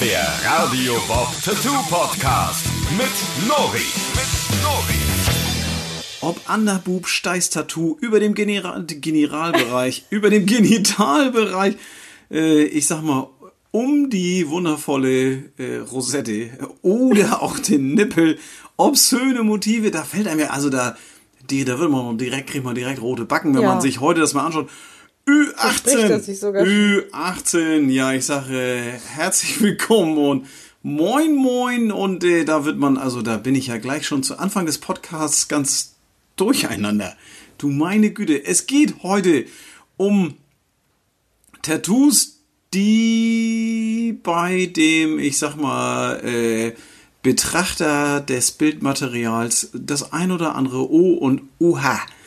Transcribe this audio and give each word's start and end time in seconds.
Der 0.00 0.26
Radio 0.44 0.94
Bob 1.08 1.28
Tattoo 1.44 1.74
Podcast 1.90 2.66
mit 2.96 3.48
Nori. 3.48 3.78
Mit 4.14 4.62
Nori. 4.62 4.94
Ob 6.20 6.40
Underboob, 6.52 7.06
Steiß-Tattoo, 7.08 7.96
über 8.00 8.20
dem 8.20 8.34
General 8.34 8.84
Generalbereich, 8.86 10.04
über 10.10 10.30
dem 10.30 10.46
Genitalbereich, 10.46 11.76
äh, 12.30 12.62
ich 12.64 12.86
sag 12.86 13.02
mal, 13.02 13.28
um 13.70 14.08
die 14.10 14.48
wundervolle 14.48 15.50
äh, 15.58 15.78
Rosette 15.78 16.50
oder 16.82 17.42
auch 17.42 17.58
den 17.58 17.94
Nippel, 17.94 18.38
obszöne 18.76 19.42
Motive, 19.42 19.90
da 19.90 20.04
fällt 20.04 20.28
einem 20.28 20.40
ja, 20.40 20.50
also 20.50 20.70
da, 20.70 20.96
die, 21.50 21.64
da 21.64 21.78
wird 21.78 21.90
man 21.90 22.18
direkt, 22.18 22.50
kriegt 22.50 22.64
man 22.64 22.74
direkt 22.74 23.00
rote 23.02 23.24
Backen, 23.24 23.54
wenn 23.54 23.62
Ja. 23.62 23.68
man 23.68 23.80
sich 23.80 24.00
heute 24.00 24.20
das 24.20 24.34
mal 24.34 24.46
anschaut. 24.46 24.68
Verspricht 25.28 25.98
er 25.98 26.18
Ü18, 26.18 26.20
sich 26.20 26.40
sogar. 26.40 26.64
Ü18, 26.64 27.90
ja, 27.90 28.12
ich 28.12 28.24
sage 28.24 28.98
herzlich 29.14 29.60
willkommen 29.60 30.16
und 30.16 30.46
moin 30.82 31.34
moin 31.34 31.92
und 31.92 32.24
äh, 32.24 32.44
da 32.44 32.64
wird 32.64 32.78
man, 32.78 32.96
also 32.96 33.20
da 33.20 33.36
bin 33.36 33.54
ich 33.54 33.66
ja 33.66 33.76
gleich 33.76 34.06
schon 34.06 34.22
zu 34.22 34.38
Anfang 34.38 34.64
des 34.64 34.78
Podcasts 34.78 35.48
ganz 35.48 35.96
durcheinander. 36.36 37.14
Du 37.58 37.68
meine 37.68 38.10
Güte, 38.10 38.42
es 38.44 38.66
geht 38.66 39.02
heute 39.02 39.44
um 39.98 40.34
Tattoos, 41.60 42.38
die 42.72 44.18
bei 44.22 44.66
dem, 44.66 45.18
ich 45.18 45.38
sag 45.38 45.56
mal, 45.56 46.24
äh, 46.24 46.72
Betrachter 47.22 48.20
des 48.20 48.52
Bildmaterials 48.52 49.70
das 49.74 50.12
ein 50.12 50.30
oder 50.30 50.54
andere 50.54 50.90
O 50.90 51.14
und 51.14 51.42
Uha 51.60 51.96
äh, 51.96 52.17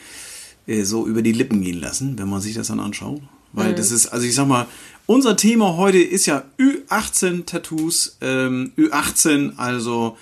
so 0.66 1.06
über 1.06 1.22
die 1.22 1.32
Lippen 1.32 1.62
gehen 1.62 1.80
lassen, 1.80 2.18
wenn 2.18 2.28
man 2.28 2.40
sich 2.40 2.54
das 2.54 2.68
dann 2.68 2.80
anschaut. 2.80 3.20
Weil 3.52 3.74
das 3.74 3.90
ist, 3.90 4.06
also 4.06 4.26
ich 4.26 4.34
sag 4.34 4.48
mal, 4.48 4.66
unser 5.06 5.36
Thema 5.36 5.76
heute 5.76 5.98
ist 5.98 6.26
ja 6.26 6.44
Ü18 6.58 7.44
Tattoos, 7.44 8.16
ähm, 8.22 8.72
Ü18, 8.78 9.56
also 9.56 10.16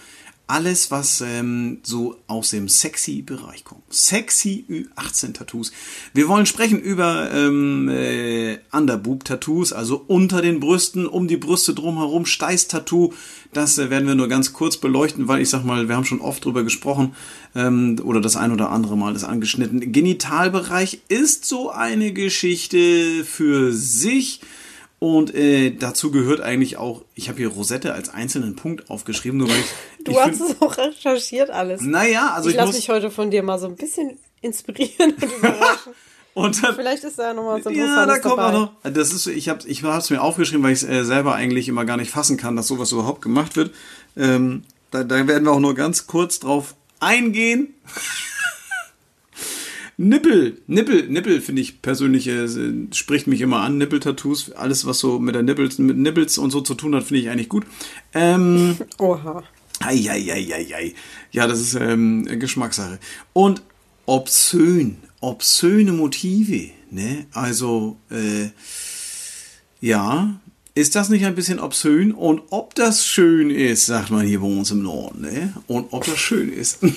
alles, 0.50 0.90
was 0.90 1.20
ähm, 1.20 1.78
so 1.82 2.16
aus 2.26 2.50
dem 2.50 2.68
sexy 2.68 3.22
Bereich 3.22 3.64
kommt. 3.64 3.82
Sexy 3.88 4.64
Ü18 4.68 5.32
Tattoos. 5.32 5.70
Wir 6.12 6.28
wollen 6.28 6.44
sprechen 6.44 6.80
über 6.80 7.30
ähm, 7.32 7.88
äh, 7.88 8.58
Underboob 8.72 9.24
Tattoos, 9.24 9.72
also 9.72 10.04
unter 10.08 10.42
den 10.42 10.58
Brüsten, 10.58 11.06
um 11.06 11.28
die 11.28 11.36
Brüste 11.36 11.72
drumherum, 11.72 12.26
Steiß 12.26 12.66
Tattoo. 12.66 13.12
Das 13.52 13.78
äh, 13.78 13.90
werden 13.90 14.08
wir 14.08 14.16
nur 14.16 14.28
ganz 14.28 14.52
kurz 14.52 14.76
beleuchten, 14.76 15.28
weil 15.28 15.40
ich 15.40 15.50
sag 15.50 15.64
mal, 15.64 15.88
wir 15.88 15.94
haben 15.94 16.04
schon 16.04 16.20
oft 16.20 16.44
drüber 16.44 16.64
gesprochen 16.64 17.14
ähm, 17.54 18.00
oder 18.02 18.20
das 18.20 18.34
ein 18.34 18.50
oder 18.50 18.70
andere 18.70 18.96
Mal 18.96 19.14
ist 19.14 19.24
angeschnitten. 19.24 19.92
Genitalbereich 19.92 21.02
ist 21.08 21.44
so 21.44 21.70
eine 21.70 22.12
Geschichte 22.12 23.24
für 23.24 23.72
sich. 23.72 24.40
Und 25.00 25.34
äh, 25.34 25.70
dazu 25.70 26.10
gehört 26.10 26.42
eigentlich 26.42 26.76
auch, 26.76 27.02
ich 27.14 27.30
habe 27.30 27.38
hier 27.38 27.48
Rosette 27.48 27.94
als 27.94 28.10
einzelnen 28.10 28.54
Punkt 28.54 28.90
aufgeschrieben, 28.90 29.38
nur 29.38 29.48
weil 29.48 29.56
ich. 29.58 29.66
Du 30.04 30.12
ich 30.12 30.18
hast 30.18 30.40
es 30.40 30.62
auch 30.62 30.78
recherchiert 30.78 31.50
alles. 31.50 31.82
Naja, 31.82 32.32
also 32.34 32.48
ich 32.48 32.54
ich, 32.54 32.60
lasse 32.60 32.72
mich 32.74 32.88
heute 32.88 33.10
von 33.10 33.30
dir 33.30 33.42
mal 33.42 33.58
so 33.58 33.66
ein 33.66 33.76
bisschen 33.76 34.18
inspirieren 34.40 35.12
und 35.12 35.22
überraschen. 35.38 35.92
und 36.32 36.62
dann, 36.62 36.74
Vielleicht 36.74 37.04
ist 37.04 37.18
da 37.18 37.28
ja 37.28 37.34
noch 37.34 37.44
was 37.46 37.64
ja, 37.64 37.70
Interessantes 37.70 38.14
da 38.14 38.20
kommt 38.20 38.38
dabei. 38.38 38.56
auch 38.56 38.72
noch. 38.82 38.92
Das 38.92 39.12
ist, 39.12 39.26
ich 39.26 39.48
habe 39.50 39.66
ich 39.66 39.82
es 39.82 40.10
mir 40.10 40.22
aufgeschrieben, 40.22 40.62
weil 40.62 40.72
ich 40.72 40.82
es 40.82 40.88
äh, 40.88 41.04
selber 41.04 41.34
eigentlich 41.34 41.68
immer 41.68 41.84
gar 41.84 41.98
nicht 41.98 42.10
fassen 42.10 42.38
kann, 42.38 42.56
dass 42.56 42.66
sowas 42.66 42.92
überhaupt 42.92 43.20
gemacht 43.20 43.56
wird. 43.56 43.74
Ähm, 44.16 44.62
da, 44.90 45.04
da 45.04 45.26
werden 45.26 45.44
wir 45.44 45.52
auch 45.52 45.60
nur 45.60 45.74
ganz 45.74 46.06
kurz 46.06 46.40
drauf 46.40 46.74
eingehen. 46.98 47.74
Nippel, 50.02 50.56
Nippel, 50.66 51.08
Nippel 51.08 51.42
finde 51.42 51.60
ich 51.60 51.82
persönlich, 51.82 52.26
äh, 52.26 52.48
spricht 52.90 53.26
mich 53.26 53.42
immer 53.42 53.60
an. 53.60 53.76
Nippel-Tattoos, 53.76 54.52
alles 54.52 54.86
was 54.86 54.98
so 54.98 55.18
mit 55.18 55.34
der 55.34 55.42
Nippels, 55.42 55.76
mit 55.76 55.98
Nippels 55.98 56.38
und 56.38 56.50
so 56.50 56.62
zu 56.62 56.72
tun 56.72 56.94
hat, 56.94 57.04
finde 57.04 57.20
ich 57.20 57.28
eigentlich 57.28 57.50
gut. 57.50 57.66
Ähm, 58.14 58.78
Oha. 58.98 59.42
Eieieiei. 59.80 60.94
Ja, 61.32 61.46
das 61.46 61.60
ist 61.60 61.74
ähm, 61.74 62.24
Geschmackssache. 62.24 62.98
Und 63.34 63.60
obszön, 64.06 64.96
obszöne 65.20 65.92
Motive, 65.92 66.70
ne? 66.90 67.26
Also, 67.32 67.98
äh, 68.10 68.48
ja, 69.82 70.40
ist 70.74 70.94
das 70.94 71.10
nicht 71.10 71.26
ein 71.26 71.34
bisschen 71.34 71.60
obszön? 71.60 72.12
Und 72.12 72.40
ob 72.48 72.74
das 72.74 73.04
schön 73.04 73.50
ist, 73.50 73.84
sagt 73.84 74.10
man 74.10 74.26
hier 74.26 74.40
bei 74.40 74.46
uns 74.46 74.70
im 74.70 74.82
Norden, 74.82 75.20
ne? 75.20 75.52
Und 75.66 75.88
ob 75.90 76.06
das 76.06 76.18
schön 76.18 76.50
ist. 76.50 76.78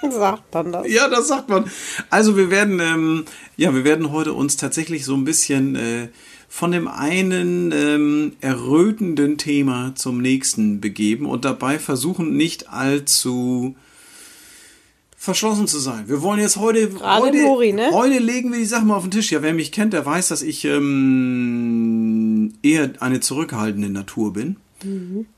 Sagt 0.10 0.54
man 0.54 0.72
das? 0.72 0.88
Ja, 0.88 1.08
das 1.08 1.28
sagt 1.28 1.48
man. 1.48 1.70
Also 2.08 2.36
wir 2.36 2.50
werden, 2.50 2.80
ähm, 2.80 3.24
ja, 3.56 3.74
wir 3.74 3.84
werden 3.84 4.12
heute 4.12 4.32
uns 4.32 4.56
tatsächlich 4.56 5.04
so 5.04 5.14
ein 5.14 5.24
bisschen 5.24 5.76
äh, 5.76 6.08
von 6.48 6.72
dem 6.72 6.88
einen 6.88 7.72
ähm, 7.72 8.32
errötenden 8.40 9.38
Thema 9.38 9.92
zum 9.94 10.20
nächsten 10.20 10.80
begeben 10.80 11.26
und 11.26 11.44
dabei 11.44 11.78
versuchen 11.78 12.36
nicht 12.36 12.70
allzu 12.70 13.76
verschlossen 15.16 15.66
zu 15.66 15.78
sein. 15.78 16.08
Wir 16.08 16.22
wollen 16.22 16.40
jetzt 16.40 16.56
heute, 16.56 16.88
Gerade 16.88 17.22
heute, 17.22 17.42
Nori, 17.42 17.72
ne? 17.74 17.90
heute 17.92 18.18
legen 18.18 18.52
wir 18.52 18.58
die 18.58 18.64
Sachen 18.64 18.88
mal 18.88 18.96
auf 18.96 19.02
den 19.02 19.10
Tisch. 19.10 19.30
Ja, 19.30 19.42
wer 19.42 19.52
mich 19.52 19.70
kennt, 19.70 19.92
der 19.92 20.06
weiß, 20.06 20.28
dass 20.28 20.40
ich 20.40 20.64
ähm, 20.64 22.54
eher 22.62 22.90
eine 23.00 23.20
zurückhaltende 23.20 23.90
Natur 23.90 24.32
bin. 24.32 24.56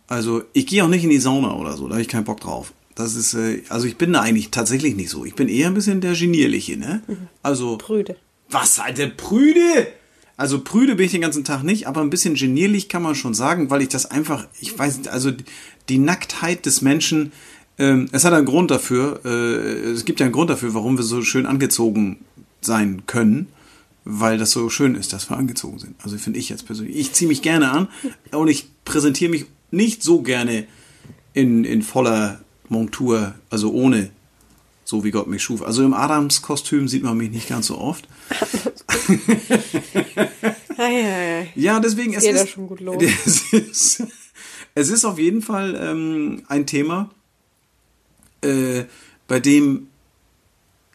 Also 0.06 0.44
ich 0.52 0.66
gehe 0.66 0.84
auch 0.84 0.88
nicht 0.88 1.02
in 1.02 1.10
die 1.10 1.18
Sauna 1.18 1.56
oder 1.56 1.76
so, 1.76 1.88
da 1.88 1.94
habe 1.94 2.02
ich 2.02 2.08
keinen 2.08 2.24
Bock 2.24 2.40
drauf. 2.40 2.72
Das 2.94 3.14
ist, 3.14 3.34
äh, 3.34 3.62
also 3.68 3.86
ich 3.86 3.96
bin 3.96 4.12
da 4.12 4.20
eigentlich 4.20 4.50
tatsächlich 4.50 4.94
nicht 4.96 5.10
so. 5.10 5.24
Ich 5.24 5.34
bin 5.34 5.48
eher 5.48 5.68
ein 5.68 5.74
bisschen 5.74 6.00
der 6.00 6.14
Genierliche, 6.14 6.76
ne? 6.76 7.02
Also. 7.42 7.78
Prüde. 7.78 8.16
Was, 8.50 8.78
Alter, 8.78 9.08
prüde? 9.08 9.88
Also 10.36 10.60
prüde 10.60 10.96
bin 10.96 11.06
ich 11.06 11.12
den 11.12 11.20
ganzen 11.20 11.44
Tag 11.44 11.62
nicht, 11.62 11.86
aber 11.86 12.00
ein 12.00 12.10
bisschen 12.10 12.34
genierlich 12.34 12.88
kann 12.88 13.02
man 13.02 13.14
schon 13.14 13.34
sagen, 13.34 13.70
weil 13.70 13.82
ich 13.82 13.88
das 13.88 14.06
einfach, 14.06 14.46
ich 14.60 14.76
weiß, 14.78 14.98
nicht, 14.98 15.08
also 15.08 15.30
die 15.88 15.98
Nacktheit 15.98 16.66
des 16.66 16.82
Menschen, 16.82 17.32
ähm, 17.78 18.08
es 18.12 18.24
hat 18.24 18.32
einen 18.32 18.46
Grund 18.46 18.70
dafür, 18.70 19.20
äh, 19.24 19.28
es 19.90 20.04
gibt 20.04 20.20
ja 20.20 20.26
einen 20.26 20.32
Grund 20.32 20.50
dafür, 20.50 20.74
warum 20.74 20.96
wir 20.96 21.04
so 21.04 21.22
schön 21.22 21.46
angezogen 21.46 22.24
sein 22.60 23.04
können, 23.06 23.48
weil 24.04 24.38
das 24.38 24.50
so 24.50 24.68
schön 24.68 24.94
ist, 24.94 25.12
dass 25.12 25.30
wir 25.30 25.36
angezogen 25.36 25.78
sind. 25.78 25.94
Also 26.02 26.18
finde 26.18 26.38
ich 26.38 26.48
jetzt 26.48 26.66
persönlich. 26.66 26.96
Ich 26.96 27.12
ziehe 27.12 27.28
mich 27.28 27.42
gerne 27.42 27.70
an 27.70 27.88
und 28.32 28.48
ich 28.48 28.66
präsentiere 28.84 29.30
mich 29.30 29.46
nicht 29.70 30.02
so 30.02 30.22
gerne 30.22 30.66
in, 31.34 31.64
in 31.64 31.82
voller 31.82 32.41
Montur, 32.72 33.34
also 33.50 33.70
ohne, 33.72 34.10
so 34.84 35.04
wie 35.04 35.10
Gott 35.12 35.28
mich 35.28 35.42
schuf. 35.42 35.62
Also 35.62 35.84
im 35.84 35.94
Adams-Kostüm 35.94 36.88
sieht 36.88 37.04
man 37.04 37.16
mich 37.16 37.30
nicht 37.30 37.48
ganz 37.48 37.68
so 37.68 37.78
oft. 37.78 38.08
Ja, 41.54 41.78
deswegen 41.78 42.14
es 42.14 42.24
ist, 42.24 42.48
schon 42.48 42.66
gut 42.66 42.80
los. 42.80 43.00
Es 43.24 43.52
ist, 43.52 44.02
es 44.74 44.88
ist 44.88 45.04
auf 45.04 45.18
jeden 45.18 45.42
Fall 45.42 45.78
ähm, 45.80 46.42
ein 46.48 46.66
Thema, 46.66 47.10
äh, 48.42 48.84
bei 49.28 49.38
dem 49.38 49.88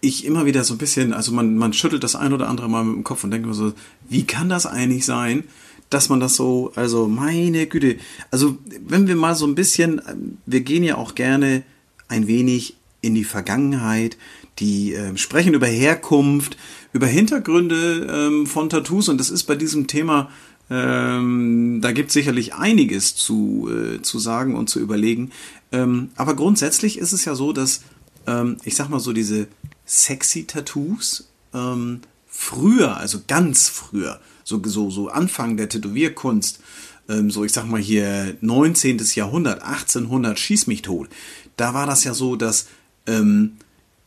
ich 0.01 0.25
immer 0.25 0.45
wieder 0.45 0.63
so 0.63 0.73
ein 0.73 0.77
bisschen, 0.77 1.13
also 1.13 1.31
man, 1.31 1.57
man 1.57 1.73
schüttelt 1.73 2.03
das 2.03 2.15
ein 2.15 2.33
oder 2.33 2.49
andere 2.49 2.69
Mal 2.69 2.83
mit 2.83 2.95
dem 2.95 3.03
Kopf 3.03 3.23
und 3.23 3.31
denkt 3.31 3.45
immer 3.45 3.55
so, 3.55 3.73
wie 4.09 4.25
kann 4.25 4.49
das 4.49 4.65
eigentlich 4.65 5.05
sein, 5.05 5.45
dass 5.89 6.09
man 6.09 6.19
das 6.19 6.35
so, 6.35 6.71
also 6.75 7.07
meine 7.07 7.67
Güte, 7.67 7.97
also 8.31 8.57
wenn 8.85 9.07
wir 9.07 9.15
mal 9.15 9.35
so 9.35 9.45
ein 9.45 9.55
bisschen, 9.55 10.01
ähm, 10.07 10.37
wir 10.45 10.61
gehen 10.61 10.83
ja 10.83 10.97
auch 10.97 11.15
gerne 11.15 11.63
ein 12.07 12.27
wenig 12.27 12.75
in 13.01 13.15
die 13.15 13.23
Vergangenheit, 13.23 14.17
die 14.59 14.93
ähm, 14.93 15.17
sprechen 15.17 15.53
über 15.53 15.67
Herkunft, 15.67 16.57
über 16.93 17.07
Hintergründe 17.07 18.07
ähm, 18.11 18.47
von 18.47 18.69
Tattoos 18.69 19.09
und 19.09 19.19
das 19.19 19.29
ist 19.29 19.43
bei 19.43 19.55
diesem 19.55 19.87
Thema, 19.87 20.29
ähm, 20.69 21.79
da 21.81 21.91
gibt 21.91 22.09
es 22.09 22.13
sicherlich 22.13 22.55
einiges 22.55 23.15
zu, 23.15 23.69
äh, 23.71 24.01
zu 24.01 24.19
sagen 24.19 24.55
und 24.55 24.69
zu 24.69 24.79
überlegen. 24.79 25.31
Ähm, 25.71 26.09
aber 26.15 26.35
grundsätzlich 26.35 26.97
ist 26.97 27.13
es 27.13 27.23
ja 27.25 27.35
so, 27.35 27.53
dass 27.53 27.83
ähm, 28.25 28.57
ich 28.63 28.75
sag 28.75 28.89
mal 28.89 28.99
so 28.99 29.13
diese 29.13 29.47
sexy 29.85 30.43
Tattoos 30.45 31.29
ähm, 31.53 32.01
früher, 32.27 32.97
also 32.97 33.21
ganz 33.27 33.69
früher, 33.69 34.19
so, 34.47 34.61
so, 34.63 34.89
so 34.89 35.09
Anfang 35.09 35.57
der 35.57 35.67
Tätowierkunst, 35.67 36.61
ähm, 37.09 37.29
so 37.29 37.43
ich 37.43 37.51
sag 37.51 37.65
mal 37.65 37.81
hier 37.81 38.37
19. 38.39 38.97
Jahrhundert, 39.13 39.61
1800, 39.61 40.39
schieß 40.39 40.67
mich 40.67 40.83
tot, 40.83 41.09
da 41.57 41.73
war 41.73 41.85
das 41.85 42.05
ja 42.05 42.13
so, 42.13 42.37
dass 42.37 42.67
ähm, 43.07 43.57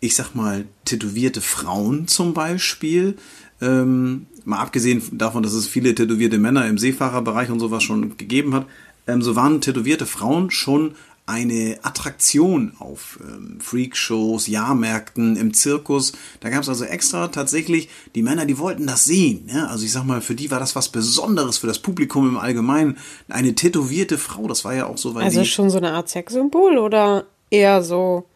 ich 0.01 0.17
sag 0.17 0.35
mal, 0.35 0.65
tätowierte 0.87 1.43
Frauen 1.43 2.09
zum 2.09 2.33
Beispiel, 2.33 3.19
ähm, 3.61 4.27
mal 4.47 4.61
abgesehen 4.61 5.03
davon, 5.13 5.43
dass 5.43 5.53
es 5.53 5.67
viele 5.67 5.95
tätowierte 5.95 6.39
Männer 6.39 6.67
im 6.67 6.79
Seefahrerbereich 6.79 7.51
und 7.51 7.61
sowas 7.61 7.83
schon 7.83 8.17
gegeben 8.17 8.55
hat, 8.55 8.67
ähm, 9.07 9.21
so 9.21 9.37
waren 9.37 9.61
tätowierte 9.61 10.07
Frauen 10.07 10.51
schon 10.51 10.95
eine 11.31 11.79
Attraktion 11.83 12.73
auf 12.81 13.21
ähm, 13.23 13.59
Freakshows, 13.61 14.49
Jahrmärkten, 14.49 15.37
im 15.37 15.55
Zirkus. 15.55 16.13
Da 16.41 16.51
gab 16.51 16.63
es 16.63 16.69
also 16.69 16.85
extra 16.85 17.29
tatsächlich 17.29 17.89
die 18.17 18.23
Männer, 18.23 18.47
die 18.47 18.59
wollten 18.59 18.87
das 18.87 19.05
sehen. 19.05 19.49
Ja? 19.53 19.69
Also 19.69 19.85
ich 19.85 19.93
sag 19.93 20.05
mal, 20.05 20.21
für 20.21 20.35
die 20.35 20.51
war 20.51 20.59
das 20.59 20.75
was 20.75 20.89
Besonderes, 20.89 21.59
für 21.59 21.69
das 21.69 21.79
Publikum 21.79 22.29
im 22.29 22.37
Allgemeinen. 22.37 22.99
Eine 23.29 23.55
tätowierte 23.55 24.19
Frau, 24.19 24.49
das 24.49 24.65
war 24.65 24.75
ja 24.75 24.87
auch 24.87 24.99
so, 24.99 25.15
weil 25.15 25.25
Also 25.25 25.45
schon 25.45 25.71
so 25.71 25.79
eine 25.79 25.93
Art 25.93 26.09
Sexsymbol 26.09 26.79
oder 26.79 27.25
eher 27.49 27.83
so, 27.83 28.27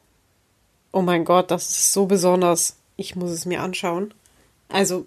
oh 0.92 1.02
mein 1.02 1.24
Gott, 1.24 1.50
das 1.50 1.68
ist 1.68 1.92
so 1.92 2.06
besonders, 2.06 2.76
ich 2.96 3.16
muss 3.16 3.32
es 3.32 3.44
mir 3.44 3.60
anschauen. 3.60 4.14
Also, 4.68 5.06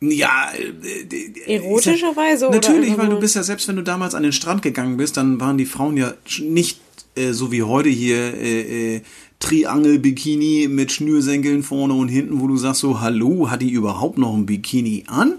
Ja, 0.00 0.52
äh, 0.56 1.56
Erotischerweise 1.56 2.46
oder 2.48 2.56
Natürlich, 2.56 2.96
weil 2.96 3.08
du 3.08 3.18
bist 3.18 3.34
ja, 3.34 3.42
selbst 3.42 3.66
wenn 3.66 3.76
du 3.76 3.82
damals 3.82 4.14
an 4.14 4.22
den 4.22 4.32
Strand 4.32 4.62
gegangen 4.62 4.96
bist, 4.96 5.16
dann 5.16 5.40
waren 5.40 5.58
die 5.58 5.66
Frauen 5.66 5.96
ja 5.96 6.14
nicht 6.38 6.80
äh, 7.18 7.32
so 7.32 7.52
wie 7.52 7.62
heute 7.62 7.88
hier 7.88 8.34
äh, 8.34 8.96
äh, 8.96 9.02
Triangel-Bikini 9.40 10.68
mit 10.68 10.92
Schnürsenkeln 10.92 11.62
vorne 11.62 11.94
und 11.94 12.08
hinten, 12.08 12.40
wo 12.40 12.46
du 12.46 12.56
sagst 12.56 12.80
so, 12.80 13.00
hallo, 13.00 13.50
hat 13.50 13.62
die 13.62 13.70
überhaupt 13.70 14.18
noch 14.18 14.34
ein 14.34 14.46
Bikini 14.46 15.04
an? 15.06 15.34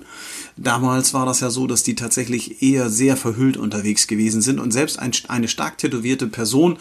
Damals 0.55 1.13
war 1.13 1.25
das 1.25 1.39
ja 1.39 1.49
so, 1.49 1.67
dass 1.67 1.83
die 1.83 1.95
tatsächlich 1.95 2.61
eher 2.61 2.89
sehr 2.89 3.17
verhüllt 3.17 3.57
unterwegs 3.57 4.07
gewesen 4.07 4.41
sind 4.41 4.59
und 4.59 4.71
selbst 4.71 4.99
ein, 4.99 5.11
eine 5.27 5.47
stark 5.47 5.77
tätowierte 5.77 6.27
Person 6.27 6.77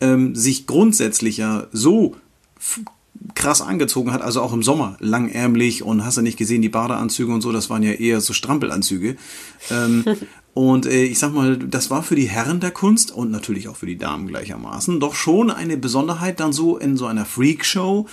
ähm, 0.00 0.34
sich 0.34 0.66
grundsätzlich 0.66 1.36
ja 1.36 1.66
so 1.72 2.16
krass 3.34 3.60
angezogen 3.60 4.12
hat, 4.12 4.22
also 4.22 4.40
auch 4.40 4.52
im 4.52 4.62
Sommer 4.62 4.96
langärmlich 5.00 5.82
und 5.82 6.04
hast 6.04 6.16
du 6.16 6.22
nicht 6.22 6.38
gesehen, 6.38 6.62
die 6.62 6.68
Badeanzüge 6.68 7.32
und 7.32 7.40
so, 7.40 7.52
das 7.52 7.68
waren 7.70 7.82
ja 7.82 7.92
eher 7.92 8.20
so 8.20 8.32
Strampelanzüge. 8.32 9.16
Ähm, 9.70 10.04
und 10.54 10.86
äh, 10.86 11.04
ich 11.04 11.18
sag 11.18 11.32
mal, 11.32 11.56
das 11.56 11.90
war 11.90 12.02
für 12.02 12.16
die 12.16 12.28
Herren 12.28 12.60
der 12.60 12.72
Kunst 12.72 13.12
und 13.12 13.30
natürlich 13.30 13.68
auch 13.68 13.76
für 13.76 13.86
die 13.86 13.98
Damen 13.98 14.26
gleichermaßen 14.26 15.00
doch 15.00 15.14
schon 15.14 15.50
eine 15.50 15.76
Besonderheit, 15.76 16.40
dann 16.40 16.52
so 16.52 16.76
in 16.76 16.96
so 16.96 17.06
einer 17.06 17.24
Freakshow 17.24 18.06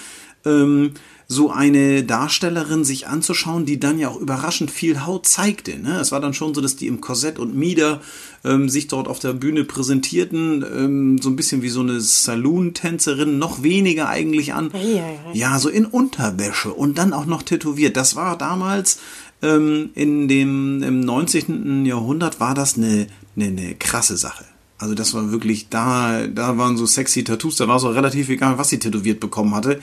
ähm, 0.46 0.92
so 1.30 1.52
eine 1.52 2.04
Darstellerin 2.04 2.86
sich 2.86 3.08
anzuschauen, 3.08 3.66
die 3.66 3.82
dann 3.82 4.00
ja 4.00 4.08
auch 4.08 4.20
überraschend 4.20 4.72
viel 4.72 5.06
Haut 5.06 5.28
zeigte. 5.28 5.78
Ne? 5.78 6.00
Es 6.00 6.14
war 6.14 6.22
dann 6.22 6.34
schon 6.34 6.54
so, 6.54 6.62
dass 6.62 6.78
die 6.78 6.88
im 6.88 7.02
Korsett 7.02 7.38
und 7.38 7.54
Mieder 7.54 8.00
ähm, 8.46 8.70
sich 8.70 8.88
dort 8.88 9.10
auf 9.10 9.20
der 9.20 9.34
Bühne 9.34 9.66
präsentierten, 9.66 10.64
ähm, 10.64 11.18
so 11.22 11.30
ein 11.30 11.36
bisschen 11.36 11.62
wie 11.62 11.70
so 11.70 11.82
eine 11.82 12.00
Saloon-Tänzerin, 12.00 13.38
noch 13.38 13.62
weniger 13.62 14.08
eigentlich 14.08 14.54
an. 14.54 14.72
Ei, 14.74 15.02
ei, 15.02 15.20
ei. 15.28 15.34
Ja, 15.34 15.60
so 15.60 15.68
in 15.68 15.86
Unterwäsche 15.86 16.72
und 16.72 16.98
dann 16.98 17.12
auch 17.12 17.26
noch 17.26 17.44
tätowiert. 17.44 17.98
Das 17.98 18.16
war 18.16 18.38
damals 18.38 19.00
ähm, 19.42 19.92
in 19.94 20.28
dem 20.28 20.84
im 20.84 21.00
19. 21.02 21.86
Jahrhundert 21.86 22.40
war 22.40 22.54
das 22.54 22.78
eine, 22.78 23.08
eine, 23.36 23.46
eine 23.46 23.76
krasse 23.76 24.18
Sache. 24.18 24.46
Also 24.80 24.94
das 24.94 25.14
war 25.14 25.32
wirklich, 25.32 25.70
da, 25.70 26.28
da 26.28 26.58
waren 26.58 26.78
so 26.78 26.86
sexy 26.86 27.24
Tattoos, 27.24 27.58
da 27.58 27.68
war 27.68 27.78
es 27.78 27.84
auch 27.84 27.96
relativ 27.96 28.30
egal, 28.30 28.58
was 28.58 28.70
sie 28.70 28.78
tätowiert 28.78 29.20
bekommen 29.20 29.56
hatte. 29.56 29.80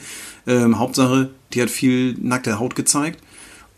Ähm, 0.47 0.79
Hauptsache, 0.79 1.31
die 1.53 1.61
hat 1.61 1.69
viel 1.69 2.15
nackte 2.21 2.59
Haut 2.59 2.75
gezeigt 2.75 3.21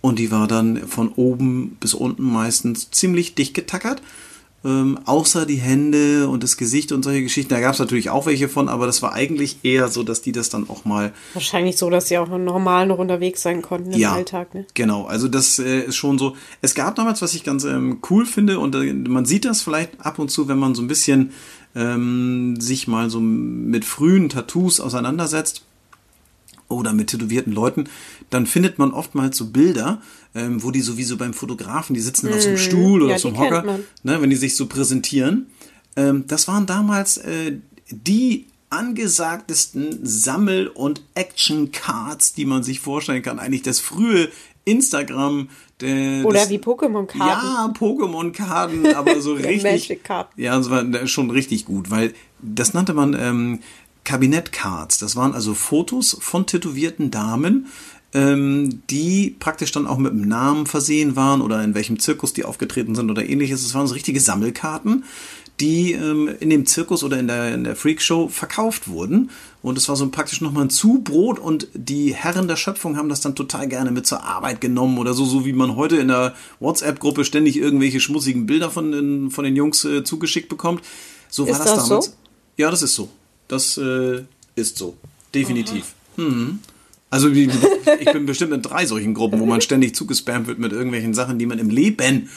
und 0.01 0.19
die 0.19 0.31
war 0.31 0.47
dann 0.47 0.87
von 0.87 1.09
oben 1.09 1.77
bis 1.79 1.95
unten 1.95 2.23
meistens 2.23 2.91
ziemlich 2.91 3.33
dicht 3.33 3.55
getackert. 3.55 4.01
Ähm, 4.67 4.99
außer 5.05 5.45
die 5.45 5.55
Hände 5.55 6.27
und 6.27 6.43
das 6.43 6.57
Gesicht 6.57 6.91
und 6.91 7.01
solche 7.01 7.23
Geschichten. 7.23 7.53
Da 7.53 7.61
gab 7.61 7.71
es 7.71 7.79
natürlich 7.79 8.09
auch 8.09 8.25
welche 8.25 8.49
von, 8.49 8.67
aber 8.67 8.85
das 8.85 9.01
war 9.01 9.13
eigentlich 9.13 9.59
eher 9.63 9.87
so, 9.87 10.03
dass 10.03 10.21
die 10.21 10.33
das 10.33 10.49
dann 10.49 10.69
auch 10.69 10.83
mal 10.83 11.13
Wahrscheinlich 11.33 11.77
so, 11.77 11.89
dass 11.89 12.09
sie 12.09 12.17
auch 12.17 12.27
normal 12.27 12.85
noch 12.85 12.97
unterwegs 12.97 13.41
sein 13.41 13.61
konnten 13.61 13.93
im 13.93 14.03
Alltag. 14.03 14.53
Ne? 14.53 14.65
Genau, 14.73 15.05
also 15.05 15.29
das 15.29 15.57
äh, 15.59 15.83
ist 15.85 15.95
schon 15.95 16.17
so. 16.17 16.35
Es 16.61 16.75
gab 16.75 16.95
damals, 16.95 17.21
was 17.21 17.33
ich 17.33 17.45
ganz 17.45 17.63
ähm, 17.63 17.99
cool 18.09 18.25
finde, 18.25 18.59
und 18.59 18.75
äh, 18.75 18.91
man 18.91 19.23
sieht 19.23 19.45
das 19.45 19.61
vielleicht 19.61 20.05
ab 20.05 20.19
und 20.19 20.29
zu, 20.29 20.49
wenn 20.49 20.59
man 20.59 20.75
so 20.75 20.81
ein 20.81 20.87
bisschen 20.89 21.31
ähm, 21.73 22.59
sich 22.59 22.89
mal 22.89 23.09
so 23.09 23.21
mit 23.21 23.85
frühen 23.85 24.27
Tattoos 24.27 24.81
auseinandersetzt 24.81 25.63
oder 26.67 26.91
mit 26.91 27.07
tätowierten 27.07 27.53
Leuten, 27.53 27.85
dann 28.29 28.45
findet 28.45 28.79
man 28.79 28.91
oftmals 28.91 29.37
so 29.37 29.47
Bilder, 29.47 30.01
ähm, 30.37 30.63
wo 30.63 30.71
die 30.71 30.81
sowieso 30.81 31.17
beim 31.17 31.33
Fotografen, 31.33 31.93
die 31.93 31.99
sitzen 31.99 32.31
auf 32.31 32.41
so 32.41 32.49
einem 32.49 32.57
Stuhl 32.57 33.01
oder 33.01 33.11
ja, 33.11 33.15
auf 33.15 33.21
so 33.21 33.29
einem 33.29 33.39
Hocker, 33.39 33.79
ne, 34.03 34.21
wenn 34.21 34.29
die 34.29 34.35
sich 34.35 34.55
so 34.55 34.67
präsentieren. 34.67 35.47
Ähm, 35.95 36.25
das 36.27 36.47
waren 36.47 36.65
damals 36.65 37.17
äh, 37.17 37.57
die 37.89 38.45
angesagtesten 38.69 40.05
Sammel- 40.05 40.67
und 40.67 41.01
Action-Cards, 41.15 42.33
die 42.33 42.45
man 42.45 42.63
sich 42.63 42.79
vorstellen 42.79 43.23
kann. 43.23 43.39
Eigentlich 43.39 43.63
das 43.63 43.79
frühe 43.79 44.29
Instagram. 44.65 45.49
Der, 45.79 46.25
Oder 46.25 46.41
das, 46.41 46.49
wie 46.49 46.57
Pokémon-Karten. 46.57 47.17
Ja, 47.19 47.73
Pokémon-Karten, 47.77 48.87
aber 48.95 49.21
so 49.21 49.33
richtig. 49.33 49.63
Magic-Karten. 49.63 50.39
Ja, 50.39 50.57
das 50.57 50.69
war 50.69 51.07
schon 51.07 51.31
richtig 51.31 51.65
gut, 51.65 51.89
weil 51.89 52.13
das 52.41 52.73
nannte 52.73 52.93
man 52.93 53.15
ähm, 53.17 53.59
Kabinett-Cards. 54.03 54.99
Das 54.99 55.15
waren 55.15 55.33
also 55.33 55.53
Fotos 55.53 56.17
von 56.19 56.45
tätowierten 56.45 57.09
Damen, 57.09 57.67
ähm, 58.13 58.81
die 58.89 59.35
praktisch 59.39 59.71
dann 59.71 59.87
auch 59.87 59.97
mit 59.97 60.11
einem 60.11 60.27
Namen 60.27 60.65
versehen 60.65 61.15
waren 61.15 61.41
oder 61.41 61.63
in 61.63 61.75
welchem 61.75 61.99
Zirkus 61.99 62.33
die 62.33 62.45
aufgetreten 62.45 62.95
sind 62.95 63.11
oder 63.11 63.27
ähnliches. 63.27 63.65
Es 63.65 63.73
waren 63.73 63.87
so 63.87 63.93
richtige 63.93 64.19
Sammelkarten, 64.19 65.03
die 65.59 65.93
ähm, 65.93 66.29
in 66.39 66.49
dem 66.49 66.65
Zirkus 66.65 67.03
oder 67.03 67.19
in 67.19 67.27
der, 67.27 67.53
in 67.53 67.63
der 67.63 67.75
Freakshow 67.75 68.29
verkauft 68.29 68.87
wurden. 68.87 69.31
Und 69.61 69.77
es 69.77 69.89
war 69.89 69.95
so 69.95 70.07
praktisch 70.09 70.39
nochmal 70.39 70.65
ein 70.65 70.69
Zubrot 70.69 71.39
und 71.39 71.67
die 71.73 72.13
Herren 72.13 72.47
der 72.47 72.55
Schöpfung 72.55 72.95
haben 72.95 73.09
das 73.09 73.21
dann 73.21 73.35
total 73.35 73.67
gerne 73.67 73.91
mit 73.91 74.07
zur 74.07 74.23
Arbeit 74.23 74.61
genommen 74.61 74.97
oder 74.99 75.13
so, 75.13 75.25
so 75.25 75.45
wie 75.45 75.53
man 75.53 75.75
heute 75.75 75.97
in 75.97 76.07
der 76.07 76.35
WhatsApp-Gruppe 76.59 77.25
ständig 77.25 77.57
irgendwelche 77.57 77.99
schmutzigen 77.99 78.45
Bilder 78.45 78.69
von 78.69 78.91
den, 78.91 79.31
von 79.31 79.43
den 79.43 79.55
Jungs 79.55 79.83
äh, 79.83 80.03
zugeschickt 80.03 80.47
bekommt. 80.47 80.83
So 81.29 81.45
war 81.45 81.51
Ist 81.51 81.59
das, 81.59 81.75
das 81.75 81.87
damals. 81.87 82.05
so? 82.05 82.11
Ja, 82.55 82.71
das 82.71 82.83
ist 82.83 82.95
so. 82.95 83.09
Das 83.47 83.77
äh, 83.77 84.23
ist 84.55 84.77
so. 84.77 84.95
Definitiv. 85.33 85.93
Mhm. 86.15 86.59
Also 87.09 87.29
ich 87.29 88.11
bin 88.11 88.25
bestimmt 88.25 88.53
in 88.53 88.61
drei 88.61 88.85
solchen 88.85 89.13
Gruppen, 89.13 89.39
wo 89.39 89.45
man 89.45 89.61
ständig 89.61 89.95
zugespammt 89.95 90.47
wird 90.47 90.59
mit 90.59 90.71
irgendwelchen 90.73 91.13
Sachen, 91.13 91.39
die 91.39 91.45
man 91.45 91.57
im 91.59 91.69
Leben 91.69 92.29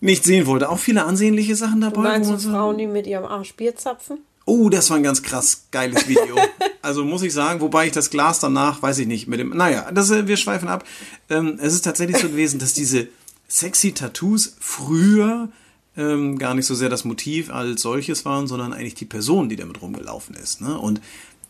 nicht 0.00 0.24
sehen 0.24 0.46
wollte. 0.46 0.68
Auch 0.68 0.78
viele 0.78 1.04
ansehnliche 1.04 1.56
Sachen 1.56 1.80
dabei. 1.80 1.94
Du 1.94 2.00
meinst 2.02 2.42
so- 2.42 2.50
Frauen, 2.50 2.76
die 2.78 2.86
mit 2.86 3.06
ihrem 3.06 3.24
Arsch 3.24 3.54
Bier 3.54 3.74
zapfen? 3.76 4.18
Oh, 4.46 4.68
das 4.68 4.90
war 4.90 4.98
ein 4.98 5.02
ganz 5.02 5.22
krass 5.22 5.68
geiles 5.70 6.06
Video. 6.06 6.36
also 6.82 7.02
muss 7.04 7.22
ich 7.22 7.32
sagen, 7.32 7.62
wobei 7.62 7.86
ich 7.86 7.92
das 7.92 8.10
Glas 8.10 8.40
danach, 8.40 8.82
weiß 8.82 8.98
ich 8.98 9.06
nicht, 9.06 9.26
mit 9.26 9.40
dem. 9.40 9.56
Naja, 9.56 9.90
das, 9.90 10.10
äh, 10.10 10.28
wir 10.28 10.36
schweifen 10.36 10.68
ab. 10.68 10.84
Ähm, 11.30 11.58
es 11.58 11.72
ist 11.72 11.82
tatsächlich 11.86 12.18
so 12.18 12.28
gewesen, 12.28 12.58
dass 12.58 12.74
diese 12.74 13.08
sexy 13.48 13.92
Tattoos 13.92 14.56
früher 14.60 15.48
ähm, 15.96 16.36
gar 16.38 16.52
nicht 16.54 16.66
so 16.66 16.74
sehr 16.74 16.90
das 16.90 17.04
Motiv 17.06 17.50
als 17.50 17.80
solches 17.80 18.26
waren, 18.26 18.46
sondern 18.46 18.74
eigentlich 18.74 18.94
die 18.96 19.04
Person, 19.06 19.48
die 19.48 19.56
damit 19.56 19.80
rumgelaufen 19.80 20.34
ist. 20.34 20.60
Ne? 20.60 20.78
Und 20.78 21.00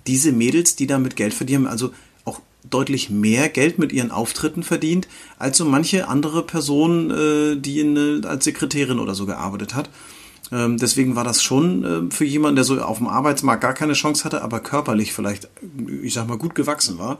diese 0.07 0.33
Mädels, 0.33 0.77
die 0.77 0.87
damit 0.87 1.17
Geld 1.17 1.35
verdienen, 1.35 1.67
also 1.67 1.91
auch 2.25 2.41
deutlich 2.69 3.11
mehr 3.11 3.49
Geld 3.49 3.79
mit 3.79 3.93
ihren 3.93 4.11
Auftritten 4.11 4.63
verdient, 4.63 5.09
als 5.39 5.59
so 5.59 5.65
manche 5.65 6.09
andere 6.09 6.43
Person, 6.43 7.11
äh, 7.11 7.57
die 7.57 7.81
in, 7.81 7.97
äh, 8.23 8.27
als 8.27 8.45
Sekretärin 8.45 8.99
oder 8.99 9.15
so 9.15 9.27
gearbeitet 9.27 9.75
hat. 9.75 9.91
Ähm, 10.53 10.77
deswegen 10.77 11.17
war 11.17 11.25
das 11.25 11.43
schon 11.43 11.85
ähm, 11.85 12.11
für 12.11 12.25
jemanden, 12.25 12.57
der 12.57 12.65
so 12.65 12.81
auf 12.81 12.99
dem 12.99 13.09
Arbeitsmarkt 13.09 13.63
gar 13.63 13.73
keine 13.73 13.95
Chance 13.95 14.25
hatte, 14.25 14.43
aber 14.43 14.61
körperlich 14.61 15.13
vielleicht, 15.13 15.49
ich 16.03 16.13
sag 16.13 16.29
mal, 16.29 16.37
gut 16.37 16.55
gewachsen 16.55 16.99
war. 16.99 17.19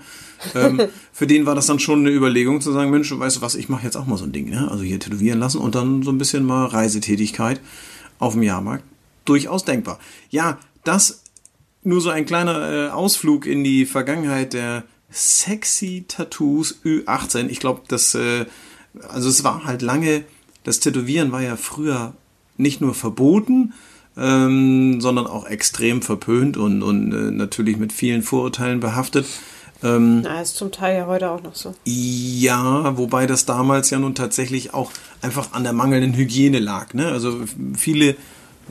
Ähm, 0.55 0.83
für 1.13 1.27
den 1.27 1.47
war 1.47 1.55
das 1.55 1.67
dann 1.67 1.79
schon 1.79 2.01
eine 2.01 2.11
Überlegung 2.11 2.61
zu 2.61 2.71
sagen, 2.73 2.91
Mensch, 2.91 3.11
weißt 3.17 3.37
du 3.37 3.41
was, 3.41 3.55
ich 3.55 3.69
mache 3.69 3.85
jetzt 3.85 3.97
auch 3.97 4.07
mal 4.07 4.19
so 4.19 4.25
ein 4.25 4.33
Ding, 4.33 4.51
ne? 4.51 4.71
Also 4.71 4.85
hier 4.85 5.01
tätowieren 5.01 5.41
lassen 5.41 5.59
und 5.59 5.75
dann 5.75 6.03
so 6.03 6.11
ein 6.11 6.19
bisschen 6.19 6.45
mal 6.45 6.67
Reisetätigkeit 6.67 7.61
auf 8.19 8.35
dem 8.35 8.43
Jahrmarkt. 8.43 8.85
Durchaus 9.25 9.65
denkbar. 9.65 9.99
Ja, 10.29 10.59
das 10.85 11.24
nur 11.85 12.01
so 12.01 12.11
ein 12.11 12.27
kleiner 12.27 12.89
äh, 12.89 12.89
Ausflug 12.91 13.47
in 13.47 13.65
die 13.65 13.87
Vergangenheit 13.87 14.53
der 14.53 14.85
sexy 15.11 16.05
Tattoos 16.09 16.81
Ü18. 16.85 17.49
Ich 17.49 17.61
glaube, 17.61 17.83
das, 17.89 18.15
äh, 18.15 18.47
also 19.09 19.29
es 19.29 19.45
war 19.45 19.65
halt 19.65 19.83
lange, 19.83 20.25
das 20.65 20.81
Tätowieren 20.81 21.33
war 21.33 21.43
ja 21.43 21.57
früher 21.57 22.15
nicht 22.57 22.81
nur 22.81 22.95
verboten, 22.95 23.75
ähm, 24.17 25.01
sondern 25.01 25.27
auch 25.27 25.47
extrem 25.47 26.03
verpönt 26.03 26.57
und, 26.57 26.83
und 26.83 27.13
äh, 27.13 27.31
natürlich 27.31 27.77
mit 27.77 27.93
vielen 27.93 28.23
Vorurteilen 28.23 28.81
behaftet. 28.81 29.27
Ähm, 29.83 30.23
Na, 30.23 30.41
ist 30.41 30.57
zum 30.57 30.73
Teil 30.73 30.97
ja 30.97 31.07
heute 31.07 31.31
auch 31.31 31.43
noch 31.43 31.55
so. 31.55 31.75
ja, 31.85 32.97
wobei 32.97 33.27
das 33.27 33.45
damals 33.45 33.91
ja 33.91 33.99
nun 33.99 34.15
tatsächlich 34.15 34.73
auch 34.73 34.93
einfach 35.21 35.53
an 35.53 35.65
der 35.65 35.73
mangelnden 35.73 36.15
Hygiene 36.15 36.59
lag. 36.59 36.95
Ne? 36.95 37.09
Also 37.09 37.41
viele, 37.77 38.17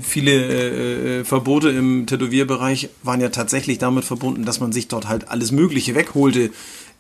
viele 0.01 0.31
äh, 0.31 1.19
äh, 1.19 1.23
Verbote 1.23 1.69
im 1.69 2.05
Tätowierbereich 2.05 2.89
waren 3.03 3.21
ja 3.21 3.29
tatsächlich 3.29 3.77
damit 3.77 4.05
verbunden, 4.05 4.45
dass 4.45 4.59
man 4.59 4.71
sich 4.71 4.87
dort 4.87 5.07
halt 5.07 5.29
alles 5.29 5.51
Mögliche 5.51 5.95
wegholte 5.95 6.51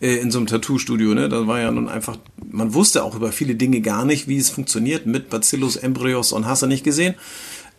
äh, 0.01 0.15
in 0.15 0.31
so 0.31 0.39
einem 0.39 0.47
Tattoo-Studio. 0.47 1.13
Ne? 1.13 1.29
Da 1.29 1.47
war 1.47 1.59
ja 1.59 1.71
nun 1.71 1.89
einfach, 1.89 2.17
man 2.51 2.73
wusste 2.73 3.03
auch 3.03 3.15
über 3.15 3.31
viele 3.31 3.55
Dinge 3.55 3.81
gar 3.81 4.05
nicht, 4.05 4.27
wie 4.27 4.37
es 4.37 4.49
funktioniert 4.49 5.05
mit 5.05 5.29
Bacillus, 5.29 5.75
Embryos 5.75 6.31
und 6.31 6.45
hast 6.45 6.61
du 6.61 6.67
nicht 6.67 6.83
gesehen. 6.83 7.15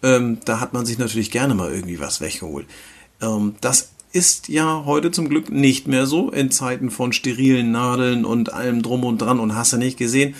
Ähm, 0.03 0.39
da 0.45 0.61
hat 0.61 0.73
man 0.73 0.87
sich 0.87 0.99
natürlich 0.99 1.31
gerne 1.31 1.55
mal 1.55 1.73
irgendwie 1.73 2.01
was 2.01 2.21
weggeholt. 2.21 2.67
Ähm, 3.21 3.55
das 3.61 3.91
ist 4.13 4.49
ja 4.49 4.85
heute 4.85 5.11
zum 5.11 5.29
Glück 5.29 5.51
nicht 5.51 5.89
mehr 5.89 6.07
so 6.07 6.31
in 6.31 6.51
Zeiten 6.51 6.91
von 6.91 7.13
sterilen 7.13 7.73
Nadeln 7.73 8.25
und 8.25 8.53
allem 8.53 8.83
drum 8.83 9.05
und 9.05 9.19
dran 9.19 9.41
und 9.41 9.57
hast 9.57 9.73
du 9.73 9.77
nicht 9.77 9.97
gesehen. 9.97 10.35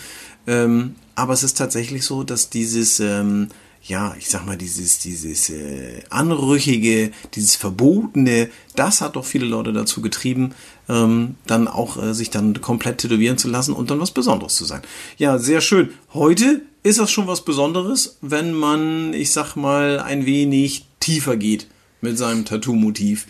Ähm, 0.47 0.95
aber 1.17 1.33
es 1.33 1.43
ist 1.43 1.59
tatsächlich 1.59 2.05
so, 2.05 2.23
dass 2.25 2.51
dieses, 2.51 3.01
ähm, 3.01 3.49
ja, 3.87 4.15
ich 4.19 4.31
sag 4.31 4.47
mal, 4.47 4.57
dieses, 4.57 4.99
dieses 4.99 5.51
äh, 5.51 6.03
anrüchige, 6.09 7.11
dieses 7.35 7.55
verbotene, 7.55 8.49
das 8.77 9.03
hat 9.03 9.17
doch 9.17 9.27
viele 9.27 9.45
Leute 9.45 9.75
dazu 9.75 10.01
getrieben, 10.01 10.55
ähm, 10.89 11.35
dann 11.47 11.69
auch 11.69 12.03
äh, 12.03 12.15
sich 12.15 12.31
dann 12.31 12.61
komplett 12.63 12.99
tätowieren 12.99 13.37
zu 13.37 13.49
lassen 13.49 13.75
und 13.75 13.91
dann 13.91 14.01
was 14.01 14.11
Besonderes 14.11 14.55
zu 14.55 14.65
sein. 14.65 14.81
Ja, 15.19 15.39
sehr 15.39 15.61
schön. 15.61 15.91
Heute 16.15 16.63
ist 16.83 16.99
das 16.99 17.11
schon 17.11 17.27
was 17.27 17.45
Besonderes, 17.45 18.17
wenn 18.23 18.55
man, 18.55 19.13
ich 19.13 19.33
sag 19.33 19.55
mal, 19.55 20.01
ein 20.01 20.25
wenig 20.25 20.87
tiefer 21.01 21.37
geht 21.37 21.67
mit 22.01 22.17
seinem 22.17 22.47
Tattoo-Motiv. 22.47 23.27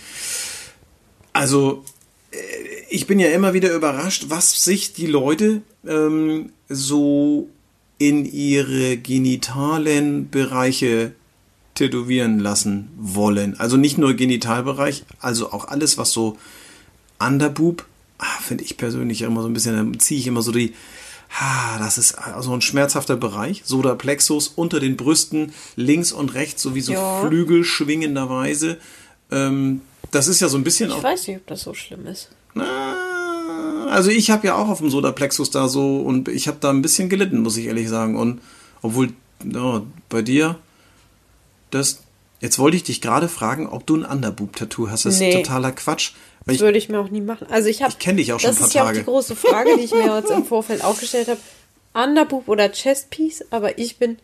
Also, 1.33 1.85
äh, 2.31 2.37
ich 2.91 3.09
bin 3.09 3.19
ja 3.19 3.31
immer 3.31 3.55
wieder 3.55 3.75
überrascht, 3.75 4.27
was 4.29 4.63
sich 4.63 4.93
die 4.93 5.09
Leute 5.09 5.63
ähm, 5.85 6.53
so 6.69 7.49
in 8.09 8.25
ihre 8.25 8.97
genitalen 8.97 10.31
Bereiche 10.31 11.13
tätowieren 11.75 12.39
lassen 12.39 12.89
wollen. 12.97 13.59
Also 13.59 13.77
nicht 13.77 13.99
nur 13.99 14.15
Genitalbereich, 14.15 15.05
also 15.21 15.53
auch 15.53 15.67
alles, 15.69 15.99
was 15.99 16.13
so 16.13 16.37
Underboob, 17.19 17.85
ah, 18.19 18.25
finde 18.43 18.65
ich 18.65 18.77
persönlich 18.77 19.23
immer 19.23 19.43
so 19.43 19.49
ein 19.49 19.55
bisschen, 19.55 19.77
dann 19.77 19.99
ziehe 20.01 20.21
ich 20.21 20.27
immer 20.27 20.43
so 20.43 20.53
die, 20.53 20.75
ah, 21.41 21.79
das 21.79 21.99
ist 21.99 22.17
so 22.41 22.53
ein 22.53 22.61
schmerzhafter 22.61 23.17
Bereich. 23.17 23.63
Sodaplexus 23.65 24.49
unter 24.49 24.79
den 24.81 24.97
Brüsten, 24.97 25.53
links 25.77 26.13
und 26.13 26.35
rechts, 26.35 26.63
so 26.63 26.75
wie 26.75 26.81
so 26.81 26.93
Ja. 26.93 27.21
Flügel 27.27 27.65
schwingenderweise. 27.65 28.79
Ähm, 29.31 29.81
das 30.11 30.29
ist 30.29 30.41
ja 30.41 30.49
so 30.49 30.57
ein 30.59 30.65
bisschen 30.65 30.91
Ich 30.91 30.97
auch 30.97 31.03
weiß 31.03 31.27
nicht, 31.27 31.39
ob 31.39 31.47
das 31.49 31.63
so 31.63 31.75
schlimm 31.75 32.07
ist. 32.07 32.29
na, 32.55 32.95
also 33.89 34.11
ich 34.11 34.31
habe 34.31 34.47
ja 34.47 34.55
auch 34.57 34.69
auf 34.69 34.79
dem 34.79 34.91
Sodaplexus 34.91 35.51
da 35.51 35.69
so 35.69 35.99
und 35.99 36.29
ich 36.29 36.49
habe 36.49 36.59
da 36.61 36.71
ein 36.71 36.83
bisschen 36.83 37.09
gelitten, 37.09 37.41
muss 37.43 37.57
ich 37.57 37.67
ehrlich 37.67 37.89
sagen. 37.89 38.17
Und 38.17 38.41
obwohl 38.83 39.13
ja, 39.45 39.83
bei 40.09 40.23
dir, 40.23 40.57
das, 41.71 42.01
jetzt 42.41 42.59
wollte 42.59 42.77
ich 42.77 42.85
dich 42.85 43.01
gerade 43.01 43.29
fragen, 43.29 43.67
ob 43.69 43.87
du 43.87 43.97
ein 43.97 44.05
Underboob-Tattoo 44.05 44.89
hast. 44.91 45.05
Das 45.07 45.19
Nee. 45.19 45.31
ist 45.31 45.37
totaler 45.47 45.73
Quatsch. 45.73 46.13
Das 46.47 46.57
ich, 46.57 46.61
würde 46.61 46.77
ich 46.79 46.89
mir 46.89 46.99
auch 47.01 47.09
nie 47.11 47.21
machen. 47.23 47.47
Also 47.51 47.69
ich 47.69 47.83
habe. 47.83 47.91
Ich 47.93 47.99
kenn 47.99 48.17
dich 48.17 48.33
auch 48.33 48.41
schon 48.41 48.51
Das 48.51 48.57
ein 48.57 48.61
paar 48.61 48.69
ist 48.69 48.75
ja 48.75 48.83
auch 48.83 48.87
Tage. 48.89 48.99
die 49.01 49.05
große 49.05 49.37
Frage, 49.37 49.77
die 49.79 49.85
ich 49.85 49.93
mir 49.93 50.15
jetzt 50.17 50.31
im 50.31 50.45
Vorfeld 50.45 50.85
auch 50.85 50.99
gestellt 50.99 51.29
habe. 51.29 51.41
Underboob 51.95 52.49
oder 52.49 52.71
Chestpiece, 52.71 53.45
aber 53.51 53.79
ich 53.79 53.99
bin 53.99 54.19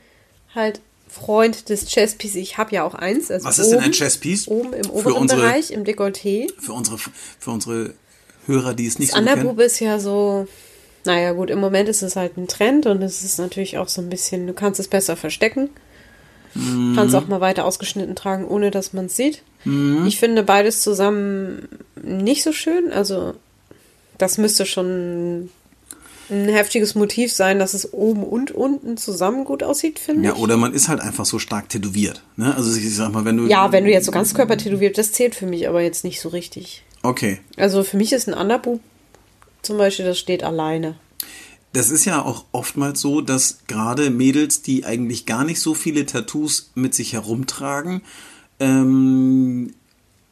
halt 0.54 0.80
Freund 1.08 1.68
des 1.70 1.86
Chestpiece. 1.86 2.34
Ich 2.36 2.58
habe 2.58 2.74
ja 2.74 2.84
auch 2.84 2.94
eins. 2.94 3.30
Also 3.30 3.46
was 3.46 3.58
ist 3.58 3.70
denn 3.70 3.78
ein 3.78 3.84
oben- 3.86 3.92
Chestpiece? 3.94 4.48
Oben 4.48 4.72
im 4.74 4.90
oberen 4.90 5.14
unsere- 5.22 5.40
Bereich, 5.40 5.70
im 5.70 5.84
Dekolleté. 5.84 6.48
für 6.60 6.72
unsere, 6.72 6.98
für 6.98 7.50
unsere 7.50 7.94
Hörer, 8.46 8.74
die 8.74 8.86
es 8.86 8.98
nicht 8.98 9.12
Das 9.12 9.18
so 9.18 9.24
kennen. 9.24 9.40
Underboob 9.40 9.64
ist 9.64 9.80
ja 9.80 9.98
so, 9.98 10.46
naja 11.04 11.32
gut, 11.32 11.50
im 11.50 11.58
Moment 11.60 11.88
ist 11.88 12.02
es 12.02 12.16
halt 12.16 12.36
ein 12.36 12.48
Trend 12.48 12.86
und 12.86 13.02
es 13.02 13.22
ist 13.22 13.38
natürlich 13.38 13.78
auch 13.78 13.88
so 13.88 14.00
ein 14.00 14.08
bisschen, 14.08 14.46
du 14.46 14.52
kannst 14.52 14.80
es 14.80 14.88
besser 14.88 15.16
verstecken. 15.16 15.70
Mhm. 16.54 16.94
Kannst 16.96 17.14
auch 17.14 17.28
mal 17.28 17.40
weiter 17.40 17.64
ausgeschnitten 17.64 18.16
tragen, 18.16 18.44
ohne 18.46 18.70
dass 18.70 18.92
man 18.92 19.06
es 19.06 19.16
sieht. 19.16 19.42
Mhm. 19.64 20.04
Ich 20.06 20.18
finde 20.18 20.42
beides 20.42 20.80
zusammen 20.82 21.68
nicht 22.02 22.42
so 22.42 22.52
schön. 22.52 22.92
Also 22.92 23.34
das 24.18 24.36
müsste 24.36 24.66
schon 24.66 25.50
ein 26.28 26.48
heftiges 26.48 26.94
Motiv 26.94 27.32
sein, 27.32 27.58
dass 27.58 27.74
es 27.74 27.92
oben 27.92 28.22
und 28.24 28.50
unten 28.52 28.96
zusammen 28.96 29.44
gut 29.44 29.62
aussieht, 29.62 29.98
finde 29.98 30.28
Ja, 30.28 30.34
ich. 30.34 30.40
oder 30.40 30.56
man 30.56 30.72
ist 30.72 30.88
halt 30.88 31.00
einfach 31.00 31.24
so 31.24 31.38
stark 31.38 31.68
tätowiert. 31.68 32.22
Ne? 32.36 32.54
Also 32.54 32.76
ich 32.76 32.94
sag 32.94 33.12
mal, 33.12 33.24
wenn 33.24 33.36
du. 33.36 33.46
Ja, 33.46 33.72
wenn 33.72 33.84
du 33.84 33.90
jetzt 33.90 34.06
so 34.06 34.12
ganz 34.12 34.34
Körper 34.34 34.56
tätowiert, 34.56 34.96
das 34.98 35.12
zählt 35.12 35.34
für 35.34 35.46
mich 35.46 35.68
aber 35.68 35.82
jetzt 35.82 36.04
nicht 36.04 36.20
so 36.20 36.28
richtig. 36.28 36.84
Okay. 37.02 37.40
Also 37.56 37.82
für 37.82 37.96
mich 37.96 38.12
ist 38.12 38.28
ein 38.28 38.34
Underboob 38.34 38.80
zum 39.62 39.78
Beispiel, 39.78 40.04
das 40.04 40.18
steht 40.18 40.42
alleine. 40.42 40.96
Das 41.72 41.90
ist 41.90 42.04
ja 42.04 42.22
auch 42.22 42.44
oftmals 42.52 43.00
so, 43.00 43.20
dass 43.20 43.58
gerade 43.68 44.10
Mädels, 44.10 44.62
die 44.62 44.84
eigentlich 44.84 45.26
gar 45.26 45.44
nicht 45.44 45.60
so 45.60 45.74
viele 45.74 46.06
Tattoos 46.06 46.72
mit 46.74 46.94
sich 46.94 47.12
herumtragen, 47.12 48.02
ähm, 48.58 49.72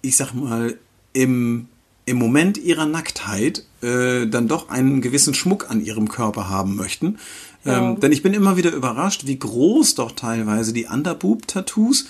ich 0.03 0.17
sag 0.17 0.33
mal, 0.33 0.77
im, 1.13 1.69
im 2.07 2.17
Moment 2.17 2.59
ihrer 2.59 2.87
Nacktheit 2.87 3.65
äh, 3.83 4.27
dann 4.27 4.49
doch 4.49 4.69
einen 4.69 5.01
gewissen 5.01 5.35
Schmuck 5.35 5.71
an 5.71 5.85
ihrem 5.85 6.09
Körper 6.09 6.49
haben 6.49 6.75
möchten. 6.75 7.19
Ähm, 7.65 8.01
denn 8.01 8.13
ich 8.13 8.23
bin 8.23 8.35
immer 8.35 8.57
wieder 8.57 8.73
überrascht, 8.73 9.27
wie 9.27 9.39
groß 9.39 9.95
doch 9.97 10.13
teilweise 10.13 10.73
die 10.73 10.87
Underboob-Tattoos 10.87 12.07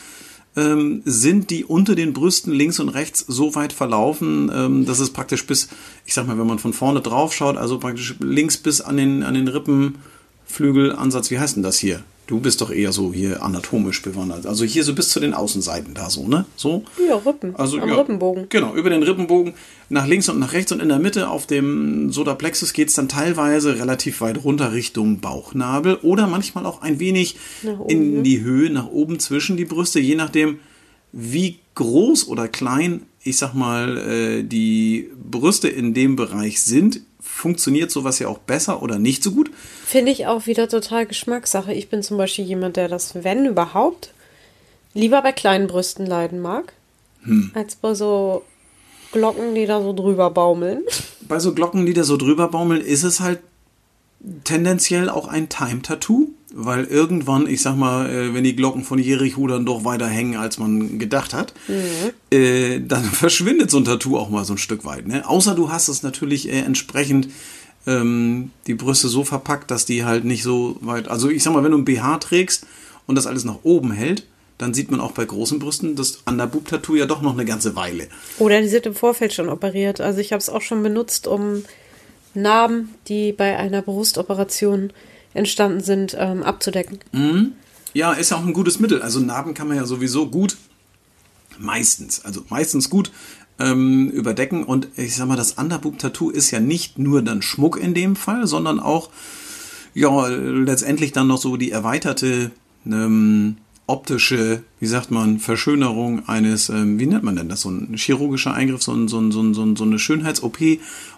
ähm, 0.59 1.03
sind, 1.05 1.51
die 1.51 1.65
unter 1.65 1.95
den 1.95 2.13
Brüsten 2.13 2.53
links 2.53 2.81
und 2.81 2.89
rechts 2.89 3.25
so 3.29 3.55
weit 3.55 3.73
verlaufen, 3.73 4.51
ähm, 4.53 4.87
dass 4.87 4.99
es 4.99 5.11
praktisch 5.11 5.47
bis, 5.47 5.69
ich 6.05 6.15
sag 6.15 6.27
mal, 6.27 6.39
wenn 6.39 6.47
man 6.47 6.59
von 6.59 6.73
vorne 6.73 7.01
drauf 7.01 7.33
schaut, 7.33 7.57
also 7.57 7.79
praktisch 7.79 8.17
links 8.19 8.57
bis 8.57 8.81
an 8.81 8.97
den, 8.97 9.23
an 9.23 9.35
den 9.35 9.47
Rippenflügelansatz, 9.47 11.31
wie 11.31 11.39
heißt 11.39 11.57
denn 11.57 11.63
das 11.63 11.79
hier? 11.79 12.03
Du 12.29 12.41
bist 12.41 12.61
doch 12.61 12.71
eher 12.71 12.93
so 12.93 13.11
hier 13.11 13.43
anatomisch 13.43 14.03
bewandert. 14.03 14.45
Also 14.45 14.63
hier 14.67 14.85
so 14.85 14.95
bis 14.95 15.09
zu 15.09 15.19
den 15.19 15.33
Außenseiten 15.33 15.95
da 15.95 16.11
so, 16.11 16.29
ne? 16.29 16.45
So? 16.57 16.85
Ja, 17.09 17.17
Rippen. 17.17 17.57
Also, 17.57 17.81
am 17.81 17.89
ja, 17.89 17.95
Rippenbogen. 17.95 18.51
Genau, 18.51 18.75
über 18.75 18.91
den 18.91 19.03
Rippenbogen 19.03 19.55
nach 19.89 20.07
links 20.07 20.29
und 20.29 20.39
nach 20.39 20.53
rechts 20.53 20.71
und 20.71 20.81
in 20.81 20.91
der 20.91 20.99
Mitte 20.99 21.31
auf 21.31 21.47
dem 21.47 22.13
Sodaplexus 22.13 22.75
geht 22.75 22.89
es 22.89 22.95
dann 22.95 23.09
teilweise 23.09 23.79
relativ 23.79 24.21
weit 24.21 24.45
runter 24.45 24.75
Richtung 24.75 25.21
Bauchnabel 25.21 25.97
oder 26.03 26.27
manchmal 26.27 26.67
auch 26.67 26.83
ein 26.83 27.01
wenig 27.01 27.37
oben, 27.65 27.89
in 27.89 28.15
ne? 28.17 28.23
die 28.23 28.43
Höhe, 28.43 28.69
nach 28.69 28.89
oben 28.89 29.19
zwischen 29.21 29.57
die 29.57 29.65
Brüste, 29.65 29.99
je 29.99 30.15
nachdem, 30.15 30.59
wie 31.13 31.61
groß 31.77 32.29
oder 32.29 32.47
klein, 32.47 33.05
ich 33.23 33.39
sag 33.39 33.55
mal, 33.55 33.97
äh, 33.97 34.43
die 34.43 35.09
Brüste 35.19 35.69
in 35.69 35.95
dem 35.95 36.15
Bereich 36.15 36.61
sind, 36.61 37.01
funktioniert 37.39 37.91
sowas 37.91 38.19
ja 38.19 38.29
auch 38.29 38.39
besser 38.39 38.83
oder 38.83 38.99
nicht 38.99 39.23
so 39.23 39.31
gut. 39.33 39.51
Finde 39.87 40.11
ich 40.13 40.27
auch 40.27 40.47
wieder 40.47 40.69
total 40.69 41.07
Geschmackssache. 41.07 41.73
Ich 41.73 41.89
bin 41.89 42.03
zum 42.03 42.19
Beispiel 42.19 42.45
jemand, 42.45 42.77
der 42.77 42.89
das, 42.89 43.23
wenn 43.25 43.47
überhaupt, 43.47 44.13
lieber 44.93 45.23
bei 45.23 45.33
kleinen 45.33 45.67
Brüsten 45.69 46.05
leiden 46.07 46.41
mag, 46.41 46.73
Hm. 47.23 47.51
als 47.55 47.75
bei 47.77 47.95
so 47.95 48.43
Glocken, 49.13 49.55
die 49.55 49.67
da 49.67 49.81
so 49.83 49.93
drüber 49.93 50.31
baumeln. 50.31 50.83
bei 51.23 51.39
so 51.39 51.53
Glocken, 51.55 51.87
die 51.87 51.95
da 51.95 52.05
so 52.05 52.17
drüber 52.17 52.49
baumeln, 52.49 52.81
ist 52.81 53.03
es 53.05 53.21
halt 53.21 53.41
tendenziell 54.45 55.09
auch 55.09 55.29
ein 55.29 55.49
Time-Tattoo, 55.49 56.29
weil 56.55 56.85
irgendwann, 56.85 57.47
ich 57.47 57.63
sag 57.63 57.77
mal, 57.77 58.09
äh, 58.09 58.35
wenn 58.35 58.45
die 58.45 58.57
Glocken 58.57 58.83
von 58.83 58.99
Jericho 58.99 59.47
dann 59.47 59.67
doch 59.67 59.85
weiter 59.85 60.07
hängen, 60.07 60.37
als 60.37 60.59
man 60.59 60.99
gedacht 60.99 61.35
hat, 61.35 61.53
äh, 62.31 62.81
dann 62.81 63.05
verschwindet 63.05 63.71
so 63.71 63.79
ein 63.79 63.85
Tattoo 63.85 64.17
auch 64.17 64.31
mal 64.31 64.45
so 64.45 64.55
ein 64.55 64.59
Stück 64.59 64.85
weit. 64.85 65.07
Ne? 65.07 65.29
Außer 65.29 65.55
du 65.55 65.71
hast 65.71 65.89
es 65.89 66.03
natürlich 66.03 66.49
äh, 66.49 66.61
entsprechend 66.61 67.29
ähm, 67.87 68.51
die 68.67 68.75
Brüste 68.75 69.09
so 69.09 69.25
verpackt, 69.25 69.71
dass 69.71 69.85
die 69.85 70.05
halt 70.05 70.25
nicht 70.25 70.43
so 70.43 70.77
weit. 70.81 71.09
Also 71.09 71.29
ich 71.29 71.43
sag 71.43 71.53
mal, 71.53 71.65
wenn 71.65 71.73
du 71.73 71.79
ein 71.79 71.85
BH 71.85 72.19
trägst 72.19 72.67
und 73.07 73.15
das 73.15 73.27
alles 73.27 73.45
nach 73.45 73.59
oben 73.63 73.93
hält, 73.93 74.25
dann 74.59 74.75
sieht 74.75 74.91
man 74.91 75.01
auch 75.01 75.13
bei 75.13 75.25
großen 75.25 75.61
Brüsten 75.61 75.95
das 75.95 76.23
Underboob-Tattoo 76.27 76.97
ja 76.97 77.07
doch 77.07 77.23
noch 77.23 77.35
eine 77.35 77.45
ganze 77.45 77.77
Weile. 77.77 78.09
Oder 78.39 78.61
die 78.61 78.69
sind 78.69 78.87
im 78.87 78.95
Vorfeld 78.95 79.33
schon 79.33 79.49
operiert. 79.49 80.01
Also 80.01 80.19
ich 80.19 80.33
habe 80.33 80.41
es 80.41 80.49
auch 80.49 80.63
schon 80.63 80.83
benutzt, 80.83 81.29
um 81.29 81.65
Narben, 82.35 82.95
die 83.07 83.33
bei 83.33 83.57
einer 83.57 83.83
Brustoperation 83.83 84.93
entstanden 85.39 85.81
sind, 85.81 86.17
ähm, 86.19 86.43
abzudecken. 86.43 86.99
Ja, 87.95 88.13
ist 88.13 88.31
ja 88.31 88.37
auch 88.37 88.45
ein 88.45 88.53
gutes 88.53 88.79
Mittel. 88.81 89.01
Also 89.03 89.21
Narben 89.21 89.55
kann 89.55 89.69
man 89.69 89.77
ja 89.77 89.87
sowieso 89.87 90.29
gut, 90.29 90.57
meistens, 91.59 92.25
also 92.25 92.45
meistens 92.49 92.91
gut 92.91 93.11
ähm, 93.59 94.11
überdecken. 94.11 94.65
Und 94.65 94.89
ich 94.97 95.17
sag 95.17 95.27
mal, 95.27 95.37
das 95.37 95.53
Underboob-Tattoo 95.53 96.31
ist 96.31 96.51
ja 96.51 96.61
nicht 96.61 96.99
nur 96.99 97.23
dann 97.23 97.43
Schmuck 97.43 97.79
in 97.79 97.95
dem 97.95 98.17
Fall, 98.17 98.47
sondern 98.47 98.81
auch, 98.81 99.11
ja, 99.95 100.27
letztendlich 100.27 101.13
dann 101.13 101.27
noch 101.27 101.41
so 101.41 101.57
die 101.57 101.71
erweiterte 101.71 102.51
ähm, 102.87 103.57
optische, 103.87 104.63
wie 104.81 104.87
sagt 104.87 105.11
man, 105.11 105.39
Verschönerung 105.39 106.29
eines, 106.29 106.69
ähm, 106.69 106.99
wie 107.01 107.07
nennt 107.07 107.25
man 107.25 107.37
denn 107.37 107.49
das, 107.49 107.63
so 107.63 107.71
ein 107.71 107.95
chirurgischer 107.97 108.53
Eingriff, 108.53 108.83
so, 108.83 108.93
ein, 108.93 109.09
so, 109.09 109.19
ein, 109.19 109.33
so, 109.33 109.41
ein, 109.41 109.55
so, 109.55 109.63
ein, 109.65 109.77
so 109.77 109.85
eine 109.85 109.99
Schönheits-OP 109.99 110.59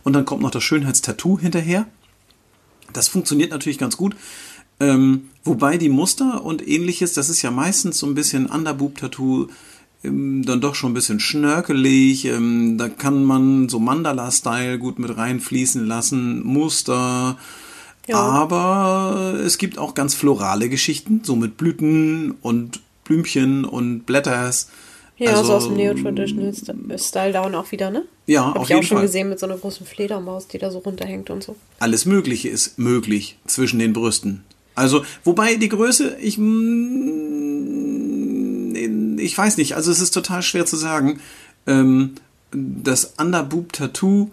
und 0.05 0.13
dann 0.13 0.25
kommt 0.25 0.43
noch 0.43 0.53
das 0.53 0.63
Schönheitstattoo 0.63 1.39
hinterher. 1.39 1.87
Das 2.93 3.09
funktioniert 3.09 3.51
natürlich 3.51 3.79
ganz 3.79 3.97
gut. 3.97 4.17
Ähm, 4.81 5.29
wobei 5.45 5.77
die 5.77 5.91
Muster 5.91 6.43
und 6.43 6.67
ähnliches, 6.67 7.13
das 7.13 7.29
ist 7.29 7.43
ja 7.43 7.51
meistens 7.51 7.99
so 7.99 8.07
ein 8.07 8.15
bisschen 8.15 8.47
Underboob-Tattoo, 8.47 9.49
ähm, 10.03 10.43
dann 10.45 10.61
doch 10.63 10.75
schon 10.75 10.93
ein 10.93 10.95
bisschen 10.95 11.21
schnörkelig. 11.21 12.25
Ähm, 12.25 12.79
da 12.79 12.89
kann 12.89 13.25
man 13.25 13.69
so 13.69 13.79
Mandala-Style 13.79 14.79
gut 14.79 14.99
mit 14.99 15.17
reinfließen 15.17 15.87
lassen, 15.87 16.43
Muster. 16.45 17.37
Ja. 18.07 18.17
Aber 18.17 19.39
es 19.45 19.59
gibt 19.59 19.79
auch 19.79 19.95
ganz 19.95 20.15
florale 20.15 20.69
Geschichten, 20.69 21.21
so 21.23 21.37
mit 21.37 21.59
Blüten 21.59 22.33
und 22.41 22.81
Blümchen 23.05 23.65
und 23.65 24.07
Blätters. 24.07 24.71
Ja, 25.21 25.33
Also, 25.33 25.45
so 25.45 25.53
aus 25.55 25.67
dem 25.67 25.77
Neo-Traditional-Style 25.77 27.33
Down 27.35 27.55
auch 27.55 27.71
wieder, 27.73 27.91
ne? 27.91 28.05
Ja, 28.27 28.47
Hab 28.47 28.57
auf 28.57 28.63
ich 28.65 28.69
jeden 28.71 28.81
auch 28.81 28.85
schon 28.85 28.97
Fall. 28.99 29.07
gesehen 29.07 29.29
mit 29.29 29.39
so 29.39 29.45
einer 29.47 29.59
großen 29.59 29.85
Fledermaus, 29.87 30.49
die 30.49 30.57
da 30.59 30.71
so 30.71 30.79
runterhängt 30.79 31.29
und 31.29 31.43
so. 31.45 31.57
alles 31.79 32.07
Mögliche 32.07 32.49
ist 32.49 32.79
möglich 32.79 33.37
zwischen 33.47 33.79
den 33.79 33.93
Brüsten. 33.93 34.45
Also, 34.75 35.05
wobei 35.25 35.57
die 35.57 35.69
Größe, 35.69 36.17
ich, 36.21 36.39
ich 39.23 39.37
weiß 39.39 39.57
nicht, 39.59 39.77
also 39.77 39.91
es 39.91 40.01
ist 40.01 40.13
total 40.13 40.43
schwer 40.43 40.65
zu 40.65 40.77
sagen. 40.77 41.21
Ähm, 41.67 42.15
das 42.53 43.13
Underboob-Tattoo, 43.19 44.31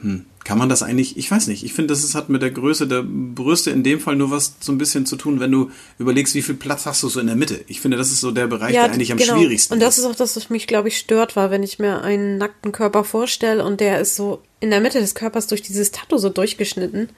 hm, 0.00 0.24
kann 0.44 0.58
man 0.58 0.68
das 0.68 0.82
eigentlich, 0.82 1.16
ich 1.16 1.30
weiß 1.30 1.46
nicht, 1.46 1.62
ich 1.64 1.72
finde, 1.72 1.94
das 1.94 2.02
ist, 2.02 2.14
hat 2.14 2.28
mit 2.28 2.42
der 2.42 2.50
Größe 2.50 2.86
der 2.88 3.02
Brüste 3.04 3.70
in 3.70 3.82
dem 3.84 4.00
Fall 4.00 4.16
nur 4.16 4.30
was 4.30 4.54
so 4.60 4.72
ein 4.72 4.78
bisschen 4.78 5.06
zu 5.06 5.16
tun, 5.16 5.38
wenn 5.40 5.52
du 5.52 5.70
überlegst, 5.98 6.34
wie 6.34 6.42
viel 6.42 6.56
Platz 6.56 6.84
hast 6.86 7.02
du 7.02 7.08
so 7.08 7.20
in 7.20 7.26
der 7.26 7.36
Mitte. 7.36 7.64
Ich 7.68 7.80
finde, 7.80 7.96
das 7.96 8.10
ist 8.10 8.20
so 8.20 8.32
der 8.32 8.48
Bereich, 8.48 8.72
der 8.72 8.84
eigentlich 8.84 9.12
am 9.12 9.18
schwierigsten 9.18 9.74
Und 9.74 9.80
das 9.80 9.98
ist. 9.98 10.04
ist 10.04 10.10
auch 10.10 10.16
das, 10.16 10.36
was 10.36 10.50
mich, 10.50 10.66
glaube 10.66 10.88
ich, 10.88 10.98
stört, 10.98 11.36
war, 11.36 11.50
wenn 11.50 11.62
ich 11.62 11.78
mir 11.78 12.02
einen 12.02 12.38
nackten 12.38 12.72
Körper 12.72 13.04
vorstelle 13.04 13.64
und 13.64 13.80
der 13.80 14.00
ist 14.00 14.16
so 14.16 14.42
in 14.60 14.70
der 14.70 14.80
Mitte 14.80 15.00
des 15.00 15.14
Körpers 15.14 15.46
durch 15.46 15.62
dieses 15.62 15.92
Tattoo 15.92 16.18
so 16.18 16.28
durchgeschnitten. 16.28 17.08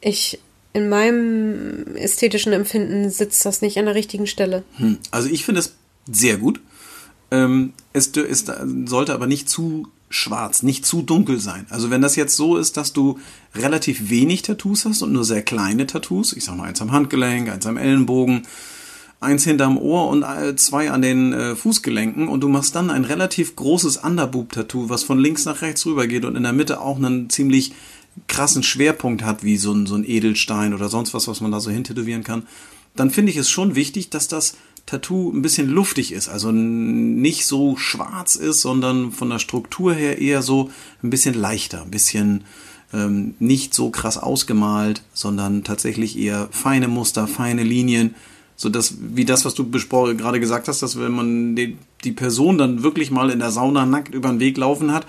Ich, 0.00 0.38
in 0.72 0.88
meinem 0.88 1.96
ästhetischen 1.96 2.52
Empfinden 2.52 3.10
sitzt 3.10 3.44
das 3.44 3.62
nicht 3.62 3.78
an 3.78 3.86
der 3.86 3.94
richtigen 3.94 4.26
Stelle. 4.26 4.62
Hm, 4.76 4.98
Also 5.10 5.28
ich 5.28 5.44
finde 5.44 5.60
es 5.60 5.74
sehr 6.10 6.36
gut. 6.36 6.60
Ähm, 7.32 7.72
es, 7.92 8.08
es 8.16 8.44
sollte 8.84 9.12
aber 9.14 9.26
nicht 9.26 9.48
zu 9.48 9.88
schwarz, 10.08 10.62
nicht 10.62 10.86
zu 10.86 11.02
dunkel 11.02 11.40
sein. 11.40 11.66
Also 11.70 11.90
wenn 11.90 12.00
das 12.00 12.16
jetzt 12.16 12.36
so 12.36 12.56
ist, 12.56 12.76
dass 12.76 12.92
du 12.92 13.18
relativ 13.54 14.08
wenig 14.08 14.42
Tattoos 14.42 14.84
hast 14.84 15.02
und 15.02 15.12
nur 15.12 15.24
sehr 15.24 15.42
kleine 15.42 15.86
Tattoos, 15.86 16.32
ich 16.32 16.44
sag 16.44 16.56
mal 16.56 16.64
eins 16.64 16.80
am 16.80 16.92
Handgelenk, 16.92 17.48
eins 17.48 17.66
am 17.66 17.76
Ellenbogen, 17.76 18.42
eins 19.20 19.44
hinterm 19.44 19.78
Ohr 19.78 20.08
und 20.08 20.24
zwei 20.58 20.90
an 20.90 21.02
den 21.02 21.32
äh, 21.32 21.56
Fußgelenken 21.56 22.28
und 22.28 22.40
du 22.40 22.48
machst 22.48 22.74
dann 22.74 22.90
ein 22.90 23.04
relativ 23.04 23.56
großes 23.56 23.96
Underboob-Tattoo, 23.98 24.88
was 24.88 25.04
von 25.04 25.18
links 25.18 25.44
nach 25.44 25.62
rechts 25.62 25.86
rüber 25.86 26.06
geht 26.06 26.24
und 26.24 26.36
in 26.36 26.42
der 26.42 26.52
Mitte 26.52 26.80
auch 26.80 26.96
einen 26.96 27.30
ziemlich 27.30 27.72
krassen 28.28 28.62
Schwerpunkt 28.62 29.24
hat, 29.24 29.42
wie 29.42 29.56
so 29.56 29.72
ein, 29.72 29.86
so 29.86 29.94
ein 29.94 30.04
Edelstein 30.04 30.74
oder 30.74 30.88
sonst 30.88 31.14
was, 31.14 31.28
was 31.28 31.40
man 31.40 31.50
da 31.50 31.60
so 31.60 31.70
hintätowieren 31.70 32.24
kann, 32.24 32.46
dann 32.94 33.10
finde 33.10 33.30
ich 33.30 33.36
es 33.36 33.50
schon 33.50 33.74
wichtig, 33.74 34.10
dass 34.10 34.28
das 34.28 34.56
Tattoo 34.86 35.32
ein 35.32 35.42
bisschen 35.42 35.68
luftig 35.68 36.12
ist, 36.12 36.28
also 36.28 36.52
nicht 36.52 37.44
so 37.44 37.76
schwarz 37.76 38.36
ist, 38.36 38.60
sondern 38.60 39.10
von 39.10 39.28
der 39.28 39.40
Struktur 39.40 39.92
her 39.92 40.18
eher 40.18 40.42
so 40.42 40.70
ein 41.02 41.10
bisschen 41.10 41.34
leichter, 41.34 41.82
ein 41.82 41.90
bisschen 41.90 42.44
ähm, 42.92 43.34
nicht 43.40 43.74
so 43.74 43.90
krass 43.90 44.16
ausgemalt, 44.16 45.02
sondern 45.12 45.64
tatsächlich 45.64 46.16
eher 46.16 46.48
feine 46.52 46.86
Muster, 46.86 47.26
feine 47.26 47.64
Linien, 47.64 48.14
so 48.54 48.68
dass 48.68 48.94
wie 49.00 49.24
das, 49.24 49.44
was 49.44 49.54
du 49.54 49.68
gerade 49.68 50.40
gesagt 50.40 50.68
hast, 50.68 50.82
dass 50.82 50.98
wenn 50.98 51.12
man 51.12 51.56
die, 51.56 51.76
die 52.04 52.12
Person 52.12 52.56
dann 52.56 52.84
wirklich 52.84 53.10
mal 53.10 53.30
in 53.30 53.40
der 53.40 53.50
Sauna 53.50 53.86
nackt 53.86 54.14
über 54.14 54.28
den 54.28 54.40
Weg 54.40 54.56
laufen 54.56 54.92
hat, 54.92 55.04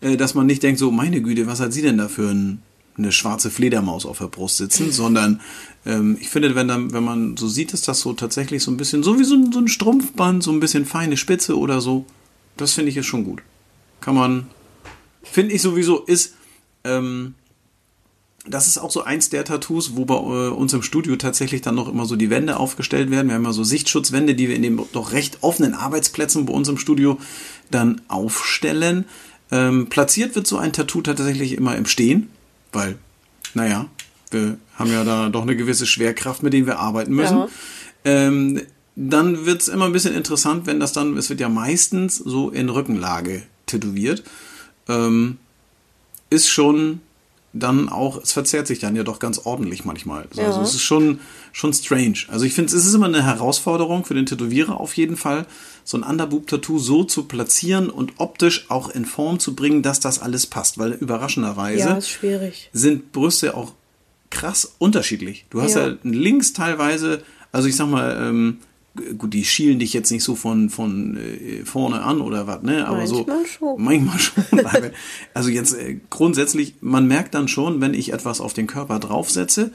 äh, 0.00 0.16
dass 0.16 0.34
man 0.34 0.46
nicht 0.46 0.62
denkt, 0.62 0.78
so 0.78 0.90
meine 0.90 1.22
Güte, 1.22 1.46
was 1.46 1.60
hat 1.60 1.72
sie 1.72 1.82
denn 1.82 1.98
da 1.98 2.08
für 2.08 2.30
ein, 2.30 2.62
eine 3.02 3.12
schwarze 3.12 3.50
Fledermaus 3.50 4.06
auf 4.06 4.18
der 4.18 4.26
Brust 4.26 4.58
sitzen, 4.58 4.92
sondern 4.92 5.40
ähm, 5.86 6.16
ich 6.20 6.28
finde, 6.28 6.54
wenn, 6.54 6.68
dann, 6.68 6.92
wenn 6.92 7.04
man 7.04 7.36
so 7.36 7.48
sieht, 7.48 7.72
ist 7.72 7.88
das 7.88 8.00
so 8.00 8.12
tatsächlich 8.12 8.62
so 8.62 8.70
ein 8.70 8.76
bisschen, 8.76 9.02
so 9.02 9.18
wie 9.18 9.24
so 9.24 9.34
ein, 9.34 9.52
so 9.52 9.58
ein 9.58 9.68
Strumpfband, 9.68 10.42
so 10.42 10.52
ein 10.52 10.60
bisschen 10.60 10.86
feine 10.86 11.16
Spitze 11.16 11.58
oder 11.58 11.80
so, 11.80 12.04
das 12.56 12.72
finde 12.72 12.90
ich 12.90 12.96
ist 12.96 13.06
schon 13.06 13.24
gut. 13.24 13.42
Kann 14.00 14.14
man, 14.14 14.46
finde 15.22 15.54
ich 15.54 15.62
sowieso, 15.62 16.00
ist, 16.00 16.34
ähm, 16.84 17.34
das 18.46 18.66
ist 18.66 18.78
auch 18.78 18.90
so 18.90 19.02
eins 19.02 19.28
der 19.28 19.44
Tattoos, 19.44 19.96
wo 19.96 20.04
bei 20.04 20.14
äh, 20.14 20.48
uns 20.48 20.72
im 20.72 20.82
Studio 20.82 21.16
tatsächlich 21.16 21.60
dann 21.60 21.74
noch 21.74 21.88
immer 21.88 22.06
so 22.06 22.16
die 22.16 22.30
Wände 22.30 22.56
aufgestellt 22.56 23.10
werden. 23.10 23.28
Wir 23.28 23.34
haben 23.34 23.44
ja 23.44 23.52
so 23.52 23.64
Sichtschutzwände, 23.64 24.34
die 24.34 24.48
wir 24.48 24.56
in 24.56 24.62
den 24.62 24.80
doch 24.92 25.12
recht 25.12 25.38
offenen 25.42 25.74
Arbeitsplätzen 25.74 26.46
bei 26.46 26.52
uns 26.52 26.68
im 26.68 26.78
Studio 26.78 27.18
dann 27.70 28.00
aufstellen. 28.08 29.04
Ähm, 29.50 29.88
platziert 29.88 30.36
wird 30.36 30.46
so 30.46 30.56
ein 30.56 30.72
Tattoo 30.72 31.02
tatsächlich 31.02 31.52
immer 31.52 31.76
im 31.76 31.86
Stehen, 31.86 32.28
weil, 32.72 32.98
naja, 33.54 33.86
wir 34.30 34.58
haben 34.76 34.92
ja 34.92 35.04
da 35.04 35.28
doch 35.28 35.42
eine 35.42 35.56
gewisse 35.56 35.86
Schwerkraft, 35.86 36.42
mit 36.42 36.52
der 36.52 36.66
wir 36.66 36.78
arbeiten 36.78 37.14
müssen. 37.14 37.38
Ja. 37.38 37.48
Ähm, 38.04 38.62
dann 38.96 39.46
wird 39.46 39.62
es 39.62 39.68
immer 39.68 39.86
ein 39.86 39.92
bisschen 39.92 40.14
interessant, 40.14 40.66
wenn 40.66 40.80
das 40.80 40.92
dann, 40.92 41.16
es 41.16 41.30
wird 41.30 41.40
ja 41.40 41.48
meistens 41.48 42.16
so 42.16 42.50
in 42.50 42.68
Rückenlage 42.68 43.42
tätowiert. 43.66 44.22
Ähm, 44.88 45.38
ist 46.28 46.48
schon 46.48 47.00
dann 47.52 47.88
auch, 47.88 48.22
es 48.22 48.30
verzerrt 48.32 48.68
sich 48.68 48.78
dann 48.78 48.94
ja 48.94 49.02
doch 49.02 49.18
ganz 49.18 49.40
ordentlich 49.44 49.84
manchmal. 49.84 50.26
Also 50.30 50.42
Ja. 50.42 50.62
es 50.62 50.74
ist 50.74 50.82
schon, 50.82 51.18
schon 51.52 51.72
strange. 51.72 52.18
Also 52.28 52.44
ich 52.44 52.54
finde, 52.54 52.74
es 52.76 52.86
ist 52.86 52.94
immer 52.94 53.06
eine 53.06 53.24
Herausforderung 53.24 54.04
für 54.04 54.14
den 54.14 54.26
Tätowierer 54.26 54.78
auf 54.78 54.96
jeden 54.96 55.16
Fall, 55.16 55.46
so 55.82 55.96
ein 55.96 56.04
Underboob-Tattoo 56.04 56.78
so 56.78 57.02
zu 57.02 57.24
platzieren 57.24 57.90
und 57.90 58.12
optisch 58.18 58.66
auch 58.70 58.88
in 58.90 59.04
Form 59.04 59.40
zu 59.40 59.56
bringen, 59.56 59.82
dass 59.82 59.98
das 59.98 60.20
alles 60.20 60.46
passt. 60.46 60.78
Weil 60.78 60.92
überraschenderweise 60.92 61.78
Ja, 61.78 61.98
sind 62.72 63.10
Brüste 63.12 63.56
auch 63.56 63.72
krass 64.30 64.74
unterschiedlich. 64.78 65.46
Du 65.50 65.60
hast 65.60 65.74
ja, 65.74 65.88
Ja. 65.88 65.96
links 66.04 66.52
teilweise, 66.52 67.22
also 67.50 67.66
ich 67.66 67.74
sag 67.74 67.88
mal, 67.88 68.16
ähm, 68.28 68.58
gut, 69.18 69.32
die 69.34 69.44
schielen 69.44 69.78
dich 69.78 69.92
jetzt 69.92 70.10
nicht 70.10 70.24
so 70.24 70.34
von, 70.34 70.68
von 70.70 71.16
äh, 71.16 71.64
vorne 71.64 72.02
an 72.02 72.20
oder 72.20 72.46
was, 72.46 72.62
ne? 72.62 72.86
Aber 72.86 73.06
so. 73.06 73.24
Manchmal 73.24 73.46
schon. 73.46 73.82
Manchmal 73.82 74.18
schon. 74.18 74.44
Also 75.34 75.50
jetzt 75.50 75.74
äh, 75.74 76.00
grundsätzlich, 76.10 76.74
man 76.80 77.06
merkt 77.06 77.34
dann 77.34 77.48
schon, 77.48 77.80
wenn 77.80 77.94
ich 77.94 78.12
etwas 78.12 78.40
auf 78.40 78.52
den 78.52 78.66
Körper 78.66 78.98
draufsetze, 78.98 79.72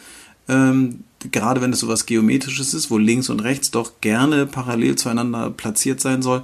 ähm, 0.48 1.04
gerade 1.32 1.62
wenn 1.62 1.74
es 1.74 1.80
sowas 1.80 2.06
Geometrisches 2.06 2.74
ist, 2.74 2.92
wo 2.92 2.98
links 2.98 3.30
und 3.30 3.40
rechts 3.40 3.72
doch 3.72 3.94
gerne 4.02 4.46
parallel 4.46 4.96
zueinander 4.96 5.50
platziert 5.50 6.02
sein 6.02 6.22
soll, 6.22 6.44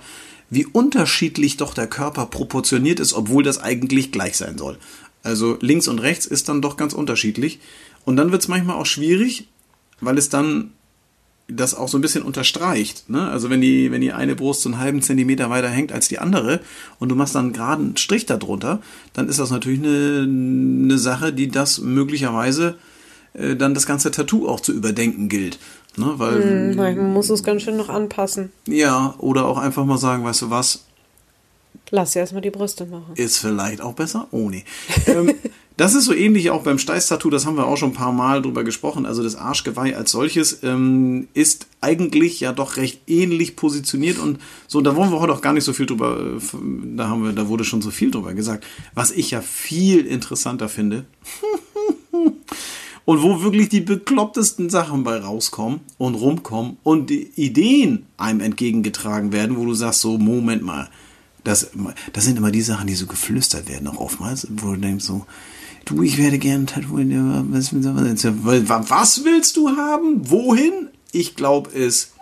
wie 0.50 0.65
unterschiedlich 0.65 1.58
doch 1.58 1.74
der 1.74 1.88
Körper 1.88 2.26
proportioniert 2.26 3.00
ist, 3.00 3.13
obwohl 3.13 3.43
das 3.43 3.60
eigentlich 3.60 4.12
gleich 4.12 4.38
sein 4.38 4.58
soll. 4.58 4.78
Also 5.24 5.58
links 5.62 5.88
und 5.88 6.00
rechts 6.00 6.26
ist 6.26 6.50
dann 6.50 6.62
doch 6.62 6.78
ganz 6.78 6.93
unterschiedlich. 6.93 7.60
Und 8.06 8.15
dann 8.15 8.32
wird 8.32 8.41
es 8.41 8.48
manchmal 8.48 8.78
auch 8.78 8.86
schwierig, 8.86 9.48
weil 10.00 10.17
es 10.17 10.30
dann 10.30 10.72
das 11.56 11.76
auch 11.76 11.88
so 11.88 11.98
ein 11.98 12.02
bisschen 12.02 12.24
unterstreicht. 12.24 13.10
Ne? 13.10 13.30
Also 13.30 13.50
wenn 13.50 13.62
die, 13.62 13.92
wenn 13.92 14.02
die 14.02 14.14
eine 14.14 14.36
Brust 14.36 14.62
so 14.62 14.70
einen 14.70 14.80
halben 14.80 15.02
Zentimeter 15.02 15.50
weiter 15.50 15.70
hängt 15.70 15.92
als 15.92 16.08
die 16.08 16.20
andere 16.20 16.60
und 17.00 17.10
du 17.10 17.16
machst 17.16 17.36
dann 17.36 17.54
gerade 17.54 17.82
einen 17.82 17.98
Strich 17.98 18.26
darunter, 18.26 18.82
dann 19.14 19.28
ist 19.28 19.40
das 19.40 19.52
natürlich 19.52 19.80
eine, 19.80 20.24
eine 20.24 20.98
Sache, 20.98 21.34
die 21.34 21.50
das 21.50 21.80
möglicherweise 21.80 22.76
äh, 23.34 23.56
dann 23.56 23.74
das 23.74 23.86
ganze 23.86 24.12
Tattoo 24.12 24.48
auch 24.48 24.60
zu 24.60 24.74
überdenken 24.74 25.30
gilt. 25.30 25.60
Ne? 25.98 26.14
Weil, 26.18 26.76
Man 26.76 27.14
muss 27.14 27.30
es 27.30 27.44
ganz 27.44 27.64
schön 27.64 27.78
noch 27.78 27.90
anpassen. 27.90 28.52
ja, 28.68 29.16
oder 29.18 29.46
auch 29.46 29.58
einfach 29.58 29.86
mal 29.86 29.98
sagen, 29.98 30.24
weißt 30.24 30.44
du 30.44 30.50
was, 30.50 30.86
Lass 31.94 32.16
erstmal 32.16 32.42
die 32.42 32.52
Brüste 32.52 32.86
machen. 32.86 33.14
ist 33.16 33.38
vielleicht 33.38 33.82
auch 33.82 33.94
besser 33.94 34.28
ohne. 34.32 34.64
ähm, 35.08 35.34
das 35.77 35.95
ist 35.95 36.05
so 36.05 36.13
ähnlich 36.13 36.51
auch 36.51 36.63
beim 36.63 36.77
Steiß-Tattoo, 36.77 37.29
das 37.29 37.45
haben 37.45 37.57
wir 37.57 37.65
auch 37.65 37.77
schon 37.77 37.91
ein 37.91 37.95
paar 37.95 38.12
Mal 38.12 38.41
drüber 38.41 38.63
gesprochen. 38.63 39.05
Also 39.05 39.23
das 39.23 39.36
Arschgeweih 39.36 39.95
als 39.95 40.12
solches 40.12 40.63
ähm, 40.63 41.27
ist 41.34 41.67
eigentlich 41.79 42.39
ja 42.39 42.53
doch 42.53 42.77
recht 42.77 43.01
ähnlich 43.07 43.55
positioniert 43.55 44.19
und 44.19 44.39
so, 44.67 44.81
da 44.81 44.95
wollen 44.95 45.12
wir 45.12 45.19
heute 45.19 45.34
auch 45.34 45.41
gar 45.41 45.53
nicht 45.53 45.63
so 45.63 45.73
viel 45.73 45.86
drüber, 45.86 46.38
äh, 46.38 46.57
da 46.95 47.07
haben 47.07 47.23
wir, 47.23 47.34
da 47.34 47.47
wurde 47.47 47.63
schon 47.63 47.81
so 47.81 47.89
viel 47.89 48.12
drüber 48.12 48.34
gesagt. 48.34 48.65
Was 48.93 49.12
ich 49.12 49.31
ja 49.31 49.41
viel 49.41 50.05
interessanter 50.05 50.69
finde, 50.69 51.05
und 53.05 53.21
wo 53.23 53.41
wirklich 53.41 53.69
die 53.69 53.81
beklopptesten 53.81 54.69
Sachen 54.69 55.03
bei 55.03 55.17
rauskommen 55.17 55.81
und 55.97 56.15
rumkommen 56.15 56.77
und 56.84 57.10
die 57.10 57.31
Ideen 57.36 58.05
einem 58.17 58.41
entgegengetragen 58.41 59.31
werden, 59.31 59.57
wo 59.57 59.65
du 59.65 59.73
sagst, 59.73 60.01
so, 60.01 60.17
Moment 60.17 60.63
mal, 60.63 60.89
das, 61.43 61.71
das 62.13 62.25
sind 62.25 62.38
immer 62.38 62.51
die 62.51 62.62
Sachen, 62.62 62.88
die 62.88 62.93
so 62.93 63.07
geflüstert 63.07 63.67
werden, 63.67 63.88
auch 63.88 63.97
oftmals, 63.97 64.47
wo 64.49 64.73
du 64.73 64.77
denkst 64.77 65.05
so, 65.05 65.25
du, 65.91 66.04
ich 66.04 66.17
werde 66.17 66.38
gerne 66.39 66.65
tätowieren, 66.65 67.12
ja, 67.12 67.43
was, 67.49 67.73
was, 67.73 68.89
was 68.89 69.25
willst 69.25 69.58
du 69.58 69.69
haben? 69.69 70.30
Wohin? 70.30 70.89
Ich 71.12 71.36
glaube, 71.36 71.71
es 71.77 72.13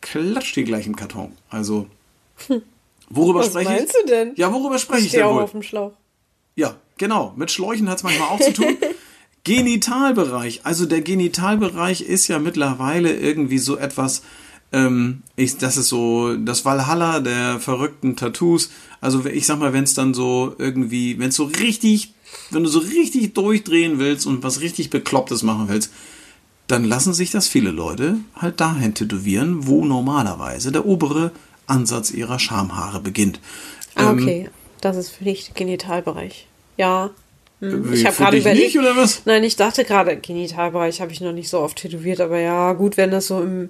klatscht 0.00 0.56
dir 0.56 0.64
gleich 0.64 0.86
im 0.86 0.96
Karton. 0.96 1.32
Also, 1.48 1.86
worüber 3.08 3.40
Was 3.40 3.46
spreche 3.46 3.72
ich? 3.72 3.78
meinst 3.78 3.96
du 4.02 4.06
denn? 4.06 4.32
Ja, 4.36 4.52
worüber 4.52 4.78
spreche 4.78 5.02
ich 5.02 5.08
Steh 5.08 5.18
denn 5.18 5.26
auch 5.26 5.34
wohl? 5.34 5.42
auf 5.42 5.52
dem 5.52 5.62
Schlauch. 5.62 5.92
Ja, 6.56 6.74
genau. 6.98 7.32
Mit 7.36 7.50
Schläuchen 7.50 7.88
hat 7.88 7.98
es 7.98 8.02
manchmal 8.02 8.28
auch 8.28 8.40
zu 8.40 8.52
tun. 8.52 8.76
Genitalbereich. 9.44 10.60
Also 10.64 10.84
der 10.86 11.00
Genitalbereich 11.00 12.02
ist 12.02 12.28
ja 12.28 12.38
mittlerweile 12.38 13.14
irgendwie 13.16 13.58
so 13.58 13.76
etwas, 13.76 14.22
ähm, 14.72 15.22
ich, 15.36 15.56
das 15.58 15.76
ist 15.76 15.88
so 15.88 16.36
das 16.36 16.64
Valhalla 16.64 17.20
der 17.20 17.58
verrückten 17.58 18.16
Tattoos. 18.16 18.70
Also 19.00 19.24
ich 19.26 19.46
sag 19.46 19.58
mal, 19.58 19.72
wenn 19.72 19.84
es 19.84 19.94
dann 19.94 20.14
so 20.14 20.54
irgendwie, 20.58 21.18
wenn 21.18 21.30
es 21.30 21.36
so 21.36 21.44
richtig, 21.44 22.12
wenn 22.50 22.62
du 22.62 22.68
so 22.68 22.78
richtig 22.80 23.34
durchdrehen 23.34 23.98
willst 23.98 24.26
und 24.26 24.42
was 24.42 24.60
richtig 24.60 24.90
Beklopptes 24.90 25.42
machen 25.42 25.68
willst, 25.68 25.92
dann 26.66 26.84
lassen 26.84 27.14
sich 27.14 27.30
das 27.32 27.48
viele 27.48 27.70
Leute 27.72 28.18
halt 28.36 28.60
dahin 28.60 28.94
tätowieren, 28.94 29.66
wo 29.66 29.84
normalerweise 29.84 30.70
der 30.70 30.86
obere 30.86 31.32
Ansatz 31.66 32.10
ihrer 32.12 32.38
Schamhaare 32.38 33.00
beginnt. 33.00 33.40
Ah, 33.96 34.10
Ähm, 34.10 34.22
okay. 34.22 34.50
Das 34.80 34.96
ist 34.96 35.10
für 35.10 35.24
dich 35.24 35.52
Genitalbereich. 35.54 36.46
Ja. 36.76 37.10
Hm. 37.60 37.90
Wie, 37.90 37.96
Ich 37.96 38.06
habe 38.06 38.16
gerade 38.16 38.38
überlegt. 38.38 38.64
nicht, 38.64 38.78
oder 38.78 38.96
was? 38.96 39.22
Nein, 39.24 39.42
ich 39.44 39.56
dachte 39.56 39.84
gerade, 39.84 40.16
Genitalbereich 40.16 41.00
habe 41.00 41.12
ich 41.12 41.20
noch 41.20 41.32
nicht 41.32 41.48
so 41.48 41.58
oft 41.58 41.76
tätowiert, 41.76 42.20
aber 42.20 42.38
ja, 42.38 42.72
gut, 42.72 42.96
wenn 42.96 43.10
das 43.10 43.26
so 43.26 43.40
im 43.42 43.68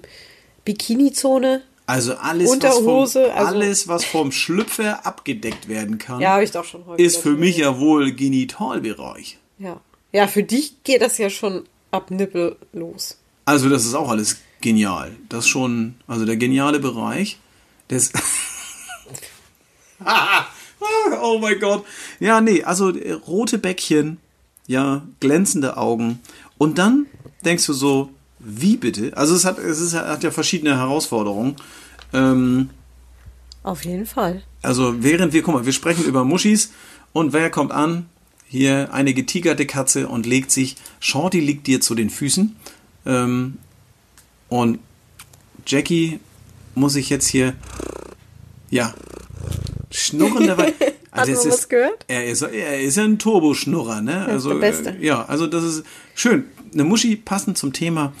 Bikini-Zone. 0.65 1.61
Also 1.87 2.15
alles, 2.15 2.49
Unterhose, 2.49 3.19
was 3.23 3.27
vom, 3.27 3.37
also- 3.37 3.55
alles, 3.55 3.87
was 3.87 4.05
vom 4.05 4.31
Schlüpfer 4.31 5.05
abgedeckt 5.05 5.67
werden 5.67 5.97
kann, 5.97 6.21
Ja, 6.21 6.41
ich 6.41 6.51
doch 6.51 6.63
schon 6.63 6.83
ist 6.97 7.17
für 7.17 7.31
mich 7.31 7.57
ja 7.57 7.79
wohl 7.79 8.13
Genitalbereich. 8.13 9.37
Ja. 9.59 9.81
Ja, 10.13 10.27
für 10.27 10.43
dich 10.43 10.83
geht 10.83 11.01
das 11.01 11.17
ja 11.17 11.29
schon 11.29 11.63
ab 11.91 12.11
Nippel 12.11 12.55
los. 12.73 13.17
Also 13.45 13.69
das 13.69 13.85
ist 13.85 13.93
auch 13.93 14.09
alles 14.09 14.37
genial. 14.61 15.15
Das 15.29 15.45
ist 15.45 15.49
schon, 15.49 15.95
also 16.07 16.25
der 16.25 16.37
geniale 16.37 16.79
Bereich, 16.79 17.39
des 17.89 18.11
Oh 21.21 21.37
mein 21.39 21.59
Gott. 21.59 21.85
Ja, 22.19 22.41
nee, 22.41 22.63
also 22.63 22.89
äh, 22.95 23.11
rote 23.13 23.57
Bäckchen, 23.57 24.17
ja, 24.67 25.03
glänzende 25.19 25.77
Augen. 25.77 26.19
Und 26.57 26.77
dann 26.77 27.05
denkst 27.45 27.65
du 27.65 27.73
so, 27.73 28.09
wie 28.43 28.77
bitte? 28.77 29.15
Also 29.15 29.35
es 29.35 29.45
hat, 29.45 29.57
es 29.59 29.79
ist, 29.79 29.93
hat 29.93 30.23
ja 30.23 30.31
verschiedene 30.31 30.77
Herausforderungen. 30.77 31.55
Ähm, 32.13 32.69
Auf 33.63 33.85
jeden 33.85 34.05
Fall. 34.05 34.43
Also 34.61 35.03
während 35.03 35.33
wir, 35.33 35.41
guck 35.43 35.53
mal, 35.53 35.65
wir 35.65 35.73
sprechen 35.73 36.05
über 36.05 36.23
Muschis 36.23 36.71
und 37.13 37.33
wer 37.33 37.49
kommt 37.49 37.71
an? 37.71 38.07
Hier 38.47 38.93
eine 38.93 39.13
getigerte 39.13 39.65
Katze 39.65 40.07
und 40.07 40.25
legt 40.25 40.51
sich, 40.51 40.75
Shorty 40.99 41.39
liegt 41.39 41.67
dir 41.67 41.79
zu 41.79 41.95
den 41.95 42.09
Füßen 42.09 42.55
ähm, 43.05 43.57
und 44.49 44.79
Jackie 45.65 46.19
muss 46.75 46.95
ich 46.95 47.09
jetzt 47.09 47.27
hier 47.27 47.53
Ja. 48.69 48.93
Schnurren 49.89 50.47
dabei. 50.47 50.73
Hat 51.11 51.27
man 51.27 51.35
es 51.35 51.45
was 51.45 51.67
gehört? 51.67 52.05
Er 52.07 52.25
ist, 52.25 52.41
er 52.41 52.79
ist 52.81 52.95
ja 52.95 53.03
ein 53.03 53.19
Turboschnurrer, 53.19 54.01
ne? 54.01 54.25
also, 54.25 54.49
der 54.49 54.59
Beste. 54.59 54.89
Äh, 54.91 55.05
ja, 55.05 55.25
also 55.25 55.45
das 55.45 55.63
ist 55.63 55.85
schön. 56.15 56.45
Eine 56.73 56.83
Muschi 56.83 57.15
passend 57.15 57.57
zum 57.57 57.73
Thema. 57.73 58.13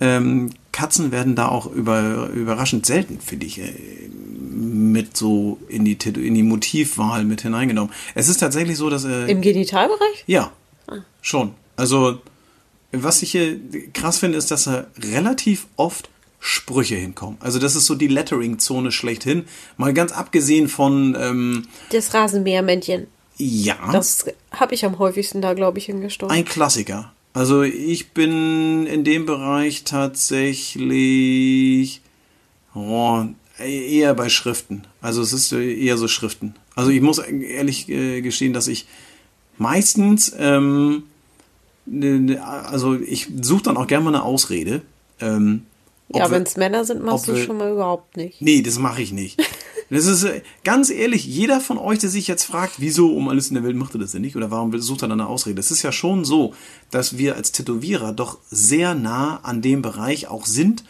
Ähm, 0.00 0.50
Katzen 0.72 1.10
werden 1.10 1.34
da 1.36 1.48
auch 1.48 1.66
über, 1.66 2.28
überraschend 2.28 2.84
selten, 2.84 3.18
finde 3.20 3.46
ich, 3.46 3.58
äh, 3.60 3.72
mit 4.50 5.16
so 5.16 5.58
in 5.68 5.84
die, 5.84 5.96
in 6.04 6.34
die 6.34 6.42
Motivwahl 6.42 7.24
mit 7.24 7.42
hineingenommen. 7.42 7.92
Es 8.14 8.28
ist 8.28 8.38
tatsächlich 8.38 8.76
so, 8.76 8.90
dass 8.90 9.04
äh, 9.04 9.26
Im 9.30 9.40
Genitalbereich? 9.40 10.24
ja, 10.26 10.52
schon. 11.22 11.52
Also, 11.76 12.20
was 12.92 13.22
ich 13.22 13.32
hier 13.32 13.58
krass 13.92 14.18
finde, 14.18 14.38
ist, 14.38 14.50
dass 14.50 14.64
da 14.64 14.86
relativ 14.98 15.66
oft 15.76 16.08
Sprüche 16.40 16.94
hinkommen. 16.94 17.38
Also, 17.40 17.58
das 17.58 17.74
ist 17.74 17.86
so 17.86 17.94
die 17.94 18.06
Lettering-Zone 18.08 18.92
schlechthin. 18.92 19.44
Mal 19.78 19.92
ganz 19.94 20.12
abgesehen 20.12 20.68
von, 20.68 21.16
ähm, 21.18 21.66
Das 21.90 22.12
Rasenmähermännchen. 22.14 23.06
ja, 23.36 23.76
Das 23.92 24.26
habe 24.52 24.74
ich 24.74 24.84
am 24.84 24.98
häufigsten 24.98 25.40
da, 25.40 25.54
glaube 25.54 25.78
ich, 25.78 25.86
hingestochen. 25.86 26.34
ein 26.34 26.44
Klassiker. 26.44 27.12
Also, 27.36 27.62
ich 27.62 28.12
bin 28.12 28.86
in 28.86 29.04
dem 29.04 29.26
Bereich 29.26 29.84
tatsächlich 29.84 32.00
oh, 32.74 33.24
eher 33.58 34.14
bei 34.14 34.30
Schriften. 34.30 34.86
Also, 35.02 35.20
es 35.20 35.34
ist 35.34 35.52
eher 35.52 35.98
so 35.98 36.08
Schriften. 36.08 36.54
Also, 36.74 36.90
ich 36.90 37.02
muss 37.02 37.18
ehrlich 37.18 37.90
äh, 37.90 38.22
gestehen, 38.22 38.54
dass 38.54 38.68
ich 38.68 38.86
meistens, 39.58 40.34
ähm, 40.38 41.02
ne- 41.84 42.20
ne- 42.20 42.42
also 42.42 42.94
ich 42.94 43.28
suche 43.42 43.64
dann 43.64 43.76
auch 43.76 43.86
gerne 43.86 44.06
mal 44.06 44.14
eine 44.14 44.24
Ausrede. 44.24 44.80
Ähm, 45.20 45.66
ja, 46.14 46.30
wenn 46.30 46.44
es 46.44 46.56
Männer 46.56 46.86
sind, 46.86 47.04
machst 47.04 47.28
du 47.28 47.36
schon 47.36 47.58
mal 47.58 47.70
überhaupt 47.70 48.16
nicht. 48.16 48.40
Nee, 48.40 48.62
das 48.62 48.78
mache 48.78 49.02
ich 49.02 49.12
nicht. 49.12 49.38
Das 49.90 50.06
ist 50.06 50.24
äh, 50.24 50.42
ganz 50.64 50.90
ehrlich, 50.90 51.24
jeder 51.24 51.60
von 51.60 51.78
euch, 51.78 51.98
der 51.98 52.10
sich 52.10 52.26
jetzt 52.26 52.44
fragt, 52.44 52.74
wieso 52.78 53.14
um 53.14 53.28
alles 53.28 53.48
in 53.48 53.54
der 53.54 53.64
Welt 53.64 53.76
macht 53.76 53.94
er 53.94 54.00
das 54.00 54.12
denn 54.12 54.22
nicht 54.22 54.36
oder 54.36 54.50
warum 54.50 54.76
sucht 54.80 55.02
er 55.02 55.08
dann 55.08 55.20
eine 55.20 55.28
Ausrede? 55.28 55.60
Es 55.60 55.70
ist 55.70 55.82
ja 55.82 55.92
schon 55.92 56.24
so, 56.24 56.54
dass 56.90 57.18
wir 57.18 57.36
als 57.36 57.52
Tätowierer 57.52 58.12
doch 58.12 58.38
sehr 58.50 58.94
nah 58.94 59.40
an 59.42 59.62
dem 59.62 59.82
Bereich 59.82 60.28
auch 60.28 60.46
sind 60.46 60.84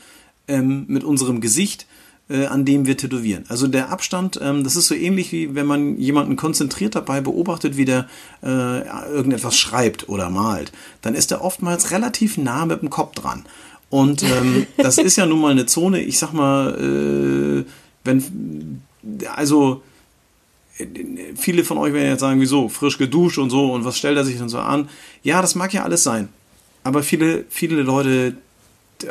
ähm, 0.48 0.86
mit 0.88 1.04
unserem 1.04 1.40
Gesicht, 1.40 1.86
äh, 2.28 2.46
an 2.46 2.64
dem 2.64 2.86
wir 2.86 2.96
tätowieren. 2.96 3.44
Also 3.48 3.66
der 3.66 3.90
Abstand, 3.90 4.40
ähm, 4.42 4.64
das 4.64 4.76
ist 4.76 4.86
so 4.86 4.94
ähnlich 4.94 5.30
wie 5.30 5.54
wenn 5.54 5.66
man 5.66 5.98
jemanden 5.98 6.36
konzentriert 6.36 6.94
dabei 6.94 7.20
beobachtet, 7.20 7.76
wie 7.76 7.84
der 7.84 8.08
äh, 8.42 8.80
irgendetwas 9.08 9.58
schreibt 9.58 10.08
oder 10.08 10.30
malt. 10.30 10.72
Dann 11.02 11.14
ist 11.14 11.30
er 11.30 11.42
oftmals 11.42 11.90
relativ 11.90 12.38
nah 12.38 12.66
mit 12.66 12.82
dem 12.82 12.90
Kopf 12.90 13.14
dran. 13.14 13.44
Und 13.88 14.22
ähm, 14.24 14.66
das 14.76 14.98
ist 14.98 15.16
ja 15.16 15.26
nun 15.26 15.40
mal 15.40 15.52
eine 15.52 15.66
Zone, 15.66 16.02
ich 16.02 16.18
sag 16.18 16.32
mal, 16.32 17.64
äh, 17.64 17.70
wenn, 18.06 18.82
also 19.34 19.82
viele 21.36 21.64
von 21.64 21.78
euch 21.78 21.92
werden 21.92 22.10
jetzt 22.10 22.20
sagen, 22.20 22.40
wieso, 22.40 22.68
frisch 22.68 22.98
geduscht 22.98 23.38
und 23.38 23.50
so 23.50 23.72
und 23.72 23.84
was 23.84 23.96
stellt 23.96 24.16
er 24.16 24.24
sich 24.24 24.36
denn 24.38 24.48
so 24.48 24.58
an? 24.58 24.88
Ja, 25.22 25.40
das 25.40 25.54
mag 25.54 25.72
ja 25.72 25.84
alles 25.84 26.02
sein. 26.02 26.28
Aber 26.84 27.02
viele, 27.02 27.44
viele 27.48 27.82
Leute, 27.82 28.36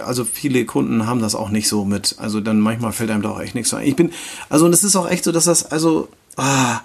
also 0.04 0.26
viele 0.26 0.66
Kunden 0.66 1.08
haben 1.08 1.22
das 1.22 1.36
auch 1.36 1.50
nicht 1.50 1.68
so 1.68 1.86
mit. 1.86 2.16
Also 2.20 2.40
dann 2.40 2.60
manchmal 2.60 2.94
fällt 2.94 3.12
einem 3.12 3.22
da 3.22 3.32
auch 3.32 3.42
echt 3.42 3.56
nichts 3.56 3.74
ein. 3.74 3.88
Ich 3.88 3.96
bin, 3.96 4.12
also 4.50 4.66
und 4.66 4.74
es 4.74 4.84
ist 4.84 4.96
auch 4.96 5.10
echt 5.10 5.24
so, 5.24 5.32
dass 5.32 5.46
das, 5.46 5.72
also, 5.72 6.08
ah, 6.38 6.82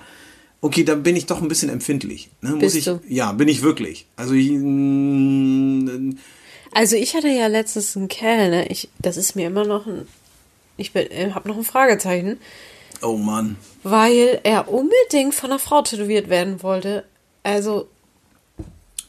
okay, 0.61 0.85
da 0.85 0.94
bin 0.94 1.16
ich 1.16 1.27
doch 1.27 1.40
ein 1.40 1.49
bisschen 1.49 1.70
empfindlich. 1.70 2.31
Ne? 2.40 2.51
Muss 2.51 2.61
Bist 2.61 2.77
ich, 2.77 2.85
du? 2.85 3.01
Ja, 3.09 3.33
bin 3.33 3.49
ich 3.49 3.62
wirklich. 3.62 4.07
Also 4.16 4.35
ich, 4.35 4.51
mm, 4.51 6.16
Also 6.73 6.96
ich 6.96 7.14
hatte 7.14 7.29
ja 7.29 7.46
letztens 7.49 7.96
einen 7.96 8.09
Kerl, 8.09 8.51
ne? 8.51 8.66
Ich, 8.68 8.88
das 8.99 9.16
ist 9.16 9.37
mir 9.37 9.49
immer 9.49 9.64
noch 9.64 9.87
ein. 9.87 10.07
Ich 10.80 10.92
habe 11.34 11.48
noch 11.48 11.56
ein 11.56 11.64
Fragezeichen, 11.64 12.38
oh 13.02 13.16
Mann. 13.16 13.56
weil 13.82 14.40
er 14.42 14.68
unbedingt 14.68 15.34
von 15.34 15.50
einer 15.50 15.58
Frau 15.58 15.82
tätowiert 15.82 16.28
werden 16.28 16.62
wollte. 16.62 17.04
Also 17.42 17.86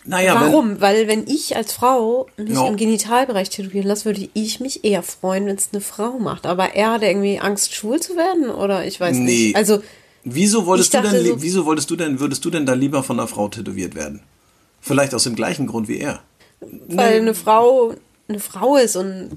Naja, 0.04 0.34
warum? 0.36 0.82
weil 0.82 1.08
wenn 1.08 1.28
ich 1.28 1.56
als 1.56 1.74
Frau 1.74 2.28
mich 2.38 2.54
Ja. 2.56 2.68
im 2.68 2.76
Genitalbereich 2.76 3.50
tätowieren 3.50 3.86
lasse, 3.88 4.06
würde 4.06 4.28
ich 4.34 4.60
mich 4.60 4.84
eher 4.84 5.04
freuen, 5.04 5.46
wenn 5.46 5.56
es 5.58 5.70
eine 5.72 5.82
Frau 5.82 6.18
macht. 6.18 6.46
Aber 6.48 6.74
er 6.74 6.94
hatte 6.94 7.06
irgendwie 7.06 7.40
Angst, 7.40 7.74
schwul 7.76 8.00
zu 8.00 8.16
werden 8.18 8.50
oder 8.50 8.86
ich 8.86 9.00
weiß 9.00 9.16
Nee. 9.18 9.26
nicht. 9.48 9.56
Also 9.56 9.82
Wieso 10.24 10.66
wolltest 10.66 10.94
du 10.94 11.02
denn, 11.02 11.26
so- 11.26 11.42
wieso 11.42 11.66
wolltest 11.66 11.90
du 11.90 11.96
denn, 11.96 12.20
würdest 12.20 12.44
du 12.46 12.50
denn 12.52 12.66
da 12.66 12.74
lieber 12.74 13.04
von 13.04 13.20
einer 13.20 13.28
Frau 13.28 13.48
tätowiert 13.48 13.94
werden? 13.96 14.22
Vielleicht 14.80 15.14
aus 15.14 15.24
dem 15.24 15.36
gleichen 15.36 15.68
Grund 15.68 15.88
wie 15.88 16.00
er. 16.00 16.22
weil 16.88 17.20
eine 17.20 17.34
Frau 17.34 17.96
eine 18.28 18.40
Frau 18.40 18.78
ist 18.78 18.96
und 18.96 19.32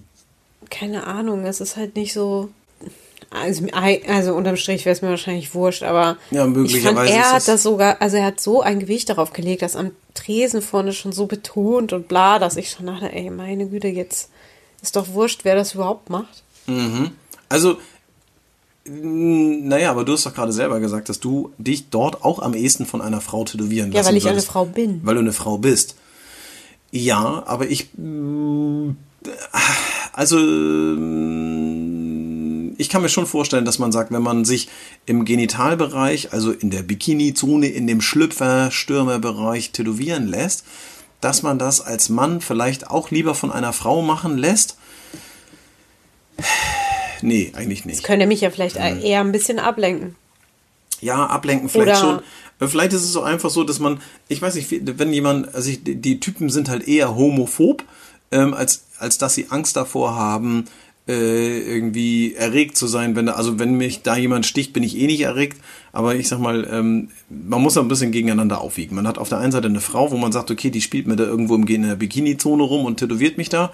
keine 0.76 1.06
Ahnung, 1.06 1.44
es 1.46 1.60
ist 1.60 1.76
halt 1.76 1.96
nicht 1.96 2.12
so. 2.12 2.48
Also, 3.30 3.66
also 4.08 4.34
unterm 4.34 4.56
Strich 4.56 4.84
wäre 4.84 4.92
es 4.94 5.02
mir 5.02 5.08
wahrscheinlich 5.08 5.54
wurscht, 5.54 5.82
aber 5.82 6.18
Ja, 6.30 6.46
ich 6.46 6.80
fand, 6.82 6.98
er 7.08 7.32
hat 7.32 7.48
das- 7.48 7.62
sogar, 7.62 8.00
also 8.00 8.16
er 8.16 8.26
hat 8.26 8.38
so 8.40 8.60
ein 8.62 8.78
Gewicht 8.78 9.08
darauf 9.08 9.32
gelegt, 9.32 9.62
das 9.62 9.74
am 9.74 9.90
Tresen 10.14 10.62
vorne 10.62 10.92
schon 10.92 11.10
so 11.12 11.26
betont 11.26 11.92
und 11.92 12.06
bla, 12.06 12.38
dass 12.38 12.56
ich 12.56 12.70
schon 12.70 12.87
dachte, 12.87 13.12
ey, 13.12 13.30
meine 13.30 13.66
Güte, 13.66 13.88
jetzt 13.88 14.30
ist 14.82 14.94
doch 14.94 15.08
wurscht, 15.08 15.40
wer 15.44 15.56
das 15.56 15.74
überhaupt 15.74 16.10
macht. 16.10 16.42
Also, 17.48 17.76
mh, 18.84 19.66
naja, 19.68 19.90
aber 19.90 20.04
du 20.04 20.12
hast 20.12 20.26
doch 20.26 20.34
gerade 20.34 20.52
selber 20.52 20.78
gesagt, 20.78 21.08
dass 21.08 21.18
du 21.18 21.50
dich 21.58 21.88
dort 21.90 22.22
auch 22.24 22.38
am 22.40 22.54
ehesten 22.54 22.87
von 22.87 23.00
einer 23.00 23.20
Frau 23.20 23.44
tätowieren 23.44 23.90
Ja, 23.90 23.98
lassen 24.00 24.08
weil 24.10 24.16
ich 24.18 24.24
eine 24.26 24.34
würdest. 24.34 24.48
Frau 24.48 24.64
bin. 24.66 25.00
Weil 25.02 25.14
du 25.14 25.20
eine 25.20 25.32
Frau 25.32 25.58
bist. 25.58 25.96
Ja, 26.92 27.42
aber 27.46 27.68
ich. 27.68 27.88
mh, 27.96 28.94
Also. 30.14 30.38
mh, 30.38 32.74
Ich 32.79 32.88
kann 32.88 33.03
mir 33.03 33.09
schon 33.09 33.27
vorstellen, 33.27 33.64
dass 33.64 33.79
man 33.79 33.92
sagt, 33.92 34.11
wenn 34.11 34.22
man 34.22 34.44
sich 34.44 34.68
im 35.07 35.24
Genitalbereich, 35.24 36.33
also 36.33 36.50
in 36.50 36.70
der 36.70 36.83
Bikini-Zone, 36.83 37.68
in 37.68 37.87
dem 37.87 38.00
Schlüpfer-Stürmerbereich 38.00 39.70
tätowieren 39.70 40.27
lässt, 40.27 40.64
dass 41.20 41.42
man 41.42 41.59
das 41.59 41.81
als 41.81 42.09
Mann 42.09 42.40
vielleicht 42.40 42.90
auch 42.90 43.11
lieber 43.12 43.35
von 43.35 43.53
einer 43.53 43.72
Frau 43.72 44.03
machen 44.03 44.37
lässt. 44.37 44.77
Nee, 47.22 47.53
eigentlich 47.55 47.85
nicht. 47.85 48.03
Könnte 48.05 48.27
mich 48.27 48.40
ja 48.40 48.50
vielleicht 48.50 48.77
eher 48.77 49.20
ein 49.20 49.33
bisschen 49.33 49.59
ablenken. 49.59 50.16
Ja, 51.00 51.27
ablenken 51.27 51.68
vielleicht 51.68 52.03
Oder- 52.03 52.16
schon. 52.18 52.22
Äh, 52.61 52.68
Vielleicht 52.68 52.92
ist 52.92 53.03
es 53.03 53.12
so 53.12 53.22
einfach 53.22 53.50
so, 53.50 53.64
dass 53.64 53.81
man, 53.81 54.00
ich 54.29 54.40
weiß 54.40 54.55
nicht, 54.55 54.68
wenn 54.70 55.12
jemand, 55.12 55.53
also 55.57 55.68
ich, 55.70 55.81
die 55.83 56.20
Typen 56.20 56.50
sind 56.50 56.68
halt 56.68 56.87
eher 56.87 57.16
homophob, 57.16 57.83
ähm, 58.34 58.52
als, 58.52 58.84
als 58.98 59.16
dass 59.16 59.34
sie 59.34 59.46
Angst 59.50 59.76
davor 59.76 60.16
haben, 60.16 60.64
äh, 61.06 61.58
irgendwie 61.58 62.34
erregt 62.34 62.76
zu 62.76 62.86
sein. 62.86 63.14
Wenn 63.14 63.26
da, 63.26 63.32
also 63.32 63.58
wenn 63.58 63.74
mich 63.74 64.02
da 64.02 64.16
jemand 64.16 64.46
sticht, 64.46 64.72
bin 64.72 64.82
ich 64.82 64.98
eh 64.98 65.06
nicht 65.06 65.20
erregt. 65.20 65.60
Aber 65.92 66.14
ich 66.16 66.28
sag 66.28 66.38
mal, 66.38 66.66
ähm, 66.70 67.10
man 67.28 67.62
muss 67.62 67.74
da 67.74 67.80
ein 67.80 67.88
bisschen 67.88 68.10
gegeneinander 68.10 68.60
aufwiegen. 68.60 68.96
Man 68.96 69.06
hat 69.06 69.18
auf 69.18 69.28
der 69.28 69.38
einen 69.38 69.52
Seite 69.52 69.68
eine 69.68 69.80
Frau, 69.80 70.10
wo 70.10 70.16
man 70.16 70.32
sagt, 70.32 70.50
okay, 70.50 70.70
die 70.70 70.80
spielt 70.80 71.06
mir 71.06 71.16
da 71.16 71.24
irgendwo 71.24 71.54
im, 71.54 71.66
in 71.66 71.82
der 71.82 71.96
Bikini-Zone 71.96 72.62
rum 72.62 72.84
und 72.84 72.98
tätowiert 72.98 73.38
mich 73.38 73.48
da. 73.48 73.70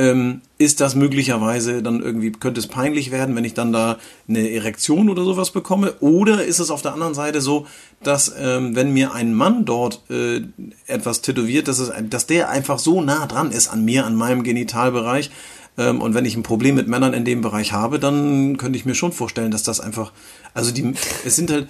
Ähm, 0.00 0.40
ist 0.56 0.80
das 0.80 0.94
möglicherweise 0.94 1.82
dann 1.82 2.00
irgendwie, 2.00 2.32
könnte 2.32 2.58
es 2.58 2.68
peinlich 2.68 3.10
werden, 3.10 3.36
wenn 3.36 3.44
ich 3.44 3.52
dann 3.52 3.70
da 3.70 3.98
eine 4.28 4.50
Erektion 4.50 5.10
oder 5.10 5.24
sowas 5.24 5.50
bekomme? 5.50 5.92
Oder 6.00 6.42
ist 6.44 6.58
es 6.58 6.70
auf 6.70 6.80
der 6.80 6.94
anderen 6.94 7.12
Seite 7.12 7.42
so, 7.42 7.66
dass 8.02 8.32
ähm, 8.38 8.74
wenn 8.74 8.94
mir 8.94 9.12
ein 9.12 9.34
Mann 9.34 9.66
dort 9.66 10.00
äh, 10.08 10.40
etwas 10.86 11.20
tätowiert, 11.20 11.68
dass, 11.68 11.80
es, 11.80 11.92
dass 12.08 12.26
der 12.26 12.48
einfach 12.48 12.78
so 12.78 13.02
nah 13.02 13.26
dran 13.26 13.52
ist 13.52 13.68
an 13.68 13.84
mir, 13.84 14.06
an 14.06 14.14
meinem 14.16 14.42
Genitalbereich, 14.42 15.30
ähm, 15.76 16.00
und 16.00 16.14
wenn 16.14 16.24
ich 16.24 16.34
ein 16.34 16.42
Problem 16.42 16.76
mit 16.76 16.88
Männern 16.88 17.12
in 17.12 17.26
dem 17.26 17.42
Bereich 17.42 17.72
habe, 17.72 17.98
dann 17.98 18.56
könnte 18.56 18.78
ich 18.78 18.86
mir 18.86 18.94
schon 18.94 19.12
vorstellen, 19.12 19.50
dass 19.50 19.64
das 19.64 19.80
einfach, 19.80 20.12
also 20.54 20.72
die, 20.72 20.94
es 21.26 21.36
sind 21.36 21.50
halt, 21.50 21.68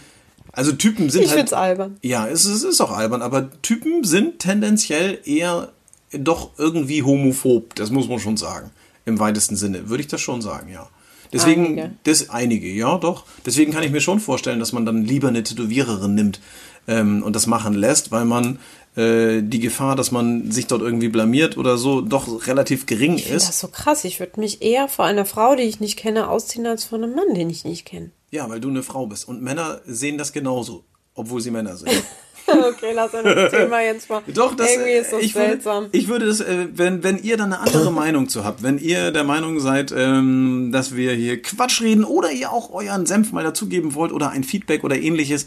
also 0.52 0.72
Typen 0.72 1.10
sind 1.10 1.22
Ich 1.22 1.30
halt. 1.30 1.38
find's 1.38 1.52
albern. 1.52 1.96
Ja, 2.02 2.28
es 2.28 2.44
ist 2.44 2.80
auch 2.80 2.92
albern, 2.92 3.22
aber 3.22 3.50
Typen 3.62 4.04
sind 4.04 4.38
tendenziell 4.38 5.18
eher 5.24 5.72
doch 6.12 6.50
irgendwie 6.58 7.02
homophob, 7.02 7.74
das 7.74 7.90
muss 7.90 8.08
man 8.08 8.18
schon 8.18 8.36
sagen. 8.36 8.70
Im 9.04 9.18
weitesten 9.18 9.56
Sinne, 9.56 9.88
würde 9.88 10.02
ich 10.02 10.08
das 10.08 10.20
schon 10.20 10.42
sagen, 10.42 10.70
ja. 10.70 10.88
Deswegen, 11.32 11.66
Einige. 11.66 11.90
das 12.04 12.28
einige, 12.30 12.68
ja, 12.68 12.98
doch. 12.98 13.24
Deswegen 13.46 13.72
kann 13.72 13.84
ich 13.84 13.92
mir 13.92 14.00
schon 14.00 14.18
vorstellen, 14.18 14.58
dass 14.58 14.72
man 14.72 14.84
dann 14.84 15.04
lieber 15.04 15.28
eine 15.28 15.44
Tätowiererin 15.44 16.14
nimmt 16.14 16.40
ähm, 16.88 17.22
und 17.22 17.36
das 17.36 17.46
machen 17.46 17.74
lässt, 17.74 18.10
weil 18.10 18.24
man 18.24 18.58
äh, 18.96 19.40
die 19.40 19.60
Gefahr, 19.60 19.94
dass 19.94 20.10
man 20.10 20.50
sich 20.50 20.66
dort 20.66 20.82
irgendwie 20.82 21.08
blamiert 21.08 21.56
oder 21.56 21.78
so, 21.78 22.00
doch 22.00 22.48
relativ 22.48 22.86
gering 22.86 23.14
Ich 23.16 23.30
ist. 23.30 23.48
das 23.48 23.60
so 23.60 23.68
krass. 23.68 24.02
Ich 24.04 24.18
würde 24.18 24.40
mich 24.40 24.60
eher 24.62 24.88
vor 24.88 25.04
einer 25.04 25.24
Frau, 25.24 25.54
die 25.54 25.62
ich 25.62 25.78
nicht 25.78 25.96
kenne, 25.96 26.28
ausziehen, 26.28 26.66
als 26.66 26.84
vor 26.84 26.98
einem 26.98 27.14
Mann, 27.14 27.32
den 27.34 27.48
ich 27.48 27.64
nicht 27.64 27.84
kenne. 27.84 28.10
Ja, 28.32 28.48
weil 28.48 28.60
du 28.60 28.68
eine 28.68 28.82
Frau 28.82 29.06
bist. 29.06 29.28
Und 29.28 29.40
Männer 29.40 29.80
sehen 29.86 30.18
das 30.18 30.32
genauso, 30.32 30.84
obwohl 31.14 31.40
sie 31.40 31.52
Männer 31.52 31.76
sind. 31.76 31.90
okay, 32.68 32.92
lass 32.94 33.14
uns 33.14 33.24
das 33.24 33.50
Thema 33.50 33.80
jetzt 33.80 34.08
mal. 34.08 34.22
Doch, 34.28 34.54
das, 34.54 34.70
Irgendwie 34.70 34.92
ist 34.92 35.12
das 35.12 35.22
ich 35.22 35.32
seltsam. 35.32 35.84
Würde, 35.84 35.96
ich 35.96 36.08
würde 36.08 36.26
das, 36.26 36.40
äh, 36.40 36.66
wenn, 36.72 37.02
wenn 37.02 37.22
ihr 37.22 37.36
dann 37.36 37.52
eine 37.52 37.62
andere 37.62 37.92
Meinung 37.92 38.28
zu 38.28 38.44
habt, 38.44 38.62
wenn 38.62 38.78
ihr 38.78 39.10
der 39.10 39.24
Meinung 39.24 39.60
seid, 39.60 39.92
ähm, 39.96 40.70
dass 40.72 40.96
wir 40.96 41.12
hier 41.12 41.40
Quatsch 41.40 41.80
reden 41.80 42.04
oder 42.04 42.30
ihr 42.30 42.52
auch 42.52 42.72
euren 42.72 43.06
Senf 43.06 43.32
mal 43.32 43.44
dazugeben 43.44 43.94
wollt 43.94 44.12
oder 44.12 44.30
ein 44.30 44.44
Feedback 44.44 44.84
oder 44.84 44.96
ähnliches, 44.96 45.46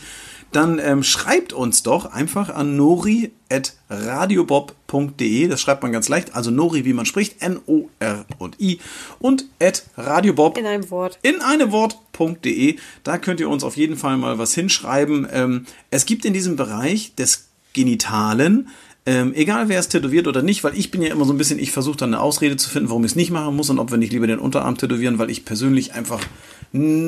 dann 0.56 0.80
ähm, 0.80 1.04
schreibt 1.04 1.54
uns 1.54 1.84
doch 1.84 2.06
einfach 2.06 2.50
an 2.50 2.76
nori.radiobob.de. 2.78 5.48
Das 5.48 5.62
schreibt 5.62 5.84
man 5.84 5.92
ganz 5.92 6.10
leicht. 6.10 6.36
Also 6.36 6.52
Nori, 6.52 6.86
wie 6.86 6.94
man 6.94 7.06
spricht, 7.06 7.42
N-O-R 7.42 8.26
und 8.38 8.60
I. 8.62 8.80
Und 9.20 9.46
at 9.62 9.84
radiobob 9.98 10.58
In 10.58 10.66
einem 10.66 10.90
Wort. 10.90 11.20
in 11.22 11.42
einem 11.42 11.72
Wort.de. 11.72 12.78
Da 13.04 13.18
könnt 13.18 13.40
ihr 13.40 13.50
uns 13.50 13.64
auf 13.64 13.78
jeden 13.78 13.98
Fall 13.98 14.18
mal 14.18 14.38
was 14.38 14.54
hinschreiben. 14.54 15.28
Ähm, 15.32 15.66
es 15.92 16.06
gibt 16.06 16.26
in 16.26 16.34
diesem 16.34 16.56
Bereich 16.56 17.16
des 17.16 17.50
Genitalen, 17.74 18.70
ähm, 19.06 19.34
egal 19.34 19.68
wer 19.68 19.80
es 19.80 19.90
tätowiert 19.90 20.28
oder 20.28 20.42
nicht, 20.42 20.64
weil 20.64 20.78
ich 20.78 20.90
bin 20.90 21.02
ja 21.02 21.12
immer 21.12 21.26
so 21.26 21.34
ein 21.34 21.38
bisschen, 21.38 21.60
ich 21.60 21.72
versuche 21.72 21.98
dann 21.98 22.14
eine 22.14 22.24
Ausrede 22.24 22.56
zu 22.56 22.70
finden, 22.70 22.90
warum 22.90 23.04
ich 23.04 23.12
es 23.12 23.16
nicht 23.18 23.32
machen 23.32 23.56
muss 23.56 23.70
und 23.70 23.80
ob 23.80 23.92
wir 23.92 23.98
nicht 23.98 24.14
lieber 24.14 24.28
den 24.28 24.40
Unterarm 24.40 24.78
tätowieren, 24.78 25.20
weil 25.20 25.30
ich 25.30 25.44
persönlich 25.44 25.94
einfach 25.94 26.22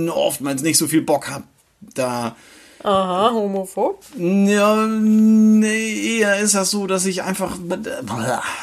oftmals 0.10 0.62
nicht 0.62 0.78
so 0.78 0.88
viel 0.88 1.02
Bock 1.02 1.30
habe, 1.30 1.46
da 1.94 2.36
Aha, 2.86 3.32
homophob. 3.34 4.04
ja, 4.18 4.86
nee, 4.86 6.18
eher 6.20 6.40
ist 6.40 6.54
das 6.54 6.70
so, 6.70 6.86
dass 6.86 7.06
ich 7.08 7.24
einfach, 7.24 7.58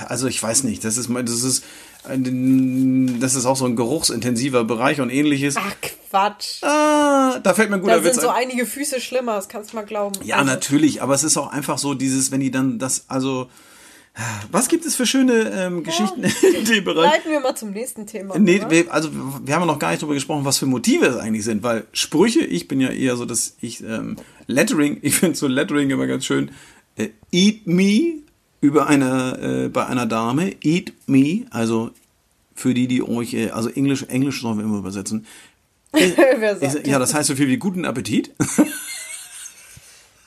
also 0.06 0.28
ich 0.28 0.40
weiß 0.40 0.62
nicht, 0.64 0.84
das 0.84 0.96
ist, 0.96 1.08
mein- 1.08 1.26
das 1.26 1.42
ist, 1.42 1.64
das 2.04 3.34
ist 3.34 3.46
auch 3.46 3.56
so 3.56 3.64
ein 3.64 3.74
geruchsintensiver 3.76 4.64
Bereich 4.64 5.00
und 5.00 5.10
ähnliches. 5.10 5.56
Ach, 5.56 5.74
Quatsch. 6.10 6.62
Ah, 6.62 7.38
da 7.42 7.54
fällt 7.54 7.70
mir 7.70 7.76
ein 7.76 7.82
guter 7.82 7.96
Da 7.96 8.04
Witz 8.04 8.14
sind 8.14 8.22
so 8.22 8.28
ein. 8.28 8.42
einige 8.44 8.66
Füße 8.66 9.00
schlimmer, 9.00 9.34
das 9.36 9.48
kannst 9.48 9.72
du 9.72 9.76
mal 9.76 9.82
glauben. 9.84 10.14
Ja, 10.24 10.36
Also, 10.36 10.50
natürlich, 10.50 11.02
aber 11.02 11.14
es 11.14 11.24
ist 11.24 11.36
auch 11.36 11.50
einfach 11.50 11.78
so 11.78 11.94
dieses, 11.94 12.30
wenn 12.30 12.40
die 12.40 12.50
dann 12.50 12.78
das, 12.78 13.04
also, 13.08 13.48
was 14.50 14.68
gibt 14.68 14.84
es 14.84 14.94
für 14.94 15.06
schöne 15.06 15.50
ähm, 15.54 15.84
Geschichten 15.84 16.22
in 16.22 16.64
dem 16.66 16.84
Bereich? 16.84 17.12
Leiten 17.12 17.30
wir 17.30 17.40
mal 17.40 17.54
zum 17.54 17.70
nächsten 17.70 18.06
Thema. 18.06 18.38
Nee, 18.38 18.60
wir, 18.68 18.92
also 18.92 19.10
wir 19.12 19.54
haben 19.54 19.62
ja 19.62 19.66
noch 19.66 19.78
gar 19.78 19.90
nicht 19.90 20.02
darüber 20.02 20.14
gesprochen, 20.14 20.44
was 20.44 20.58
für 20.58 20.66
Motive 20.66 21.06
es 21.06 21.16
eigentlich 21.16 21.44
sind, 21.44 21.62
weil 21.62 21.84
Sprüche, 21.92 22.40
ich 22.40 22.68
bin 22.68 22.80
ja 22.80 22.90
eher 22.90 23.16
so, 23.16 23.24
dass 23.24 23.56
ich 23.60 23.82
ähm, 23.82 24.16
Lettering, 24.46 24.98
ich 25.02 25.14
finde 25.14 25.36
so 25.36 25.46
Lettering 25.46 25.90
immer 25.90 26.06
ganz 26.06 26.26
schön. 26.26 26.50
Äh, 26.96 27.08
eat 27.30 27.66
me 27.66 28.18
über 28.60 28.86
einer 28.86 29.38
äh, 29.42 29.68
bei 29.68 29.86
einer 29.86 30.06
Dame, 30.06 30.52
eat 30.62 30.92
me, 31.06 31.46
also 31.50 31.90
für 32.54 32.74
die, 32.74 32.86
die 32.86 33.02
euch, 33.02 33.32
äh, 33.32 33.50
also 33.50 33.70
Englisch, 33.70 34.04
Englisch 34.04 34.42
sollen 34.42 34.58
wir 34.58 34.64
immer 34.64 34.78
übersetzen. 34.78 35.26
Ist, 36.60 36.86
ja, 36.86 36.98
das 36.98 37.12
heißt 37.12 37.28
so 37.28 37.36
viel 37.36 37.48
wie 37.48 37.58
guten 37.58 37.84
Appetit. 37.84 38.32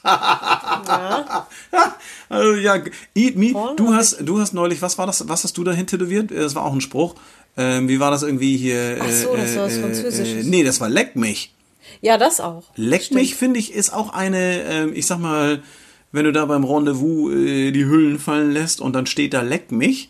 Also 2.27 2.55
ja, 2.55 2.81
eat 3.13 3.35
me. 3.35 3.53
Du 3.75 3.93
hast, 3.93 4.17
du 4.21 4.39
hast 4.39 4.53
neulich, 4.53 4.81
was 4.81 4.97
war 4.97 5.05
das? 5.05 5.27
Was 5.29 5.43
hast 5.43 5.57
du 5.57 5.63
dahin 5.63 5.85
tätowiert? 5.87 6.31
Äh, 6.31 6.35
Das 6.41 6.55
war 6.55 6.65
auch 6.65 6.73
ein 6.73 6.81
Spruch. 6.81 7.15
Ähm, 7.57 7.87
wie 7.87 7.99
war 7.99 8.09
das 8.11 8.23
irgendwie 8.23 8.57
hier? 8.57 8.97
Ach 8.99 9.09
so, 9.09 9.35
das 9.35 9.55
war 9.55 9.65
was 9.65 9.77
äh, 9.77 9.81
Französisches. 9.81 10.45
Äh, 10.45 10.49
nee, 10.49 10.63
das 10.63 10.81
war 10.81 10.89
leck 10.89 11.15
mich. 11.15 11.53
Ja, 12.01 12.17
das 12.17 12.39
auch. 12.41 12.63
Leck 12.75 13.03
Stimmt. 13.03 13.21
mich 13.21 13.35
finde 13.35 13.59
ich 13.59 13.73
ist 13.73 13.93
auch 13.93 14.13
eine, 14.13 14.63
ähm, 14.63 14.91
ich 14.93 15.05
sag 15.05 15.19
mal, 15.19 15.61
wenn 16.11 16.25
du 16.25 16.31
da 16.33 16.45
beim 16.45 16.63
Rendezvous 16.63 17.31
äh, 17.33 17.71
die 17.71 17.85
Hüllen 17.85 18.19
fallen 18.19 18.51
lässt 18.51 18.81
und 18.81 18.93
dann 18.93 19.05
steht 19.05 19.33
da 19.33 19.41
leck 19.41 19.71
mich. 19.71 20.09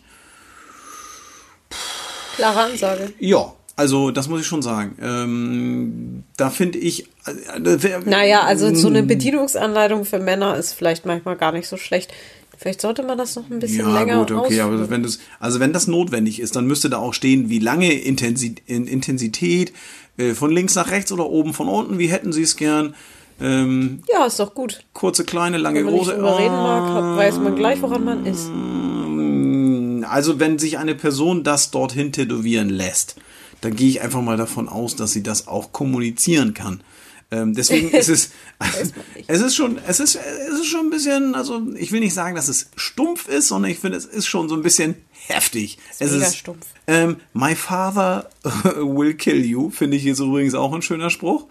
Klare 2.36 2.60
Ansage. 2.64 3.12
Ja, 3.18 3.52
also 3.76 4.10
das 4.10 4.28
muss 4.28 4.40
ich 4.40 4.46
schon 4.46 4.62
sagen. 4.62 4.96
Ähm, 5.00 6.22
da 6.36 6.50
finde 6.50 6.78
ich. 6.78 7.04
Äh, 7.26 7.34
wer- 7.62 8.00
Naja, 8.04 8.40
also 8.42 8.74
so 8.74 8.88
eine 8.88 9.02
Bedienungsanleitung 9.02 10.04
für 10.04 10.18
Männer 10.18 10.56
ist 10.56 10.72
vielleicht 10.72 11.04
manchmal 11.06 11.36
gar 11.36 11.52
nicht 11.52 11.68
so 11.68 11.76
schlecht. 11.76 12.12
Vielleicht 12.58 12.80
sollte 12.80 13.02
man 13.02 13.18
das 13.18 13.36
noch 13.36 13.50
ein 13.50 13.58
bisschen 13.58 13.80
Ja, 13.86 13.92
länger 14.02 14.20
gut, 14.20 14.30
okay, 14.32 14.60
aber 14.60 14.88
wenn 14.88 15.02
das, 15.02 15.18
also 15.40 15.60
wenn 15.60 15.74
das 15.74 15.86
notwendig 15.88 16.40
ist, 16.40 16.56
dann 16.56 16.66
müsste 16.66 16.88
da 16.88 16.96
auch 16.96 17.12
stehen, 17.12 17.50
wie 17.50 17.58
lange 17.58 17.92
Intensi 17.92 18.54
in 18.66 18.86
Intensität, 18.86 19.74
äh, 20.16 20.32
von 20.32 20.50
links 20.50 20.74
nach 20.74 20.90
rechts 20.90 21.12
oder 21.12 21.26
oben 21.28 21.52
von 21.52 21.68
unten, 21.68 21.98
wie 21.98 22.06
hätten 22.06 22.32
Sie 22.32 22.40
es 22.42 22.56
gern? 22.56 22.94
Ähm, 23.42 24.00
Ja, 24.10 24.24
ist 24.24 24.40
doch 24.40 24.54
gut. 24.54 24.82
kurze, 24.94 25.24
kleine, 25.24 25.58
lange, 25.58 25.80
Wenn 25.80 25.84
man 25.86 25.94
große. 25.96 26.14
drüber 26.14 26.38
reden 26.38 26.54
mag, 26.62 26.94
hat, 26.94 27.16
weiß 27.18 27.40
man 27.40 27.56
gleich, 27.56 27.82
woran 27.82 28.04
man 28.04 28.24
ist. 28.24 28.50
Also 30.08 30.40
wenn 30.40 30.58
sich 30.58 30.78
eine 30.78 30.94
Person 30.94 31.42
das 31.44 31.70
dorthin 31.70 32.12
tätowieren 32.12 32.70
lässt, 32.70 33.16
dann 33.66 33.74
gehe 33.76 33.88
ich 33.88 34.00
einfach 34.00 34.22
mal 34.22 34.36
davon 34.36 34.68
aus, 34.68 34.94
dass 34.94 35.10
sie 35.12 35.22
das 35.24 35.48
auch 35.48 35.72
kommunizieren 35.72 36.54
kann. 36.54 36.82
Ähm, 37.32 37.54
deswegen 37.54 37.90
ist 37.90 38.08
es, 38.08 38.30
es 39.26 39.40
ist 39.40 39.56
schon, 39.56 39.78
es 39.88 39.98
ist, 39.98 40.14
es 40.14 40.60
ist 40.60 40.66
schon 40.66 40.86
ein 40.86 40.90
bisschen, 40.90 41.34
also 41.34 41.60
ich 41.76 41.90
will 41.90 41.98
nicht 41.98 42.14
sagen, 42.14 42.36
dass 42.36 42.46
es 42.46 42.70
stumpf 42.76 43.26
ist, 43.26 43.48
sondern 43.48 43.72
ich 43.72 43.80
finde, 43.80 43.98
es 43.98 44.04
ist 44.04 44.26
schon 44.28 44.48
so 44.48 44.54
ein 44.54 44.62
bisschen 44.62 44.94
heftig. 45.26 45.78
es 45.98 46.12
mega 46.12 46.26
ist 46.26 46.36
stumpf. 46.36 46.64
Ähm, 46.86 47.16
My 47.32 47.56
father 47.56 48.30
will 48.76 49.14
kill 49.14 49.44
you, 49.44 49.70
finde 49.70 49.96
ich 49.96 50.06
ist 50.06 50.20
übrigens 50.20 50.54
auch 50.54 50.72
ein 50.72 50.82
schöner 50.82 51.10
Spruch. 51.10 51.46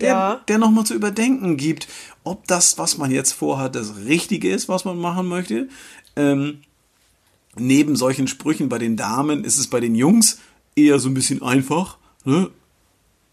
der, 0.00 0.08
Ja. 0.08 0.40
der 0.46 0.58
nochmal 0.58 0.84
zu 0.84 0.92
überdenken 0.94 1.56
gibt, 1.56 1.88
ob 2.24 2.46
das, 2.46 2.76
was 2.76 2.98
man 2.98 3.10
jetzt 3.10 3.32
vorhat, 3.32 3.74
das 3.74 3.94
Richtige 4.04 4.50
ist, 4.50 4.68
was 4.68 4.84
man 4.84 4.98
machen 4.98 5.26
möchte. 5.26 5.68
Ähm, 6.16 6.60
neben 7.58 7.96
solchen 7.96 8.28
Sprüchen 8.28 8.68
bei 8.68 8.78
den 8.78 8.96
Damen 8.96 9.44
ist 9.44 9.58
es 9.58 9.68
bei 9.68 9.80
den 9.80 9.94
Jungs 9.94 10.38
eher 10.76 10.98
so 10.98 11.08
ein 11.08 11.14
bisschen 11.14 11.42
einfach. 11.42 11.98
Ne? 12.24 12.50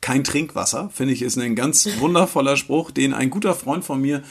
Kein 0.01 0.23
Trinkwasser, 0.23 0.89
finde 0.93 1.13
ich, 1.13 1.21
ist 1.21 1.37
ein 1.37 1.55
ganz 1.55 1.87
wundervoller 1.99 2.57
Spruch, 2.57 2.91
den 2.91 3.13
ein 3.13 3.29
guter 3.29 3.55
Freund 3.55 3.83
von 3.83 4.01
mir, 4.01 4.23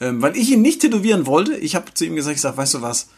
ähm, 0.00 0.22
weil 0.22 0.36
ich 0.36 0.50
ihn 0.50 0.62
nicht 0.62 0.80
tätowieren 0.80 1.26
wollte, 1.26 1.56
ich 1.56 1.74
habe 1.74 1.92
zu 1.94 2.04
ihm 2.04 2.16
gesagt, 2.16 2.36
ich 2.36 2.42
sag, 2.42 2.56
weißt 2.56 2.74
du 2.74 2.82
was, 2.82 3.10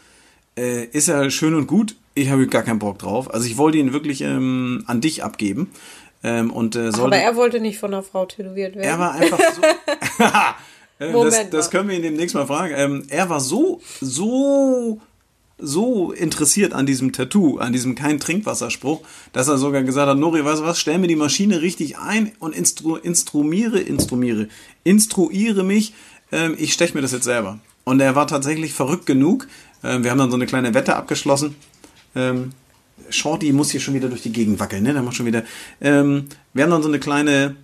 äh, 0.57 0.85
ist 0.87 1.09
ja 1.09 1.31
schön 1.31 1.55
und 1.55 1.67
gut, 1.67 1.97
ich 2.15 2.29
habe 2.29 2.47
gar 2.47 2.63
keinen 2.63 2.79
Bock 2.79 2.99
drauf. 2.99 3.33
Also 3.33 3.47
ich 3.47 3.57
wollte 3.57 3.79
ihn 3.79 3.93
wirklich 3.93 4.21
ähm, 4.21 4.85
an 4.87 5.01
dich 5.01 5.25
abgeben. 5.25 5.71
Ähm, 6.25 6.53
und 6.53 6.77
äh, 6.77 6.93
sollte, 6.93 7.17
Aber 7.17 7.17
er 7.17 7.35
wollte 7.35 7.59
nicht 7.59 7.79
von 7.79 7.93
einer 7.93 8.03
Frau 8.03 8.27
tätowiert 8.27 8.77
werden. 8.77 8.85
er 8.85 8.99
war 8.99 9.13
einfach 9.15 9.41
so. 9.55 9.63
Ähm, 11.03 11.13
das, 11.25 11.51
das 11.51 11.71
können 11.71 11.89
wir 11.89 11.97
ihn 11.97 12.03
demnächst 12.03 12.35
mal 12.35 12.47
fragen. 12.47 12.75
Ähm, 12.77 13.07
er 13.09 13.29
war 13.29 13.41
so, 13.41 13.81
so, 14.01 15.01
so 15.63 16.13
interessiert 16.13 16.73
an 16.73 16.87
diesem 16.87 17.13
Tattoo, 17.13 17.59
an 17.59 17.73
diesem 17.73 17.95
kein 17.95 18.19
Trinkwasserspruch, 18.19 19.03
dass 19.33 19.49
er 19.49 19.59
sogar 19.59 19.83
gesagt 19.83 20.09
hat, 20.09 20.19
Nori, 20.19 20.45
weißt 20.45 20.61
du 20.61 20.65
was, 20.65 20.81
stell 20.81 20.99
mir 20.99 21.07
die 21.07 21.17
Maschine 21.17 21.63
richtig 21.63 21.99
ein 21.99 22.33
und 22.41 22.55
instru 22.55 22.97
instrumiere, 22.97 23.79
instrumiere, 23.79 24.49
instruiere 24.85 25.63
mich, 25.63 25.95
ähm, 26.33 26.57
ich 26.59 26.73
stech 26.73 26.95
mir 26.95 27.01
das 27.01 27.13
jetzt 27.13 27.25
selber. 27.25 27.61
Und 27.85 28.01
er 28.01 28.15
war 28.15 28.27
tatsächlich 28.27 28.75
verrückt 28.75 29.07
genug. 29.07 29.49
Ähm, 29.83 30.05
wir 30.05 30.11
haben 30.11 30.19
dann 30.19 30.31
so 30.31 30.37
eine 30.37 30.47
kleine 30.47 30.75
Wette 30.75 30.97
abgeschlossen. 30.97 31.57
Ähm, 32.15 32.53
Shorty 33.11 33.53
muss 33.53 33.71
hier 33.71 33.81
schon 33.81 33.95
wieder 33.95 34.09
durch 34.09 34.23
die 34.23 34.33
Gegend 34.33 34.61
wackeln, 34.61 34.83
ne? 34.83 34.93
Der 34.93 35.03
macht 35.03 35.17
schon 35.17 35.27
wieder. 35.27 35.45
Ähm, 35.81 36.29
wir 36.53 36.65
haben 36.65 36.71
dann 36.71 36.83
so 36.83 36.89
eine 36.89 36.99
kleine, 37.01 37.57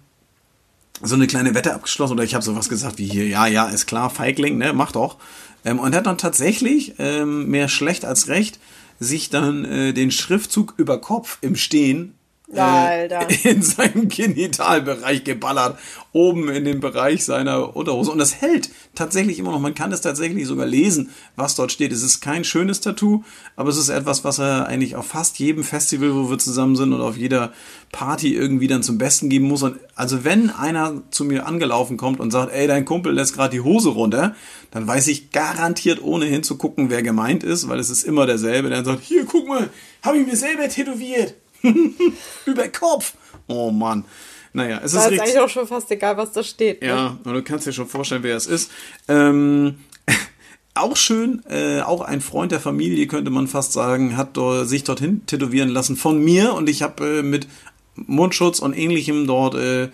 so 1.02 1.14
eine 1.14 1.26
kleine 1.26 1.54
Wette 1.54 1.74
abgeschlossen 1.74 2.14
oder 2.14 2.24
ich 2.24 2.34
habe 2.34 2.44
sowas 2.44 2.68
gesagt 2.68 2.98
wie 2.98 3.06
hier, 3.06 3.26
ja, 3.26 3.46
ja, 3.46 3.66
ist 3.68 3.86
klar, 3.86 4.10
Feigling, 4.10 4.58
ne, 4.58 4.72
mach 4.72 4.92
doch. 4.92 5.16
Ähm, 5.64 5.78
und 5.78 5.94
hat 5.94 6.06
dann 6.06 6.18
tatsächlich, 6.18 6.94
ähm, 6.98 7.48
mehr 7.48 7.68
schlecht 7.68 8.04
als 8.04 8.28
recht, 8.28 8.58
sich 9.00 9.30
dann 9.30 9.64
äh, 9.64 9.92
den 9.92 10.10
Schriftzug 10.10 10.74
über 10.76 11.00
Kopf 11.00 11.38
im 11.40 11.56
Stehen 11.56 12.14
Alter. 12.56 13.28
in 13.44 13.62
seinen 13.62 14.08
Genitalbereich 14.08 15.24
geballert, 15.24 15.78
oben 16.12 16.48
in 16.48 16.64
dem 16.64 16.80
Bereich 16.80 17.24
seiner 17.24 17.76
Unterhose. 17.76 18.10
Und 18.10 18.18
das 18.18 18.40
hält 18.40 18.70
tatsächlich 18.94 19.38
immer 19.38 19.52
noch. 19.52 19.60
Man 19.60 19.74
kann 19.74 19.92
es 19.92 20.00
tatsächlich 20.00 20.46
sogar 20.46 20.66
lesen, 20.66 21.10
was 21.36 21.54
dort 21.54 21.72
steht. 21.72 21.92
Es 21.92 22.02
ist 22.02 22.20
kein 22.20 22.44
schönes 22.44 22.80
Tattoo, 22.80 23.22
aber 23.54 23.68
es 23.68 23.76
ist 23.76 23.90
etwas, 23.90 24.24
was 24.24 24.38
er 24.38 24.66
eigentlich 24.66 24.96
auf 24.96 25.06
fast 25.06 25.38
jedem 25.38 25.62
Festival, 25.62 26.14
wo 26.14 26.30
wir 26.30 26.38
zusammen 26.38 26.76
sind 26.76 26.92
und 26.92 27.02
auf 27.02 27.16
jeder 27.16 27.52
Party 27.92 28.34
irgendwie 28.34 28.66
dann 28.66 28.82
zum 28.82 28.96
Besten 28.96 29.28
geben 29.28 29.46
muss. 29.46 29.62
Und 29.62 29.78
also 29.94 30.24
wenn 30.24 30.50
einer 30.50 31.02
zu 31.10 31.24
mir 31.24 31.46
angelaufen 31.46 31.98
kommt 31.98 32.18
und 32.18 32.30
sagt, 32.30 32.52
ey, 32.52 32.66
dein 32.66 32.86
Kumpel 32.86 33.12
lässt 33.12 33.34
gerade 33.34 33.50
die 33.50 33.60
Hose 33.60 33.90
runter, 33.90 34.34
dann 34.70 34.86
weiß 34.86 35.08
ich 35.08 35.32
garantiert, 35.32 36.02
ohne 36.02 36.24
hinzugucken, 36.24 36.88
wer 36.88 37.02
gemeint 37.02 37.44
ist, 37.44 37.68
weil 37.68 37.78
es 37.78 37.90
ist 37.90 38.04
immer 38.04 38.26
derselbe, 38.26 38.70
der 38.70 38.84
sagt, 38.84 39.02
hier, 39.02 39.26
guck 39.26 39.46
mal, 39.46 39.68
habe 40.02 40.18
ich 40.18 40.26
mir 40.26 40.36
selber 40.36 40.68
tätowiert. 40.68 41.34
Über 42.46 42.68
Kopf. 42.68 43.14
Oh 43.46 43.70
Mann. 43.70 44.04
Naja, 44.52 44.80
es 44.82 44.92
da 44.92 44.98
ist 44.98 45.04
ist 45.04 45.10
richtig. 45.12 45.20
eigentlich 45.20 45.40
auch 45.40 45.48
schon 45.48 45.66
fast 45.66 45.90
egal, 45.90 46.16
was 46.16 46.32
da 46.32 46.42
steht. 46.42 46.82
ne? 46.82 46.88
Ja, 46.88 47.18
und 47.24 47.32
du 47.34 47.42
kannst 47.42 47.66
dir 47.66 47.72
schon 47.72 47.86
vorstellen, 47.86 48.22
wer 48.22 48.36
es 48.36 48.46
ist. 48.46 48.70
Ähm, 49.06 49.78
auch 50.74 50.96
schön, 50.96 51.42
äh, 51.48 51.80
auch 51.82 52.00
ein 52.00 52.20
Freund 52.20 52.52
der 52.52 52.60
Familie, 52.60 53.06
könnte 53.06 53.30
man 53.30 53.46
fast 53.46 53.72
sagen, 53.72 54.16
hat 54.16 54.36
do, 54.36 54.64
sich 54.64 54.84
dorthin 54.84 55.26
tätowieren 55.26 55.68
lassen 55.68 55.96
von 55.96 56.22
mir 56.22 56.54
und 56.54 56.68
ich 56.68 56.82
habe 56.82 57.18
äh, 57.18 57.22
mit 57.22 57.46
Mundschutz 57.94 58.60
und 58.60 58.76
ähnlichem 58.76 59.26
dort 59.26 59.54
äh, 59.54 59.88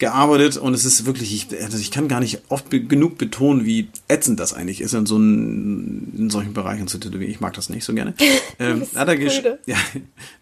gearbeitet 0.00 0.56
und 0.56 0.74
es 0.74 0.84
ist 0.84 1.06
wirklich, 1.06 1.32
ich, 1.32 1.62
also 1.62 1.78
ich 1.78 1.92
kann 1.92 2.08
gar 2.08 2.18
nicht 2.18 2.42
oft 2.48 2.68
be 2.68 2.80
genug 2.80 3.18
betonen, 3.18 3.64
wie 3.64 3.88
ätzend 4.08 4.40
das 4.40 4.52
eigentlich 4.52 4.80
ist, 4.80 4.94
in 4.94 5.06
so 5.06 5.16
einen, 5.16 6.12
in 6.18 6.30
solchen 6.30 6.54
Bereichen 6.54 6.88
zu 6.88 6.98
tätowieren. 6.98 7.30
Ich 7.30 7.40
mag 7.40 7.54
das 7.54 7.68
nicht 7.68 7.84
so 7.84 7.94
gerne. 7.94 8.14
Ähm, 8.58 8.82
hat, 8.94 9.08
er 9.08 9.18
ja, 9.66 9.76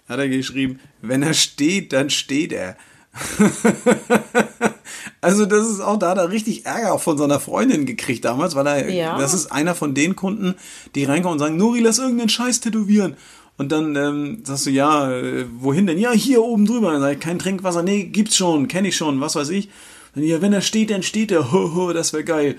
hat 0.09 0.19
er 0.19 0.29
geschrieben, 0.29 0.81
wenn 1.03 1.23
er 1.23 1.35
steht, 1.35 1.93
dann 1.93 2.11
steht 2.11 2.53
er. 2.53 2.77
also 5.21 5.47
das 5.47 5.69
ist 5.69 5.81
auch, 5.81 5.99
da 5.99 6.11
hat 6.11 6.19
er 6.19 6.31
richtig 6.31 6.67
Ärger 6.67 6.93
auch 6.93 7.01
von 7.01 7.19
seiner 7.19 7.41
Freundin 7.41 7.87
gekriegt 7.87 8.25
damals, 8.25 8.55
weil 8.55 8.67
er, 8.67 8.89
Ja. 8.91 9.19
das 9.19 9.35
ist 9.35 9.53
einer 9.53 9.75
von 9.75 9.95
den 9.95 10.17
Kunden, 10.17 10.55
die 10.95 11.05
reinkommen 11.05 11.35
und 11.35 11.39
sagen, 11.39 11.57
Nuri, 11.57 11.81
lass 11.81 11.99
irgendeinen 11.99 12.29
Scheiß 12.29 12.61
tätowieren. 12.61 13.17
Und 13.59 13.71
dann 13.73 13.95
ähm, 13.97 14.43
sagst 14.45 14.67
du, 14.67 14.71
ja, 14.71 15.11
äh, 15.13 15.45
wohin 15.59 15.87
denn? 15.87 15.99
Ja, 15.99 16.13
hier 16.13 16.43
oben 16.43 16.65
drüber. 16.65 16.93
Dann 16.93 17.01
sag 17.01 17.13
ich, 17.15 17.21
kein 17.21 17.39
Trinkwasser, 17.39 17.83
nee, 17.83 18.05
gibt's 18.05 18.37
schon, 18.37 18.69
kenne 18.69 18.89
ich 18.89 18.97
schon, 18.97 19.21
was 19.21 19.35
weiß 19.35 19.51
ich. 19.51 19.69
Ja, 20.15 20.41
wenn 20.41 20.53
er 20.53 20.61
steht, 20.63 20.91
dann 20.91 21.03
steht 21.03 21.31
er. 21.33 21.53
Ho, 21.53 21.75
ho, 21.75 21.93
das 21.93 22.13
wäre 22.13 22.25
geil. 22.25 22.57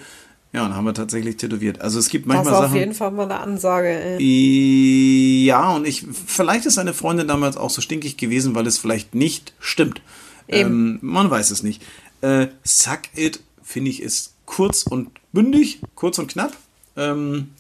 Ja, 0.52 0.66
und 0.66 0.76
haben 0.76 0.86
wir 0.86 0.94
tatsächlich 0.94 1.38
tätowiert. 1.38 1.80
Also 1.80 2.00
es 2.00 2.10
gibt 2.10 2.26
Das 2.28 2.34
manchmal 2.36 2.54
war 2.54 2.60
auf 2.62 2.66
Sachen. 2.68 2.80
jeden 2.80 2.94
Fall 2.94 3.12
mal 3.12 3.24
eine 3.24 3.40
Ansage. 3.40 3.88
Ey. 3.88 5.46
Ja, 5.46 5.72
und 5.76 5.88
ich, 5.88 6.06
vielleicht 6.26 6.66
ist 6.66 6.74
seine 6.76 6.94
Freundin 6.94 7.28
damals 7.28 7.56
auch 7.56 7.70
so 7.70 7.82
stinkig 7.82 8.18
gewesen, 8.18 8.56
weil 8.56 8.66
es 8.68 8.78
vielleicht 8.78 9.14
nicht 9.16 9.54
stimmt. 9.60 10.02
Ähm, 10.48 10.98
man 11.02 11.30
weiß 11.30 11.52
es 11.52 11.62
nicht. 11.64 11.82
Äh, 12.22 12.48
Suck 12.64 13.02
It, 13.16 13.42
finde 13.64 13.92
ich, 13.92 14.02
ist 14.02 14.34
kurz 14.46 14.84
und 14.84 15.10
bündig, 15.32 15.80
kurz 15.94 16.18
und 16.18 16.28
knapp. 16.32 16.58
Ähm, 16.98 17.52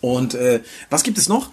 und 0.00 0.34
äh, 0.34 0.60
was 0.90 1.02
gibt 1.02 1.18
es 1.18 1.28
noch? 1.28 1.50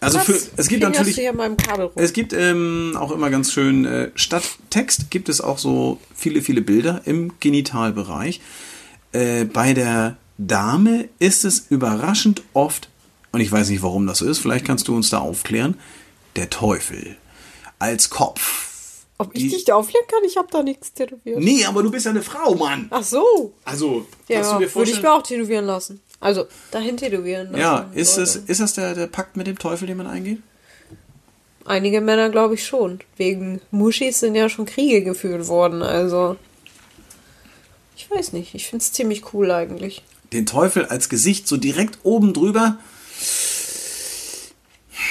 Also 0.00 0.18
für, 0.18 0.38
es 0.56 0.68
gibt 0.68 0.82
natürlich. 0.82 1.16
hier 1.16 1.32
meinem 1.32 1.56
Kabel 1.56 1.86
rum? 1.86 1.92
Es 1.96 2.12
gibt 2.12 2.32
ähm, 2.32 2.96
auch 2.98 3.10
immer 3.10 3.28
ganz 3.28 3.52
schön, 3.52 3.84
äh, 3.84 4.10
statt 4.14 4.44
Text 4.70 5.10
gibt 5.10 5.28
es 5.28 5.40
auch 5.40 5.58
so 5.58 5.98
viele, 6.14 6.40
viele 6.40 6.62
Bilder 6.62 7.02
im 7.04 7.32
Genitalbereich. 7.40 8.40
Äh, 9.12 9.44
bei 9.44 9.74
der 9.74 10.16
Dame 10.38 11.08
ist 11.18 11.44
es 11.44 11.66
überraschend 11.68 12.42
oft, 12.54 12.88
und 13.32 13.40
ich 13.40 13.52
weiß 13.52 13.68
nicht, 13.68 13.82
warum 13.82 14.06
das 14.06 14.18
so 14.18 14.26
ist, 14.26 14.38
vielleicht 14.38 14.64
kannst 14.64 14.88
du 14.88 14.96
uns 14.96 15.10
da 15.10 15.18
aufklären, 15.18 15.76
der 16.36 16.48
Teufel 16.48 17.16
als 17.78 18.08
Kopf. 18.08 18.68
Ob 19.18 19.34
ich 19.34 19.50
dich 19.50 19.64
da 19.64 19.74
aufklären 19.74 20.06
kann? 20.08 20.20
Ich 20.24 20.38
habe 20.38 20.48
da 20.50 20.62
nichts 20.62 20.94
tätowiert. 20.94 21.40
Nee, 21.40 21.66
aber 21.66 21.82
du 21.82 21.90
bist 21.90 22.06
ja 22.06 22.10
eine 22.10 22.22
Frau, 22.22 22.54
Mann. 22.54 22.86
Ach 22.88 23.02
so. 23.02 23.52
Also, 23.66 24.06
Ja, 24.28 24.58
würde 24.58 24.90
ich 24.90 25.02
mir 25.02 25.12
auch 25.12 25.22
tätowieren 25.22 25.66
lassen. 25.66 26.00
Also, 26.20 26.46
dahin 26.70 26.98
tätowieren 26.98 27.46
lassen. 27.52 27.60
ja, 27.60 27.90
ist, 27.94 28.18
es, 28.18 28.36
ist 28.36 28.60
das 28.60 28.74
der, 28.74 28.94
der 28.94 29.06
Pakt 29.06 29.36
mit 29.36 29.46
dem 29.46 29.58
Teufel, 29.58 29.86
den 29.86 29.96
man 29.96 30.06
eingeht? 30.06 30.42
Einige 31.64 32.00
Männer 32.00 32.30
glaube 32.30 32.54
ich 32.54 32.66
schon. 32.66 33.00
Wegen 33.16 33.60
Muschis 33.70 34.20
sind 34.20 34.34
ja 34.34 34.48
schon 34.48 34.66
Kriege 34.66 35.02
geführt 35.02 35.46
worden, 35.48 35.82
also. 35.82 36.36
Ich 37.96 38.10
weiß 38.10 38.32
nicht. 38.32 38.54
Ich 38.54 38.66
finde 38.66 38.82
es 38.82 38.92
ziemlich 38.92 39.32
cool 39.32 39.50
eigentlich. 39.50 40.02
Den 40.32 40.46
Teufel 40.46 40.86
als 40.86 41.08
Gesicht 41.08 41.48
so 41.48 41.56
direkt 41.56 41.98
oben 42.02 42.32
drüber. 42.34 42.78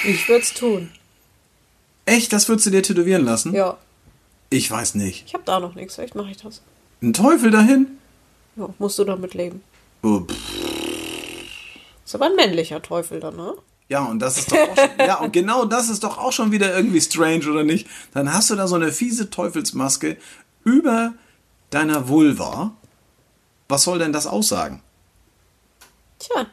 Ich 0.05 0.27
würde 0.27 0.43
es 0.43 0.53
tun. 0.53 0.91
Echt, 2.05 2.33
das 2.33 2.47
würdest 2.49 2.67
du 2.67 2.71
dir 2.71 2.83
tätowieren 2.83 3.25
lassen? 3.25 3.53
Ja. 3.53 3.77
Ich 4.49 4.69
weiß 4.69 4.95
nicht. 4.95 5.25
Ich 5.27 5.33
habe 5.33 5.43
da 5.45 5.59
noch 5.59 5.75
nichts. 5.75 5.95
Vielleicht 5.95 6.15
mache 6.15 6.31
ich 6.31 6.37
das. 6.37 6.61
Ein 7.01 7.13
Teufel 7.13 7.51
dahin? 7.51 7.87
Ja, 8.55 8.69
musst 8.79 8.97
du 8.97 9.03
damit 9.03 9.33
leben. 9.33 9.61
Oh, 10.01 10.21
pff. 10.21 10.88
Ist 12.09 12.15
aber 12.15 12.25
ein 12.25 12.35
männlicher 12.35 12.81
Teufel 12.81 13.19
dann, 13.19 13.35
ne? 13.35 13.53
Ja, 13.87 14.03
und 14.05 14.17
das 14.17 14.39
ist 14.39 14.51
doch 14.51 14.57
auch 14.57 14.75
schon, 14.75 14.89
ja, 14.97 15.19
und 15.19 15.31
genau 15.31 15.65
das 15.65 15.89
ist 15.89 16.03
doch 16.03 16.17
auch 16.17 16.31
schon 16.31 16.51
wieder 16.51 16.75
irgendwie 16.75 17.01
strange, 17.01 17.47
oder 17.47 17.63
nicht? 17.63 17.87
Dann 18.15 18.33
hast 18.33 18.49
du 18.49 18.55
da 18.55 18.67
so 18.67 18.73
eine 18.73 18.91
fiese 18.91 19.29
Teufelsmaske 19.29 20.17
über 20.63 21.13
deiner 21.69 22.07
Vulva. 22.07 22.71
Was 23.67 23.83
soll 23.83 23.99
denn 23.99 24.11
das 24.11 24.25
aussagen? 24.25 24.81
Tja. 26.17 26.47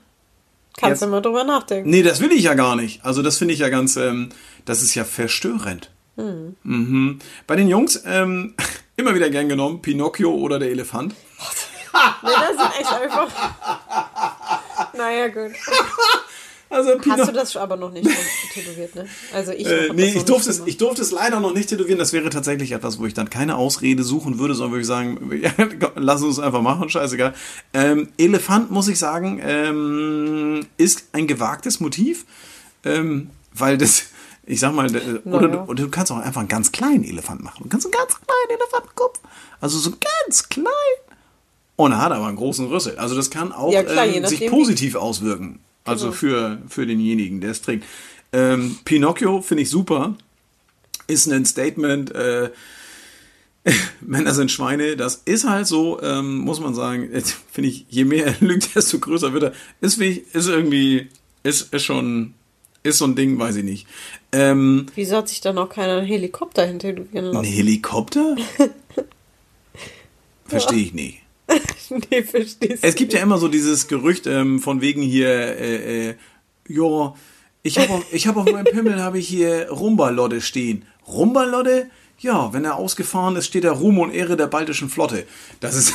Kannst 0.76 1.00
du 1.00 1.06
mal 1.06 1.22
drüber 1.22 1.44
nachdenken. 1.44 1.88
Nee, 1.88 2.02
das 2.02 2.20
will 2.20 2.32
ich 2.32 2.42
ja 2.42 2.52
gar 2.52 2.76
nicht. 2.76 3.02
Also 3.02 3.22
das 3.22 3.38
finde 3.38 3.54
ich 3.54 3.60
ja 3.60 3.70
ganz, 3.70 3.96
ähm, 3.96 4.28
das 4.66 4.82
ist 4.82 4.94
ja 4.94 5.06
verstörend. 5.06 5.90
Mhm. 6.16 7.18
Bei 7.46 7.56
den 7.56 7.68
Jungs 7.68 8.02
ähm, 8.04 8.54
immer 8.96 9.14
wieder 9.14 9.30
gern 9.30 9.48
genommen, 9.48 9.80
Pinocchio 9.80 10.34
oder 10.34 10.58
der 10.58 10.68
Elefant. 10.68 11.14
Nee, 12.22 12.28
das 12.30 12.66
ist 12.66 12.80
echt 12.80 12.92
einfach. 12.92 13.30
naja, 14.96 15.28
gut. 15.28 15.52
Also 16.68 16.98
Hast 17.08 17.28
du 17.28 17.32
das 17.32 17.56
aber 17.56 17.76
noch 17.76 17.92
nicht 17.92 18.10
tätowiert, 18.52 18.92
ne? 18.96 19.06
Also 19.32 19.52
ich. 19.52 19.66
äh, 19.68 19.88
nee, 19.94 20.06
ich 20.16 20.24
durfte, 20.24 20.50
es, 20.50 20.62
ich 20.66 20.76
durfte 20.76 21.00
es 21.00 21.12
leider 21.12 21.38
noch 21.38 21.54
nicht 21.54 21.68
tätowieren. 21.68 21.98
Das 21.98 22.12
wäre 22.12 22.28
tatsächlich 22.28 22.72
etwas, 22.72 22.98
wo 22.98 23.06
ich 23.06 23.14
dann 23.14 23.30
keine 23.30 23.54
Ausrede 23.56 24.02
suchen 24.02 24.40
würde, 24.40 24.54
sondern 24.54 24.72
würde 24.72 24.80
ich 24.80 24.86
sagen, 24.88 25.30
ja, 25.40 25.52
lass 25.94 26.22
uns 26.22 26.40
einfach 26.40 26.62
machen, 26.62 26.88
scheißegal. 26.88 27.34
Ähm, 27.72 28.08
Elefant, 28.18 28.72
muss 28.72 28.88
ich 28.88 28.98
sagen, 28.98 29.40
ähm, 29.44 30.66
ist 30.76 31.04
ein 31.12 31.28
gewagtes 31.28 31.78
Motiv, 31.78 32.24
ähm, 32.84 33.30
weil 33.54 33.78
das, 33.78 34.06
ich 34.44 34.58
sag 34.58 34.74
mal, 34.74 34.92
äh, 34.92 35.20
oder, 35.24 35.46
Naja. 35.46 35.64
du, 35.64 35.70
oder 35.70 35.84
du 35.84 35.88
kannst 35.88 36.10
auch 36.10 36.18
einfach 36.18 36.40
einen 36.40 36.48
ganz 36.48 36.72
kleinen 36.72 37.04
Elefant 37.04 37.44
machen. 37.44 37.62
Du 37.62 37.68
kannst 37.68 37.86
einen 37.86 37.92
ganz 37.92 38.12
kleinen 38.16 38.60
Elefantenkopf, 38.60 39.20
also 39.60 39.78
so 39.78 39.92
ganz 40.24 40.48
klein. 40.48 40.66
Und 41.76 41.92
er 41.92 41.98
hat 42.00 42.12
aber 42.12 42.26
einen 42.26 42.36
großen 42.36 42.66
Rüssel. 42.66 42.96
Also 42.98 43.14
das 43.14 43.30
kann 43.30 43.52
auch 43.52 43.72
Ja, 43.72 43.82
klar, 43.82 44.06
ähm, 44.06 44.24
sich 44.26 44.46
positiv 44.48 44.94
auswirken. 44.94 45.60
Also 45.84 46.06
Genau. 46.06 46.16
für, 46.16 46.58
für 46.68 46.86
denjenigen, 46.86 47.40
der 47.40 47.50
es 47.50 47.62
trägt. 47.62 47.84
Ähm, 48.32 48.78
Pinocchio 48.84 49.40
finde 49.42 49.62
ich 49.62 49.70
super. 49.70 50.16
Ist 51.06 51.26
ein 51.30 51.44
Statement. 51.44 52.12
Äh, 52.14 52.50
Männer 54.00 54.32
sind 54.34 54.50
Schweine. 54.50 54.96
Das 54.96 55.22
ist 55.26 55.48
halt 55.48 55.66
so, 55.66 56.00
ähm, 56.02 56.38
muss 56.38 56.60
man 56.60 56.74
sagen. 56.74 57.12
Äh, 57.12 57.22
Finde 57.52 57.70
ich, 57.70 57.84
je 57.88 58.04
mehr 58.04 58.26
er 58.26 58.36
lügt, 58.40 58.74
desto 58.74 58.98
größer 58.98 59.32
wird 59.32 59.42
er. 59.44 59.52
Ist, 59.80 59.98
wie- 60.00 60.24
ist 60.32 60.48
irgendwie, 60.48 61.08
ist, 61.42 61.72
ist 61.74 61.84
schon, 61.84 62.34
ist 62.82 62.98
so 62.98 63.04
ein 63.04 63.16
Ding, 63.16 63.38
weiß 63.38 63.56
ich 63.56 63.64
nicht. 63.64 63.86
Ähm, 64.32 64.86
Wieso 64.94 65.16
hat 65.18 65.28
sich 65.28 65.40
dann 65.40 65.58
auch 65.58 65.68
keiner 65.68 65.98
einen 65.98 66.06
Helikopter 66.06 66.64
hin 66.66 66.78
tätowieren 66.78 67.26
ein 67.26 67.32
lassen? 67.32 67.44
Helikopter? 67.46 68.36
Verstehe 70.46 70.78
ich 70.82 70.94
nicht. 70.94 71.22
nee, 72.10 72.22
verstehst 72.22 72.82
Es 72.82 72.94
gibt 72.94 73.12
ja 73.12 73.20
immer 73.20 73.38
so 73.38 73.48
dieses 73.48 73.88
Gerücht 73.88 74.26
ähm, 74.26 74.60
von 74.60 74.80
wegen 74.80 75.02
hier, 75.02 75.28
äh, 75.28 76.08
äh, 76.08 76.14
ja, 76.68 77.14
ich 77.62 77.78
habe 77.78 77.92
auf, 77.94 78.12
ich 78.12 78.26
hab 78.26 78.36
auf 78.36 78.50
meinem 78.50 78.64
Pimmel 78.64 79.02
habe 79.02 79.18
ich 79.18 79.28
hier 79.28 79.70
Rumbalodde 79.70 80.40
stehen. 80.40 80.84
Rumbalodde? 81.06 81.90
Ja, 82.18 82.52
wenn 82.52 82.64
er 82.64 82.76
ausgefahren 82.76 83.36
ist, 83.36 83.46
steht 83.46 83.64
da 83.64 83.72
Ruhm 83.72 83.98
und 83.98 84.12
Ehre 84.12 84.36
der 84.36 84.46
baltischen 84.46 84.88
Flotte. 84.88 85.26
Das 85.60 85.74
ist 85.74 85.92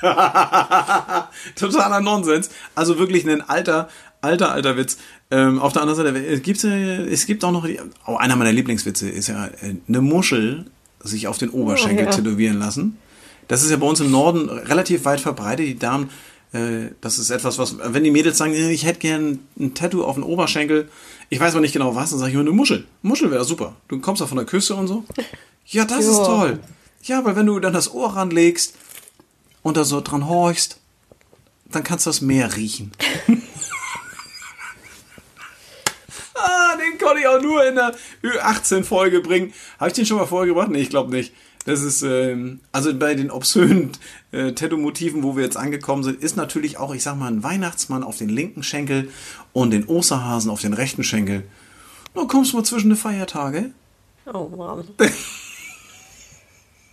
totaler 1.56 2.00
Nonsens. 2.00 2.50
Also 2.74 2.98
wirklich 2.98 3.28
ein 3.28 3.48
alter, 3.48 3.88
alter, 4.20 4.52
alter 4.52 4.76
Witz. 4.76 4.98
Ähm, 5.30 5.60
auf 5.60 5.72
der 5.72 5.82
anderen 5.82 6.04
Seite, 6.04 6.26
es 6.26 6.42
gibt, 6.42 6.64
äh, 6.64 7.04
es 7.06 7.26
gibt 7.26 7.44
auch 7.44 7.52
noch, 7.52 7.64
die, 7.64 7.78
oh, 8.06 8.16
einer 8.16 8.36
meiner 8.36 8.52
Lieblingswitze 8.52 9.08
ist 9.08 9.28
ja 9.28 9.46
äh, 9.46 9.76
eine 9.88 10.00
Muschel 10.00 10.66
sich 11.02 11.28
auf 11.28 11.38
den 11.38 11.50
Oberschenkel 11.50 12.06
ja. 12.06 12.10
tätowieren 12.10 12.58
lassen. 12.58 12.98
Das 13.50 13.64
ist 13.64 13.70
ja 13.72 13.76
bei 13.78 13.86
uns 13.86 13.98
im 13.98 14.12
Norden 14.12 14.48
relativ 14.48 15.04
weit 15.06 15.20
verbreitet. 15.20 15.66
Die 15.66 15.76
Damen, 15.76 16.08
äh, 16.52 16.92
das 17.00 17.18
ist 17.18 17.30
etwas, 17.30 17.58
was, 17.58 17.74
wenn 17.82 18.04
die 18.04 18.12
Mädels 18.12 18.38
sagen, 18.38 18.54
ich 18.54 18.84
hätte 18.84 19.00
gern 19.00 19.40
ein 19.58 19.74
Tattoo 19.74 20.04
auf 20.04 20.14
den 20.14 20.22
Oberschenkel, 20.22 20.88
ich 21.30 21.40
weiß 21.40 21.54
aber 21.54 21.60
nicht 21.60 21.72
genau 21.72 21.96
was, 21.96 22.10
dann 22.10 22.20
sage 22.20 22.28
ich 22.30 22.34
immer 22.34 22.42
eine 22.44 22.52
Muschel. 22.52 22.86
Muschel 23.02 23.28
wäre 23.32 23.44
super. 23.44 23.74
Du 23.88 24.00
kommst 24.00 24.22
da 24.22 24.28
von 24.28 24.36
der 24.36 24.46
Küste 24.46 24.76
und 24.76 24.86
so. 24.86 25.04
Ja, 25.66 25.84
das 25.84 26.06
ist 26.06 26.18
Ja. 26.18 26.24
toll. 26.26 26.60
Ja, 27.02 27.24
weil 27.24 27.34
wenn 27.34 27.46
du 27.46 27.58
dann 27.58 27.72
das 27.72 27.92
Ohr 27.92 28.14
ranlegst 28.14 28.76
und 29.62 29.76
da 29.76 29.82
so 29.82 30.00
dran 30.00 30.28
horchst, 30.28 30.78
dann 31.72 31.82
kannst 31.82 32.06
du 32.06 32.10
das 32.10 32.20
Meer 32.20 32.54
riechen. 32.54 32.92
ah, 36.34 36.76
den 36.76 36.98
konnte 36.98 37.18
ich 37.20 37.26
auch 37.26 37.42
nur 37.42 37.66
in 37.66 37.74
der 37.74 37.96
Ü18-Folge 38.22 39.20
bringen. 39.22 39.52
Habe 39.80 39.88
ich 39.88 39.94
den 39.94 40.06
schon 40.06 40.18
mal 40.18 40.26
vorgebracht? 40.26 40.68
Nee, 40.70 40.82
ich 40.82 40.90
glaube 40.90 41.10
nicht. 41.10 41.32
Das 41.66 41.82
ist, 41.82 42.02
ähm, 42.02 42.60
also 42.72 42.94
bei 42.94 43.14
den 43.14 43.30
obszönen 43.30 43.92
äh, 44.32 44.52
Tattoo-Motiven, 44.52 45.22
wo 45.22 45.36
wir 45.36 45.44
jetzt 45.44 45.56
angekommen 45.56 46.02
sind, 46.02 46.22
ist 46.22 46.36
natürlich 46.36 46.78
auch, 46.78 46.94
ich 46.94 47.02
sag 47.02 47.16
mal, 47.16 47.30
ein 47.30 47.42
Weihnachtsmann 47.42 48.02
auf 48.02 48.16
den 48.16 48.30
linken 48.30 48.62
Schenkel 48.62 49.10
und 49.52 49.70
den 49.70 49.86
Osterhasen 49.86 50.50
auf 50.50 50.62
den 50.62 50.72
rechten 50.72 51.04
Schenkel. 51.04 51.44
Na, 52.14 52.24
kommst 52.24 52.52
du 52.52 52.56
mal 52.56 52.64
zwischen 52.64 52.90
die 52.90 52.96
Feiertage? 52.96 53.72
Oh 54.32 54.48
Mann. 54.48 54.84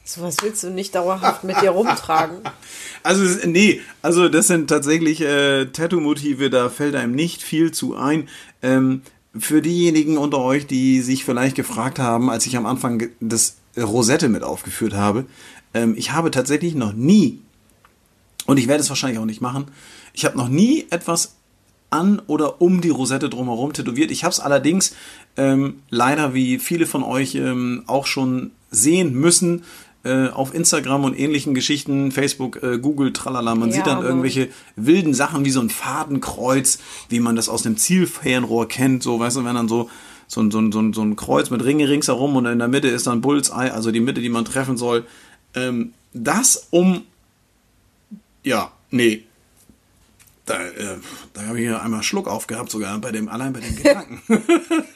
so 0.08 0.22
was 0.22 0.38
willst 0.42 0.64
du 0.64 0.70
nicht 0.70 0.96
dauerhaft 0.96 1.44
mit 1.44 1.62
dir 1.62 1.72
rumtragen. 1.72 2.38
Also, 3.04 3.48
nee, 3.48 3.82
also 4.02 4.30
das 4.30 4.48
sind 4.48 4.70
tatsächlich 4.70 5.22
äh, 5.22 5.66
Tattoo-Motive, 5.66 6.50
da 6.50 6.70
fällt 6.70 6.96
einem 6.96 7.14
nicht 7.14 7.42
viel 7.42 7.72
zu 7.72 7.96
ein. 7.96 8.28
Ähm, 8.62 9.02
für 9.38 9.62
diejenigen 9.62 10.18
unter 10.18 10.40
euch, 10.40 10.66
die 10.68 11.02
sich 11.02 11.24
vielleicht 11.24 11.56
gefragt 11.56 12.00
haben, 12.00 12.30
als 12.30 12.46
ich 12.46 12.58
am 12.58 12.66
Anfang 12.66 13.10
das 13.20 13.58
Rosette 13.78 14.30
mit 14.30 14.44
aufgeführt 14.44 14.94
habe, 14.94 15.26
ähm, 15.74 15.96
ich 15.98 16.12
habe 16.12 16.32
tatsächlich 16.32 16.76
noch 16.76 16.94
nie, 16.94 17.42
und 18.46 18.58
ich 18.58 18.68
werde 18.68 18.82
es 18.82 18.90
wahrscheinlich 18.90 19.20
auch 19.20 19.26
nicht 19.26 19.42
machen, 19.42 19.66
ich 20.14 20.26
habe 20.26 20.38
noch 20.38 20.50
nie 20.50 20.88
etwas 20.90 21.36
an 21.90 22.22
oder 22.28 22.62
um 22.62 22.82
die 22.82 22.90
Rosette 22.90 23.30
drumherum 23.30 23.74
tätowiert. 23.74 24.12
Ich 24.12 24.24
habe 24.24 24.34
es 24.34 24.40
allerdings 24.40 24.96
ähm, 25.38 25.80
leider, 25.90 26.34
wie 26.34 26.60
viele 26.60 26.86
von 26.86 27.04
euch 27.04 27.36
ähm, 27.36 27.84
auch 27.88 28.06
schon 28.06 28.52
sehen 28.72 29.14
müssen, 29.14 29.64
äh, 30.04 30.28
auf 30.28 30.54
Instagram 30.54 31.06
und 31.06 31.18
ähnlichen 31.18 31.54
Geschichten, 31.54 32.12
Facebook, 32.12 32.62
äh, 32.62 32.78
Google, 32.78 33.14
tralala. 33.14 33.56
Man 33.56 33.70
Ja, 33.70 33.76
sieht 33.76 33.88
dann 33.88 34.04
irgendwelche 34.04 34.50
wilden 34.76 35.14
Sachen 35.14 35.46
wie 35.46 35.50
so 35.50 35.62
ein 35.62 35.70
Fadenkreuz, 35.70 36.80
wie 37.10 37.20
man 37.20 37.36
das 37.36 37.50
aus 37.50 37.64
dem 37.64 37.78
Zielfernrohr 37.78 38.68
kennt. 38.68 39.04
So, 39.04 39.20
weißt 39.20 39.38
du, 39.38 39.46
wenn 39.46 39.56
dann 39.56 39.68
so 39.68 39.90
so 40.28 40.42
ein, 40.42 40.52
so, 40.52 40.60
ein, 40.60 40.72
so, 40.72 40.80
ein, 40.80 40.94
so 40.94 41.02
ein 41.02 41.16
Kreuz 41.16 41.50
mit 41.50 41.64
Ringe 41.64 41.90
ringsherum 41.90 42.36
und 42.36 42.46
in 42.46 42.60
der 42.60 42.68
Mitte 42.68 42.88
ist 42.90 43.08
dann 43.08 43.22
Bullseye, 43.22 43.72
also 43.72 43.92
die 43.92 44.02
Mitte, 44.02 44.22
die 44.22 44.30
man 44.30 44.46
treffen 44.46 44.78
soll. 44.78 45.06
Ähm, 45.56 45.94
das 46.14 46.68
um, 46.72 47.04
ja, 48.44 48.72
nee, 48.92 49.24
da, 50.48 50.56
äh, 50.66 50.98
da 51.34 51.42
habe 51.44 51.60
ich 51.60 51.66
ja 51.66 51.82
einmal 51.82 52.04
Schluck 52.04 52.28
aufgehabt, 52.28 52.72
sogar 52.72 52.98
bei 53.00 53.12
dem, 53.12 53.28
allein 53.30 53.54
bei 53.54 53.60
dem 53.60 53.76
Gedanken. 53.84 54.22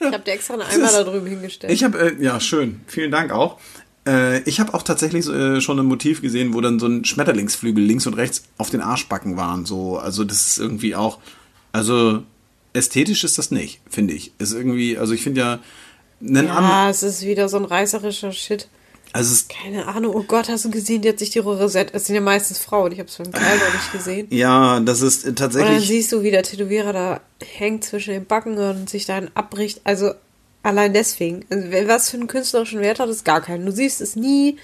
Ich 0.00 0.06
habe 0.06 0.24
dir 0.24 0.32
extra 0.32 0.54
einen 0.54 0.62
Eimer 0.62 0.90
da 0.90 1.04
drüben 1.04 1.26
hingestellt. 1.26 1.72
ich 1.72 1.84
habe, 1.84 1.98
äh, 1.98 2.22
ja, 2.22 2.40
schön, 2.40 2.80
vielen 2.86 3.10
Dank 3.10 3.32
auch. 3.32 3.58
Äh, 4.06 4.40
ich 4.48 4.60
habe 4.60 4.74
auch 4.74 4.82
tatsächlich 4.82 5.28
äh, 5.28 5.60
schon 5.60 5.78
ein 5.78 5.86
Motiv 5.86 6.22
gesehen, 6.22 6.54
wo 6.54 6.60
dann 6.60 6.78
so 6.78 6.86
ein 6.86 7.04
Schmetterlingsflügel 7.04 7.84
links 7.84 8.06
und 8.06 8.14
rechts 8.14 8.44
auf 8.56 8.70
den 8.70 8.80
Arschbacken 8.80 9.36
waren. 9.36 9.66
So, 9.66 9.98
also 9.98 10.24
das 10.24 10.46
ist 10.46 10.58
irgendwie 10.58 10.96
auch, 10.96 11.18
also 11.72 12.22
ästhetisch 12.72 13.24
ist 13.24 13.38
das 13.38 13.50
nicht, 13.50 13.80
finde 13.90 14.14
ich. 14.14 14.32
Ist 14.38 14.52
irgendwie, 14.52 14.96
also 14.98 15.12
ich 15.14 15.22
finde 15.22 15.40
ja, 15.40 15.58
einen 16.20 16.46
Ja, 16.46 16.88
es 16.90 17.02
ist 17.02 17.22
wieder 17.22 17.48
so 17.48 17.56
ein 17.58 17.64
reißerischer 17.64 18.32
Shit. 18.32 18.68
also 19.12 19.32
es, 19.32 19.48
Keine 19.48 19.86
Ahnung. 19.88 20.14
Oh 20.14 20.22
Gott, 20.22 20.48
hast 20.48 20.64
du 20.64 20.70
gesehen, 20.70 21.02
die 21.02 21.08
hat 21.08 21.18
sich 21.18 21.30
die 21.30 21.38
Rosette. 21.40 21.92
Es 21.94 22.06
sind 22.06 22.14
ja 22.14 22.20
meistens 22.20 22.58
Frauen. 22.58 22.92
Ich 22.92 22.98
habe 22.98 23.08
es 23.08 23.16
beim 23.18 23.30
Kerl 23.32 23.58
noch 23.58 23.74
nicht 23.74 23.92
gesehen. 23.92 24.26
ja, 24.30 24.80
das 24.80 25.00
ist 25.02 25.24
äh, 25.24 25.28
Und 25.28 25.40
dann 25.40 25.50
tatsächlich. 25.50 25.86
siehst 25.86 26.12
du, 26.12 26.22
wie 26.22 26.30
der 26.30 26.42
Tätowierer 26.42 26.92
da 26.92 27.20
hängt 27.44 27.84
zwischen 27.84 28.14
den 28.14 28.24
Backen 28.26 28.56
und 28.58 28.88
sich 28.88 29.04
dann 29.06 29.30
abbricht. 29.34 29.80
Also 29.84 30.12
allein 30.62 30.92
deswegen. 30.94 31.44
Also, 31.50 31.68
was 31.88 32.10
für 32.10 32.16
einen 32.16 32.28
künstlerischen 32.28 32.80
Wert 32.80 33.00
hat 33.00 33.08
es? 33.08 33.24
Gar 33.24 33.40
keinen. 33.42 33.66
Du 33.66 33.72
siehst 33.72 34.00
es 34.00 34.16
nie. 34.16 34.56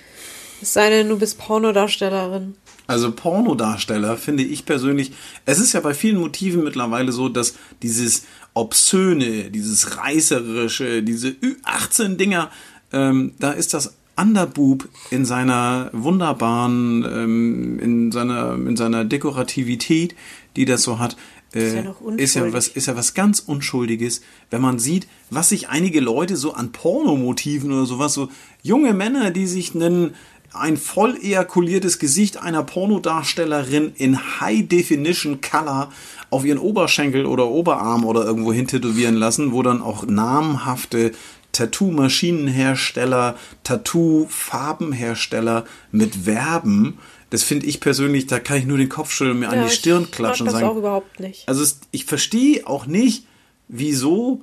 Es 0.62 0.72
sei 0.72 0.90
denn, 0.90 1.08
du 1.08 1.18
bist 1.18 1.38
Pornodarstellerin. 1.38 2.56
Also 2.88 3.12
Pornodarsteller 3.12 4.16
finde 4.16 4.42
ich 4.42 4.64
persönlich, 4.64 5.12
es 5.44 5.60
ist 5.60 5.74
ja 5.74 5.80
bei 5.80 5.92
vielen 5.92 6.18
Motiven 6.18 6.64
mittlerweile 6.64 7.12
so, 7.12 7.28
dass 7.28 7.54
dieses 7.82 8.24
Obszöne, 8.54 9.50
dieses 9.50 9.98
Reißerische, 9.98 11.02
diese 11.02 11.28
Ü18-Dinger, 11.28 12.50
ähm, 12.92 13.34
da 13.38 13.52
ist 13.52 13.74
das 13.74 13.94
Underboob 14.16 14.88
in 15.10 15.26
seiner 15.26 15.90
wunderbaren, 15.92 17.04
ähm, 17.04 17.78
in 17.78 18.10
seiner, 18.10 18.54
in 18.54 18.76
seiner 18.76 19.04
Dekorativität, 19.04 20.16
die 20.56 20.64
das 20.64 20.82
so 20.82 20.98
hat, 20.98 21.14
äh, 21.54 21.76
ja 21.76 21.82
noch 21.82 22.00
ist 22.16 22.34
ja 22.34 22.52
was, 22.52 22.68
ist 22.68 22.86
ja 22.86 22.96
was 22.96 23.14
ganz 23.14 23.40
Unschuldiges, 23.40 24.22
wenn 24.50 24.60
man 24.60 24.78
sieht, 24.78 25.06
was 25.30 25.50
sich 25.50 25.68
einige 25.68 26.00
Leute 26.00 26.36
so 26.36 26.54
an 26.54 26.72
Pornomotiven 26.72 27.70
oder 27.70 27.86
sowas, 27.86 28.14
so 28.14 28.28
junge 28.62 28.92
Männer, 28.94 29.30
die 29.30 29.46
sich 29.46 29.74
einen, 29.74 30.14
ein 30.52 30.76
voll 30.76 31.16
ejakuliertes 31.22 31.98
Gesicht 31.98 32.42
einer 32.42 32.62
Pornodarstellerin 32.62 33.92
in 33.96 34.40
High 34.40 34.68
Definition 34.68 35.40
Color 35.40 35.90
auf 36.30 36.44
ihren 36.44 36.58
Oberschenkel 36.58 37.24
oder 37.26 37.48
Oberarm 37.48 38.04
oder 38.04 38.24
irgendwo 38.24 38.52
hin 38.52 38.66
tätowieren 38.66 39.14
lassen, 39.14 39.52
wo 39.52 39.62
dann 39.62 39.80
auch 39.82 40.04
namhafte 40.06 41.12
Tattoo-Maschinenhersteller, 41.52 43.36
Tattoo-Farbenhersteller 43.64 45.64
mit 45.92 46.14
Verben. 46.24 46.98
Das 47.30 47.42
finde 47.42 47.66
ich 47.66 47.80
persönlich, 47.80 48.26
da 48.26 48.40
kann 48.40 48.56
ich 48.58 48.66
nur 48.66 48.78
den 48.78 48.88
Kopf 48.88 49.12
schütteln, 49.12 49.40
mir 49.40 49.50
an 49.50 49.64
die 49.64 49.70
Stirn 49.70 50.10
klatschen 50.10 50.46
und 50.46 50.52
das 50.52 50.60
sagen, 50.60 50.72
auch 50.72 50.78
überhaupt 50.78 51.20
nicht. 51.20 51.46
also 51.48 51.62
es, 51.62 51.80
ich 51.90 52.06
verstehe 52.06 52.66
auch 52.66 52.86
nicht, 52.86 53.26
wieso, 53.68 54.40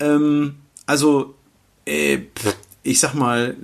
ähm, 0.00 0.56
also 0.84 1.34
äh, 1.86 2.18
pff, 2.18 2.54
ich 2.86 3.00
sag 3.00 3.14
mal, 3.14 3.56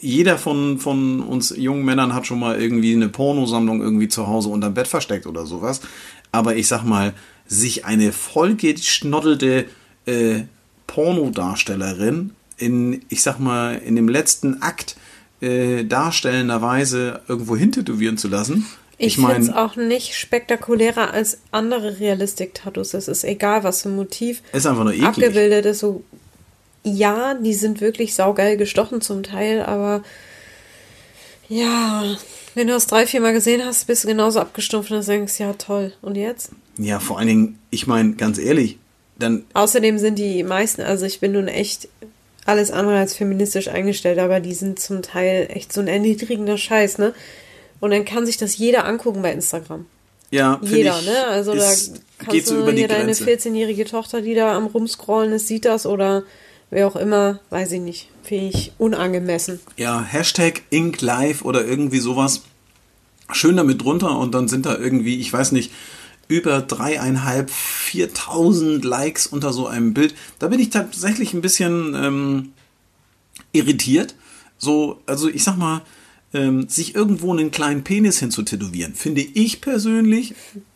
jeder 0.00 0.38
von, 0.38 0.78
von 0.78 1.20
uns 1.20 1.54
jungen 1.56 1.84
Männern 1.84 2.14
hat 2.14 2.26
schon 2.26 2.40
mal 2.40 2.60
irgendwie 2.60 2.94
eine 2.94 3.08
Pornosammlung 3.08 3.82
irgendwie 3.82 4.08
zu 4.08 4.26
Hause 4.26 4.48
unterm 4.48 4.74
Bett 4.74 4.88
versteckt 4.88 5.26
oder 5.26 5.46
sowas. 5.46 5.82
Aber 6.32 6.56
ich 6.56 6.66
sag 6.66 6.82
mal, 6.82 7.12
sich 7.46 7.84
eine 7.84 8.12
vollgeschnoddelte 8.12 9.66
äh, 10.06 10.42
Pornodarstellerin 10.86 12.32
in, 12.56 13.02
ich 13.08 13.22
sag 13.22 13.38
mal, 13.38 13.76
in 13.76 13.94
dem 13.94 14.08
letzten 14.08 14.62
Akt 14.62 14.96
äh, 15.40 15.84
darstellenderweise 15.84 17.20
irgendwo 17.28 17.56
hintätowieren 17.56 18.16
zu 18.16 18.28
lassen. 18.28 18.66
Ich, 18.98 19.16
finde 19.16 19.36
es 19.36 19.50
auch 19.50 19.76
nicht 19.76 20.14
spektakulärer 20.14 21.12
als 21.12 21.38
andere 21.50 22.00
Realistik-Tattoos. 22.00 22.94
Es 22.94 23.08
ist 23.08 23.24
egal, 23.24 23.62
was 23.62 23.82
für 23.82 23.90
ein 23.90 23.96
Motiv 23.96 24.42
ist 24.54 24.66
einfach 24.66 24.84
nur 24.84 24.94
eklig. 24.94 25.06
abgebildet 25.06 25.66
ist. 25.66 25.80
So, 25.80 26.02
ja, 26.86 27.34
die 27.34 27.54
sind 27.54 27.80
wirklich 27.80 28.14
saugeil 28.14 28.56
gestochen 28.56 29.00
zum 29.00 29.24
Teil, 29.24 29.60
aber 29.62 30.02
ja, 31.48 32.04
wenn 32.54 32.68
du 32.68 32.72
das 32.72 32.86
drei, 32.86 33.06
vier 33.06 33.20
Mal 33.20 33.32
gesehen 33.32 33.64
hast, 33.64 33.86
bist 33.88 34.04
du 34.04 34.08
genauso 34.08 34.38
abgestumpft 34.38 34.92
und 34.92 35.06
denkst, 35.06 35.38
ja 35.40 35.52
toll. 35.54 35.92
Und 36.00 36.16
jetzt? 36.16 36.50
Ja, 36.78 37.00
vor 37.00 37.18
allen 37.18 37.28
Dingen, 37.28 37.58
ich 37.70 37.86
meine, 37.86 38.14
ganz 38.14 38.38
ehrlich, 38.38 38.78
dann 39.18 39.44
Außerdem 39.54 39.98
sind 39.98 40.18
die 40.18 40.44
meisten, 40.44 40.82
also 40.82 41.06
ich 41.06 41.20
bin 41.20 41.32
nun 41.32 41.48
echt 41.48 41.88
alles 42.44 42.70
andere 42.70 42.98
als 42.98 43.14
feministisch 43.14 43.68
eingestellt, 43.68 44.20
aber 44.20 44.38
die 44.38 44.54
sind 44.54 44.78
zum 44.78 45.02
Teil 45.02 45.48
echt 45.50 45.72
so 45.72 45.80
ein 45.80 45.88
erniedrigender 45.88 46.56
Scheiß, 46.56 46.98
ne? 46.98 47.14
Und 47.80 47.90
dann 47.90 48.04
kann 48.04 48.26
sich 48.26 48.36
das 48.36 48.56
jeder 48.56 48.84
angucken 48.84 49.22
bei 49.22 49.32
Instagram. 49.32 49.86
ja, 50.30 50.60
Jeder, 50.62 51.02
ne? 51.02 51.26
Also 51.26 51.54
da 51.54 51.64
kannst 51.64 52.30
geht 52.30 52.46
so 52.46 52.54
du 52.54 52.62
über 52.62 52.72
die 52.72 52.78
hier 52.78 52.88
deine 52.88 53.12
Grenze. 53.12 53.24
14-jährige 53.24 53.86
Tochter, 53.86 54.22
die 54.22 54.34
da 54.34 54.56
am 54.56 54.66
rumscrollen 54.66 55.32
ist, 55.32 55.48
sieht 55.48 55.64
das 55.64 55.84
oder 55.84 56.22
wer 56.70 56.86
auch 56.86 56.96
immer, 56.96 57.40
weiß 57.50 57.72
ich 57.72 57.80
nicht. 57.80 58.08
Finde 58.22 58.46
ich 58.56 58.72
unangemessen. 58.78 59.60
Ja, 59.76 60.02
Hashtag 60.02 60.62
InkLive 60.70 61.44
oder 61.44 61.64
irgendwie 61.64 61.98
sowas. 62.00 62.42
Schön 63.32 63.56
damit 63.56 63.82
drunter 63.82 64.18
und 64.18 64.34
dann 64.34 64.48
sind 64.48 64.66
da 64.66 64.76
irgendwie, 64.76 65.20
ich 65.20 65.32
weiß 65.32 65.52
nicht, 65.52 65.72
über 66.28 66.60
dreieinhalb, 66.60 67.50
viertausend 67.50 68.84
Likes 68.84 69.26
unter 69.26 69.52
so 69.52 69.66
einem 69.66 69.94
Bild. 69.94 70.14
Da 70.38 70.48
bin 70.48 70.58
ich 70.60 70.70
tatsächlich 70.70 71.34
ein 71.34 71.40
bisschen 71.40 71.94
ähm, 71.94 72.52
irritiert. 73.52 74.14
So, 74.58 75.00
also 75.06 75.28
ich 75.28 75.44
sag 75.44 75.56
mal, 75.56 75.82
ähm, 76.34 76.68
sich 76.68 76.94
irgendwo 76.94 77.32
einen 77.32 77.50
kleinen 77.50 77.84
Penis 77.84 78.18
hinzutätowieren, 78.18 78.94
finde 78.94 79.20
ich 79.22 79.60
persönlich 79.60 80.34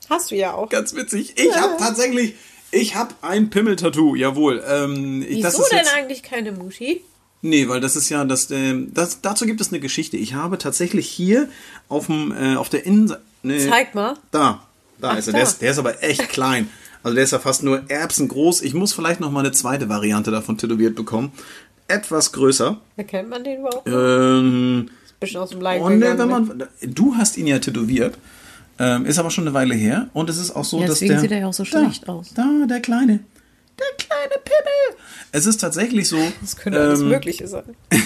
Hast 0.09 0.31
du 0.31 0.37
ja 0.37 0.55
auch. 0.55 0.69
ganz 0.69 0.95
witzig. 0.95 1.35
Ich 1.37 1.57
habe 1.57 1.77
tatsächlich, 1.79 2.35
ich 2.71 2.95
habe 2.95 3.15
ein 3.23 3.51
Pimmel-Tattoo, 3.51 4.15
jawohl. 4.15 4.63
Ähm, 4.67 5.25
ich, 5.29 5.43
das 5.43 5.55
Wieso 5.55 5.69
denn 5.71 5.79
jetzt, 5.79 5.95
eigentlich 5.95 6.23
keine 6.23 6.53
Mutti? 6.53 7.03
Nee, 7.43 7.69
weil 7.69 7.81
das 7.81 7.97
ist 7.97 8.09
ja 8.11 8.25
das, 8.25 8.51
ähm, 8.51 8.93
das 8.93 9.23
dazu 9.23 9.47
gibt 9.47 9.61
es 9.61 9.69
eine 9.69 9.81
Geschichte. 9.81 10.17
Ich 10.17 10.35
habe 10.35 10.59
tatsächlich 10.59 11.09
hier 11.09 11.49
auf 11.89 12.07
dem 12.07 12.33
äh, 12.33 12.57
auf 12.57 12.69
der 12.69 12.85
Innenseite 12.85 13.23
ne, 13.43 13.59
Zeig 13.69 13.95
mal. 13.95 14.15
da, 14.31 14.67
da 14.99 15.11
Ach, 15.11 15.19
ist 15.19 15.29
er. 15.29 15.33
da. 15.33 15.39
Der 15.39 15.49
ist, 15.49 15.63
der 15.63 15.71
ist 15.71 15.79
aber 15.79 16.03
echt 16.03 16.29
klein. 16.29 16.69
Also 17.03 17.15
der 17.15 17.25
ist 17.25 17.31
ja 17.31 17.39
fast 17.39 17.63
nur 17.63 17.83
erbsengroß. 17.89 18.61
Ich 18.61 18.75
muss 18.75 18.93
vielleicht 18.93 19.21
noch 19.21 19.31
mal 19.31 19.41
eine 19.41 19.53
zweite 19.53 19.89
Variante 19.89 20.31
davon 20.31 20.59
tätowiert 20.59 20.95
bekommen. 20.95 21.33
Etwas 21.89 22.33
größer. 22.33 22.79
Erkennt 22.97 23.31
man 23.31 23.43
den 23.43 23.61
überhaupt? 23.61 23.89
Ähm, 23.89 24.91
Bisschen 25.19 25.41
aus 25.41 25.51
dem 25.51 25.61
Leib 25.61 25.81
und 25.83 25.93
äh, 25.93 25.95
gegangen, 25.97 26.19
wenn 26.19 26.59
ne? 26.59 26.69
man, 26.83 26.95
du 26.95 27.15
hast 27.17 27.37
ihn 27.39 27.47
ja 27.47 27.59
tätowiert. 27.59 28.17
Ähm, 28.81 29.05
ist 29.05 29.19
aber 29.19 29.31
schon 29.31 29.45
eine 29.47 29.53
Weile 29.55 29.75
her. 29.75 30.09
Und 30.15 30.31
es 30.31 30.39
ist 30.39 30.53
auch 30.57 30.65
so, 30.65 30.81
Ja, 30.81 30.87
dass 30.87 30.95
deswegen 30.95 31.13
der. 31.13 31.21
sieht 31.21 31.31
er 31.33 31.39
ja 31.41 31.47
auch 31.49 31.53
so 31.53 31.65
da, 31.65 31.69
schlecht 31.69 32.09
aus. 32.09 32.33
Da, 32.35 32.65
der 32.67 32.81
kleine. 32.81 33.21
Der 33.79 34.07
kleine 34.07 34.35
Pimmel. 34.43 34.99
Es 35.33 35.45
ist 35.47 35.59
tatsächlich 35.59 36.09
so. 36.09 36.19
Das 36.41 36.57
könnte 36.57 36.81
alles 36.81 37.01
ähm, 37.01 37.09
Mögliche 37.09 37.47
sein. 37.47 37.65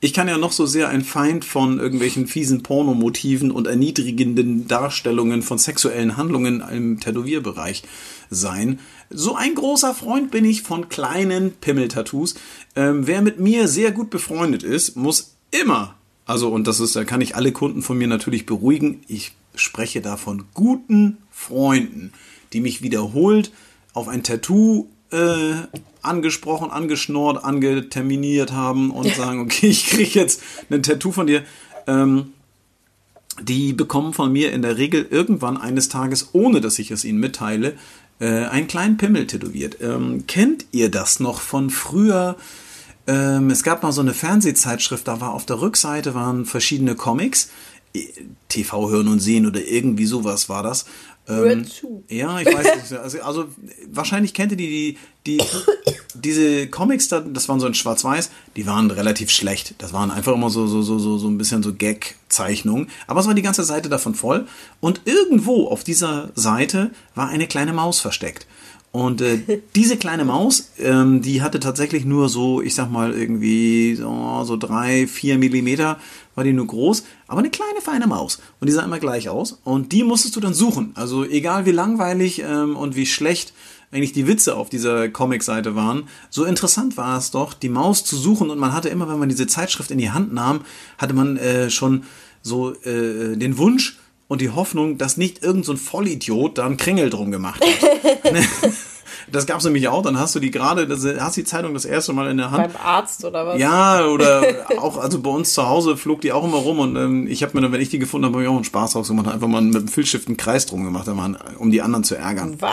Ich 0.00 0.14
kann 0.14 0.28
ja 0.28 0.38
noch 0.38 0.50
so 0.50 0.64
sehr 0.66 0.88
ein 0.88 1.02
Feind 1.04 1.44
von 1.44 1.78
irgendwelchen 1.78 2.26
fiesen 2.26 2.62
Pornomotiven 2.62 3.50
und 3.50 3.66
erniedrigenden 3.66 4.66
Darstellungen 4.66 5.42
von 5.42 5.58
sexuellen 5.58 6.16
Handlungen 6.16 6.62
im 6.72 6.98
Tätowierbereich 6.98 7.82
sein. 8.30 8.80
So 9.10 9.36
ein 9.36 9.54
großer 9.54 9.94
Freund 9.94 10.30
bin 10.30 10.44
ich 10.46 10.62
von 10.62 10.88
kleinen 10.88 11.52
Pimmeltattoos. 11.52 12.34
Ähm, 12.74 13.06
wer 13.06 13.20
mit 13.20 13.38
mir 13.40 13.68
sehr 13.68 13.92
gut 13.92 14.08
befreundet 14.08 14.62
ist, 14.62 14.96
muss 14.96 15.36
immer, 15.50 15.94
also 16.24 16.48
und 16.48 16.66
das 16.66 16.80
ist, 16.80 16.96
da 16.96 17.04
kann 17.04 17.20
ich 17.20 17.36
alle 17.36 17.52
Kunden 17.52 17.82
von 17.82 17.98
mir 17.98 18.08
natürlich 18.08 18.46
beruhigen. 18.46 19.02
Ich 19.06 19.32
spreche 19.54 20.00
da 20.00 20.16
von 20.16 20.44
guten 20.54 21.18
Freunden, 21.30 22.12
die 22.52 22.60
mich 22.60 22.82
wiederholt 22.82 23.52
auf 23.94 24.08
ein 24.08 24.22
Tattoo 24.22 24.86
äh, 25.10 25.54
angesprochen, 26.00 26.70
angeschnort, 26.70 27.44
angeterminiert 27.44 28.52
haben 28.52 28.90
und 28.90 29.06
sagen, 29.14 29.40
okay, 29.40 29.68
ich 29.68 29.86
kriege 29.86 30.18
jetzt 30.18 30.42
ein 30.70 30.82
Tattoo 30.82 31.12
von 31.12 31.26
dir. 31.26 31.42
Ähm, 31.86 32.32
die 33.40 33.72
bekommen 33.72 34.12
von 34.12 34.30
mir 34.30 34.52
in 34.52 34.62
der 34.62 34.76
Regel 34.76 35.06
irgendwann 35.10 35.56
eines 35.56 35.88
Tages, 35.88 36.30
ohne 36.32 36.60
dass 36.60 36.78
ich 36.78 36.90
es 36.90 37.04
ihnen 37.04 37.18
mitteile, 37.18 37.74
äh, 38.20 38.44
einen 38.44 38.68
kleinen 38.68 38.98
Pimmel 38.98 39.26
tätowiert. 39.26 39.78
Ähm, 39.80 40.24
kennt 40.26 40.66
ihr 40.70 40.90
das 40.90 41.18
noch 41.18 41.40
von 41.40 41.70
früher? 41.70 42.36
Ähm, 43.06 43.50
es 43.50 43.62
gab 43.62 43.82
mal 43.82 43.92
so 43.92 44.02
eine 44.02 44.14
Fernsehzeitschrift, 44.14 45.08
da 45.08 45.20
war 45.20 45.32
auf 45.32 45.46
der 45.46 45.60
Rückseite 45.60 46.14
waren 46.14 46.44
verschiedene 46.44 46.94
Comics, 46.94 47.50
TV 48.48 48.90
hören 48.90 49.08
und 49.08 49.20
sehen 49.20 49.46
oder 49.46 49.60
irgendwie 49.62 50.06
sowas 50.06 50.48
war 50.48 50.62
das. 50.62 50.86
Ähm, 51.28 51.64
zu. 51.66 52.02
ja, 52.08 52.40
ich 52.40 52.46
weiß 52.46 52.76
nicht. 52.76 52.92
Also, 53.02 53.20
also 53.22 53.44
wahrscheinlich 53.90 54.34
kennt 54.34 54.52
ihr 54.52 54.58
die, 54.58 54.98
die, 55.26 55.36
die 55.36 55.38
diese 56.14 56.66
Comics, 56.68 57.08
da, 57.08 57.20
das 57.20 57.48
waren 57.48 57.60
so 57.60 57.66
in 57.66 57.74
Schwarz-Weiß, 57.74 58.30
die 58.56 58.66
waren 58.66 58.90
relativ 58.90 59.30
schlecht. 59.30 59.74
Das 59.78 59.92
waren 59.92 60.10
einfach 60.10 60.34
immer 60.34 60.50
so, 60.50 60.66
so, 60.66 60.82
so, 60.82 60.98
so, 60.98 61.18
so 61.18 61.28
ein 61.28 61.38
bisschen 61.38 61.62
so 61.62 61.74
Gag-Zeichnungen. 61.74 62.88
Aber 63.06 63.20
es 63.20 63.26
war 63.26 63.34
die 63.34 63.42
ganze 63.42 63.64
Seite 63.64 63.88
davon 63.88 64.14
voll. 64.14 64.46
Und 64.80 65.02
irgendwo 65.04 65.68
auf 65.68 65.84
dieser 65.84 66.30
Seite 66.34 66.90
war 67.14 67.28
eine 67.28 67.46
kleine 67.46 67.72
Maus 67.72 68.00
versteckt. 68.00 68.46
Und 68.92 69.22
äh, 69.22 69.40
diese 69.74 69.96
kleine 69.96 70.24
Maus, 70.24 70.70
ähm, 70.78 71.22
die 71.22 71.42
hatte 71.42 71.60
tatsächlich 71.60 72.04
nur 72.04 72.28
so, 72.28 72.60
ich 72.60 72.74
sag 72.74 72.90
mal, 72.90 73.14
irgendwie 73.14 73.94
so, 73.96 74.44
so 74.44 74.56
drei, 74.56 75.06
vier 75.06 75.38
Millimeter 75.38 75.98
war 76.34 76.44
die 76.44 76.52
nur 76.52 76.66
groß, 76.66 77.04
aber 77.26 77.40
eine 77.40 77.50
kleine, 77.50 77.80
feine 77.80 78.06
Maus. 78.06 78.40
Und 78.60 78.68
die 78.68 78.72
sah 78.72 78.82
immer 78.82 78.98
gleich 78.98 79.28
aus. 79.28 79.60
Und 79.64 79.92
die 79.92 80.04
musstest 80.04 80.36
du 80.36 80.40
dann 80.40 80.54
suchen. 80.54 80.92
Also 80.94 81.24
egal 81.24 81.66
wie 81.66 81.72
langweilig 81.72 82.42
ähm, 82.42 82.76
und 82.76 82.96
wie 82.96 83.06
schlecht 83.06 83.52
eigentlich 83.92 84.12
die 84.12 84.26
Witze 84.26 84.56
auf 84.56 84.70
dieser 84.70 85.08
Comicseite 85.08 85.74
waren. 85.74 86.04
So 86.30 86.44
interessant 86.44 86.96
war 86.96 87.18
es 87.18 87.30
doch, 87.30 87.52
die 87.52 87.68
Maus 87.68 88.04
zu 88.04 88.16
suchen 88.16 88.50
und 88.50 88.58
man 88.58 88.72
hatte 88.72 88.88
immer, 88.88 89.08
wenn 89.08 89.18
man 89.18 89.28
diese 89.28 89.46
Zeitschrift 89.46 89.90
in 89.90 89.98
die 89.98 90.10
Hand 90.10 90.32
nahm, 90.32 90.62
hatte 90.96 91.12
man 91.12 91.36
äh, 91.36 91.68
schon 91.70 92.04
so 92.40 92.72
äh, 92.84 93.36
den 93.36 93.58
Wunsch 93.58 93.98
und 94.28 94.40
die 94.40 94.48
Hoffnung, 94.48 94.96
dass 94.96 95.18
nicht 95.18 95.42
irgendein 95.42 95.64
so 95.64 95.76
Vollidiot 95.76 96.56
da 96.56 96.64
einen 96.64 96.78
Kringel 96.78 97.10
drum 97.10 97.30
gemacht 97.30 97.62
hat. 97.62 98.34
Das 99.30 99.46
gab's 99.46 99.64
nämlich 99.64 99.88
auch, 99.88 100.02
dann 100.02 100.18
hast 100.18 100.34
du 100.34 100.40
die 100.40 100.50
gerade, 100.50 100.88
hast 101.20 101.36
die 101.36 101.44
Zeitung 101.44 101.74
das 101.74 101.84
erste 101.84 102.12
Mal 102.12 102.30
in 102.30 102.36
der 102.36 102.50
Hand. 102.50 102.72
Beim 102.72 102.82
Arzt 102.82 103.24
oder 103.24 103.46
was? 103.46 103.58
Ja, 103.58 104.06
oder 104.06 104.66
auch, 104.78 104.98
also 104.98 105.20
bei 105.20 105.30
uns 105.30 105.54
zu 105.54 105.68
Hause 105.68 105.96
flog 105.96 106.20
die 106.20 106.32
auch 106.32 106.44
immer 106.44 106.58
rum 106.58 106.78
und 106.78 106.96
ähm, 106.96 107.26
ich 107.26 107.42
habe 107.42 107.54
mir 107.54 107.62
dann, 107.62 107.72
wenn 107.72 107.80
ich 107.80 107.90
die 107.90 107.98
gefunden 107.98 108.26
habe, 108.26 108.36
hab 108.36 108.42
ich 108.42 108.48
auch 108.48 108.56
einen 108.56 108.64
Spaß 108.64 108.92
draus 108.92 109.08
gemacht, 109.08 109.28
einfach 109.28 109.48
mal 109.48 109.62
mit 109.62 109.74
dem 109.74 109.88
Filzstift 109.88 110.28
einen 110.28 110.36
Kreis 110.36 110.66
drum 110.66 110.84
gemacht, 110.84 111.08
um 111.58 111.70
die 111.70 111.82
anderen 111.82 112.04
zu 112.04 112.16
ärgern. 112.16 112.56
Was? 112.60 112.72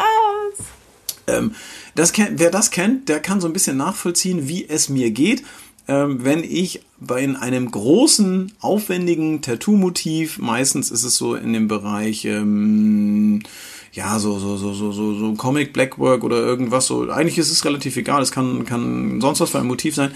Ähm, 1.27 1.53
das 1.95 2.13
kennt, 2.13 2.39
wer 2.39 2.51
das 2.51 2.71
kennt, 2.71 3.09
der 3.09 3.19
kann 3.19 3.41
so 3.41 3.47
ein 3.47 3.53
bisschen 3.53 3.77
nachvollziehen, 3.77 4.47
wie 4.47 4.67
es 4.67 4.89
mir 4.89 5.11
geht, 5.11 5.43
ähm, 5.87 6.23
wenn 6.23 6.43
ich 6.43 6.81
bei 6.99 7.23
in 7.23 7.35
einem 7.35 7.71
großen, 7.71 8.53
aufwendigen 8.59 9.41
Tattoo-Motiv, 9.41 10.37
meistens 10.37 10.91
ist 10.91 11.03
es 11.03 11.15
so 11.15 11.33
in 11.33 11.51
dem 11.51 11.67
Bereich, 11.67 12.25
ähm, 12.25 13.41
ja, 13.93 14.19
so, 14.19 14.37
so, 14.39 14.57
so, 14.57 14.73
so, 14.73 14.91
so, 14.91 15.13
so 15.13 15.33
Comic 15.33 15.73
Blackwork 15.73 16.23
oder 16.23 16.37
irgendwas 16.37 16.87
so. 16.87 17.09
Eigentlich 17.09 17.37
ist 17.37 17.51
es 17.51 17.65
relativ 17.65 17.97
egal, 17.97 18.21
es 18.21 18.31
kann, 18.31 18.65
kann 18.65 19.19
sonst 19.21 19.39
was 19.39 19.51
für 19.51 19.59
ein 19.59 19.67
Motiv 19.67 19.95
sein. 19.95 20.11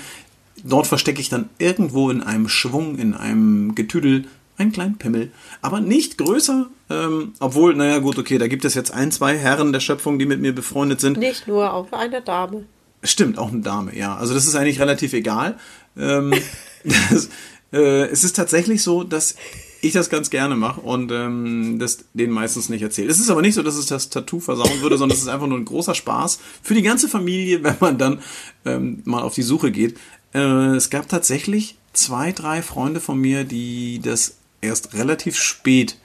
Dort 0.63 0.87
verstecke 0.87 1.19
ich 1.19 1.29
dann 1.29 1.49
irgendwo 1.57 2.09
in 2.09 2.21
einem 2.21 2.47
Schwung, 2.47 2.97
in 2.97 3.13
einem 3.13 3.75
Getüdel 3.75 4.25
einen 4.57 4.71
kleinen 4.71 4.97
Pimmel. 4.97 5.31
Aber 5.61 5.81
nicht 5.81 6.17
größer, 6.17 6.67
ähm, 6.89 7.33
obwohl, 7.39 7.75
naja, 7.75 7.99
gut, 7.99 8.17
okay, 8.19 8.37
da 8.37 8.47
gibt 8.47 8.65
es 8.65 8.75
jetzt 8.75 8.91
ein, 8.91 9.11
zwei 9.11 9.37
Herren 9.37 9.73
der 9.73 9.79
Schöpfung, 9.79 10.19
die 10.19 10.25
mit 10.25 10.39
mir 10.41 10.53
befreundet 10.53 11.01
sind. 11.01 11.17
Nicht 11.17 11.47
nur, 11.47 11.73
auch 11.73 11.91
eine 11.91 12.21
Dame. 12.21 12.65
Stimmt, 13.01 13.37
auch 13.37 13.51
eine 13.51 13.61
Dame, 13.61 13.97
ja. 13.97 14.15
Also 14.15 14.33
das 14.33 14.45
ist 14.45 14.55
eigentlich 14.55 14.79
relativ 14.79 15.13
egal. 15.13 15.57
Ähm, 15.97 16.33
das, 16.83 17.29
äh, 17.73 18.05
es 18.05 18.23
ist 18.23 18.35
tatsächlich 18.35 18.83
so, 18.83 19.03
dass 19.03 19.35
ich 19.83 19.93
das 19.93 20.09
ganz 20.09 20.29
gerne 20.29 20.55
mache 20.55 20.81
und 20.81 21.11
ähm, 21.11 21.77
das 21.77 22.05
denen 22.13 22.31
meistens 22.31 22.69
nicht 22.69 22.81
erzähle. 22.81 23.09
Es 23.09 23.19
ist 23.19 23.29
aber 23.29 23.41
nicht 23.41 23.55
so, 23.55 23.63
dass 23.63 23.75
es 23.75 23.87
das 23.87 24.09
Tattoo 24.09 24.39
versauen 24.39 24.81
würde, 24.81 24.97
sondern 24.97 25.15
es 25.15 25.21
ist 25.21 25.29
einfach 25.29 25.47
nur 25.47 25.57
ein 25.57 25.65
großer 25.65 25.93
Spaß 25.93 26.39
für 26.61 26.73
die 26.73 26.81
ganze 26.81 27.07
Familie, 27.09 27.63
wenn 27.63 27.75
man 27.79 27.97
dann 27.97 28.19
ähm, 28.65 29.01
mal 29.05 29.21
auf 29.21 29.33
die 29.33 29.41
Suche 29.41 29.71
geht. 29.71 29.97
Äh, 30.33 30.75
es 30.75 30.89
gab 30.89 31.09
tatsächlich 31.09 31.77
zwei, 31.91 32.31
drei 32.31 32.61
Freunde 32.61 32.99
von 32.99 33.19
mir, 33.19 33.43
die 33.43 33.99
das 34.01 34.37
erst 34.61 34.93
relativ 34.93 35.35
spät 35.35 35.97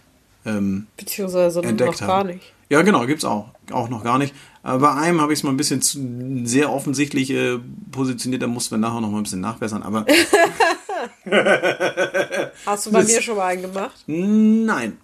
ähm, 0.45 0.87
Beziehungsweise 0.97 1.61
noch 1.61 1.69
entdeckt 1.69 2.01
gar 2.01 2.09
haben. 2.09 2.31
nicht. 2.31 2.53
Ja, 2.71 2.83
genau, 2.83 3.07
gibt's 3.07 3.25
auch. 3.25 3.49
Auch 3.71 3.89
noch 3.89 4.05
gar 4.05 4.19
nicht. 4.19 4.35
Aber 4.63 4.81
bei 4.81 4.95
einem 4.95 5.21
habe 5.21 5.33
ich 5.33 5.39
es 5.39 5.43
mal 5.43 5.51
ein 5.51 5.57
bisschen 5.57 5.81
zu, 5.81 5.99
sehr 6.45 6.73
offensichtlich 6.73 7.31
äh, 7.31 7.59
positioniert, 7.91 8.43
da 8.43 8.47
mussten 8.47 8.73
wir 8.73 8.79
nachher 8.79 9.01
noch 9.01 9.11
mal 9.11 9.19
ein 9.19 9.23
bisschen 9.23 9.41
nachbessern. 9.41 9.83
Aber 9.83 10.05
Hast 12.67 12.87
du 12.87 12.93
bei 12.93 13.01
Das- 13.03 13.09
mir 13.13 13.23
schon 13.23 13.37
mal 13.37 13.47
einen 13.47 13.63
gemacht? 13.63 14.05
nein. 14.07 14.97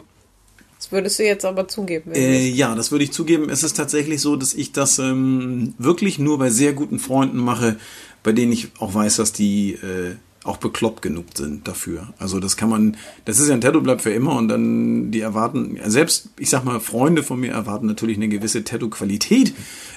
Das 0.79 0.93
würdest 0.93 1.19
du 1.19 1.25
jetzt 1.25 1.47
aber 1.47 1.67
zugeben. 1.67 2.13
Äh, 2.13 2.47
ja, 2.49 2.75
das 2.75 2.91
würde 2.93 3.05
ich 3.05 3.13
zugeben. 3.13 3.49
Es 3.49 3.63
ist 3.63 3.75
tatsächlich 3.75 4.21
so, 4.21 4.37
dass 4.37 4.53
ich 4.53 4.73
das 4.73 4.99
ähm, 4.99 5.73
wirklich 5.79 6.19
nur 6.19 6.39
bei 6.39 6.51
sehr 6.51 6.75
guten 6.75 6.99
Freunden 6.99 7.39
mache, 7.39 7.77
bei 8.23 8.33
denen 8.33 8.53
ich 8.53 8.69
auch 8.81 8.93
weiß, 8.93 9.17
dass 9.17 9.33
die 9.33 9.73
äh, 9.77 10.17
auch 10.43 10.59
bekloppt 10.59 11.01
genug 11.01 11.25
sind 11.35 11.67
dafür. 11.67 12.13
Also 12.19 12.39
das 12.39 12.59
kann 12.59 12.69
man, 12.69 12.99
das 13.25 13.39
ist 13.39 13.49
ja 13.49 13.55
ein 13.55 13.63
Tattoo 13.63 13.81
bleibt 13.81 14.03
für 14.03 14.13
immer 14.13 14.37
und 14.37 14.49
dann 14.49 15.11
die 15.11 15.21
erwarten, 15.21 15.81
selbst 15.87 16.29
ich 16.39 16.51
sag 16.51 16.65
mal 16.65 16.81
Freunde 16.81 17.23
von 17.23 17.41
mir 17.41 17.53
erwarten 17.53 17.87
natürlich 17.87 18.19
eine 18.19 18.29
gewisse 18.29 18.63
Tattoo-Qualität, 18.63 19.55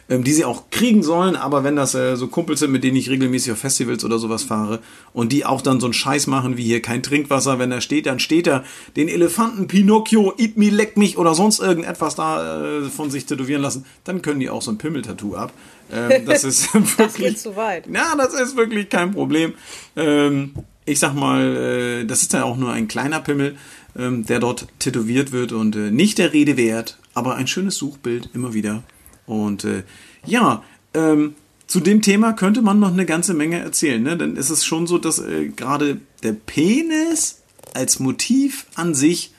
ähm, 0.10 0.24
die 0.24 0.34
sie 0.34 0.46
auch 0.46 0.70
kriegen 0.70 1.04
sollen. 1.04 1.36
Aber 1.36 1.64
wenn 1.64 1.76
das 1.76 1.96
äh, 1.96 2.16
so 2.16 2.28
Kumpels 2.28 2.60
sind, 2.60 2.72
mit 2.72 2.84
denen 2.84 2.98
ich 2.98 3.10
regelmäßig 3.10 3.52
auf 3.52 3.60
Festivals 3.60 4.04
oder 4.04 4.20
sowas 4.20 4.44
fahre 4.44 4.80
und 5.14 5.32
die 5.32 5.46
auch 5.46 5.62
dann 5.62 5.80
so 5.80 5.88
einen 5.88 5.94
Scheiß 5.94 6.28
machen 6.28 6.58
wie 6.58 6.64
hier 6.64 6.82
kein 6.82 7.04
Trinkwasser, 7.04 7.60
wenn 7.60 7.72
er 7.72 7.82
steht, 7.82 8.06
dann 8.06 8.20
steht 8.20 8.48
er 8.48 8.64
den 8.96 9.08
Elefanten 9.08 9.68
Pinocchio, 9.68 10.34
eat 10.38 10.58
me, 10.58 10.70
leck 10.70 10.98
mich 10.98 11.18
oder 11.18 11.34
sonst 11.34 11.60
irgendetwas 11.60 12.16
da 12.16 12.80
äh, 12.80 12.84
von 12.84 13.12
sich 13.12 13.26
tätowieren 13.26 13.62
lassen, 13.62 13.86
dann 14.04 14.22
können 14.22 14.40
die 14.40 14.50
auch 14.50 14.62
so 14.62 14.72
ein 14.72 14.78
Pimmel-Tattoo 14.78 15.36
ab. 15.36 15.54
Ähm, 15.92 16.26
das 16.26 16.44
ist 16.44 16.70
das 16.74 16.98
wirklich 16.98 17.28
geht 17.28 17.40
zu 17.40 17.56
weit. 17.56 17.88
ja, 17.88 18.16
das 18.18 18.34
ist 18.34 18.56
wirklich 18.56 18.90
kein 18.90 19.12
Problem. 19.12 19.54
Ähm, 19.96 20.54
ich 20.86 21.00
sag 21.00 21.14
mal, 21.14 21.56
äh, 21.56 22.06
das 22.06 22.22
ist 22.22 22.34
ja 22.34 22.44
auch 22.44 22.58
nur 22.58 22.72
ein 22.72 22.88
kleiner 22.88 23.20
Pimmel, 23.20 23.58
ähm, 23.98 24.26
der 24.26 24.40
dort 24.40 24.68
tätowiert 24.80 25.32
wird 25.32 25.52
und 25.52 25.76
äh, 25.76 25.92
nicht 25.92 26.18
der 26.18 26.34
Rede 26.34 26.56
wert, 26.56 26.98
aber 27.14 27.36
ein 27.36 27.48
schönes 27.48 27.76
Suchbild 27.76 28.30
immer 28.34 28.54
wieder. 28.54 28.84
Und 29.28 29.64
äh, 29.64 29.84
ja, 30.26 30.64
ähm, 30.96 31.36
zu 31.68 31.82
dem 31.82 32.02
Thema 32.02 32.34
könnte 32.34 32.62
man 32.64 32.80
noch 32.80 32.92
eine 32.92 33.06
ganze 33.06 33.34
Menge 33.34 33.60
erzählen, 33.60 34.02
ne? 34.02 34.18
Denn 34.18 34.38
es 34.38 34.50
ist 34.50 34.66
schon 34.66 34.88
so, 34.88 34.98
dass 34.98 35.20
äh, 35.20 35.50
gerade 35.50 36.00
der 36.24 36.32
Penis 36.32 37.42
als 37.76 38.00
Motiv 38.00 38.66
an 38.76 38.96
sich 38.96 39.34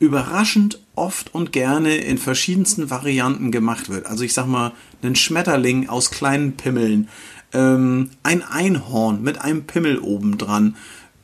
überraschend 0.00 0.80
oft 0.94 1.34
und 1.34 1.52
gerne 1.52 1.96
in 1.96 2.18
verschiedensten 2.18 2.90
Varianten 2.90 3.50
gemacht 3.50 3.88
wird. 3.88 4.06
Also 4.06 4.24
ich 4.24 4.32
sag 4.32 4.46
mal, 4.46 4.72
ein 5.02 5.16
Schmetterling 5.16 5.88
aus 5.88 6.10
kleinen 6.10 6.56
Pimmeln, 6.56 7.08
ähm, 7.52 8.10
ein 8.22 8.42
Einhorn 8.42 9.22
mit 9.22 9.40
einem 9.40 9.64
Pimmel 9.64 9.98
obendran. 9.98 10.76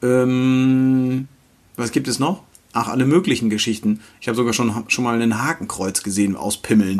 Ähm, 0.02 1.28
was 1.76 1.92
gibt 1.92 2.08
es 2.08 2.18
noch? 2.18 2.42
Ach, 2.72 2.88
alle 2.88 3.06
möglichen 3.06 3.50
Geschichten. 3.50 4.00
Ich 4.20 4.26
habe 4.28 4.36
sogar 4.36 4.52
schon, 4.52 4.84
schon 4.88 5.04
mal 5.04 5.20
ein 5.20 5.42
Hakenkreuz 5.42 6.02
gesehen 6.02 6.36
aus 6.36 6.56
Pimmeln. 6.56 6.98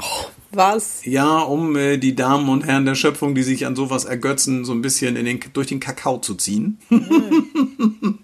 Was? 0.56 1.04
Ja, 1.04 1.40
um 1.40 1.76
äh, 1.76 1.96
die 1.98 2.14
Damen 2.14 2.48
und 2.48 2.66
Herren 2.66 2.84
der 2.84 2.94
Schöpfung, 2.94 3.34
die 3.34 3.42
sich 3.42 3.66
an 3.66 3.76
sowas 3.76 4.04
ergötzen, 4.04 4.64
so 4.64 4.72
ein 4.72 4.82
bisschen 4.82 5.16
in 5.16 5.24
den, 5.24 5.40
durch 5.52 5.68
den 5.68 5.80
Kakao 5.80 6.18
zu 6.18 6.34
ziehen. 6.34 6.78
ähm, 6.90 8.18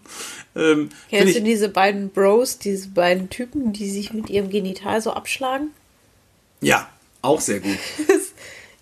find 0.55 0.91
Kennst 1.09 1.37
du 1.37 1.43
diese 1.43 1.69
beiden 1.69 2.11
Bros, 2.11 2.59
diese 2.59 2.89
beiden 2.89 3.31
Typen, 3.31 3.73
die 3.73 3.91
sich 3.91 4.13
mit 4.13 4.31
ihrem 4.31 4.51
Genital 4.51 5.01
so 5.01 5.13
abschlagen? 5.13 5.71
Ja, 6.61 6.89
auch 7.23 7.41
sehr 7.41 7.61
gut. 7.61 7.79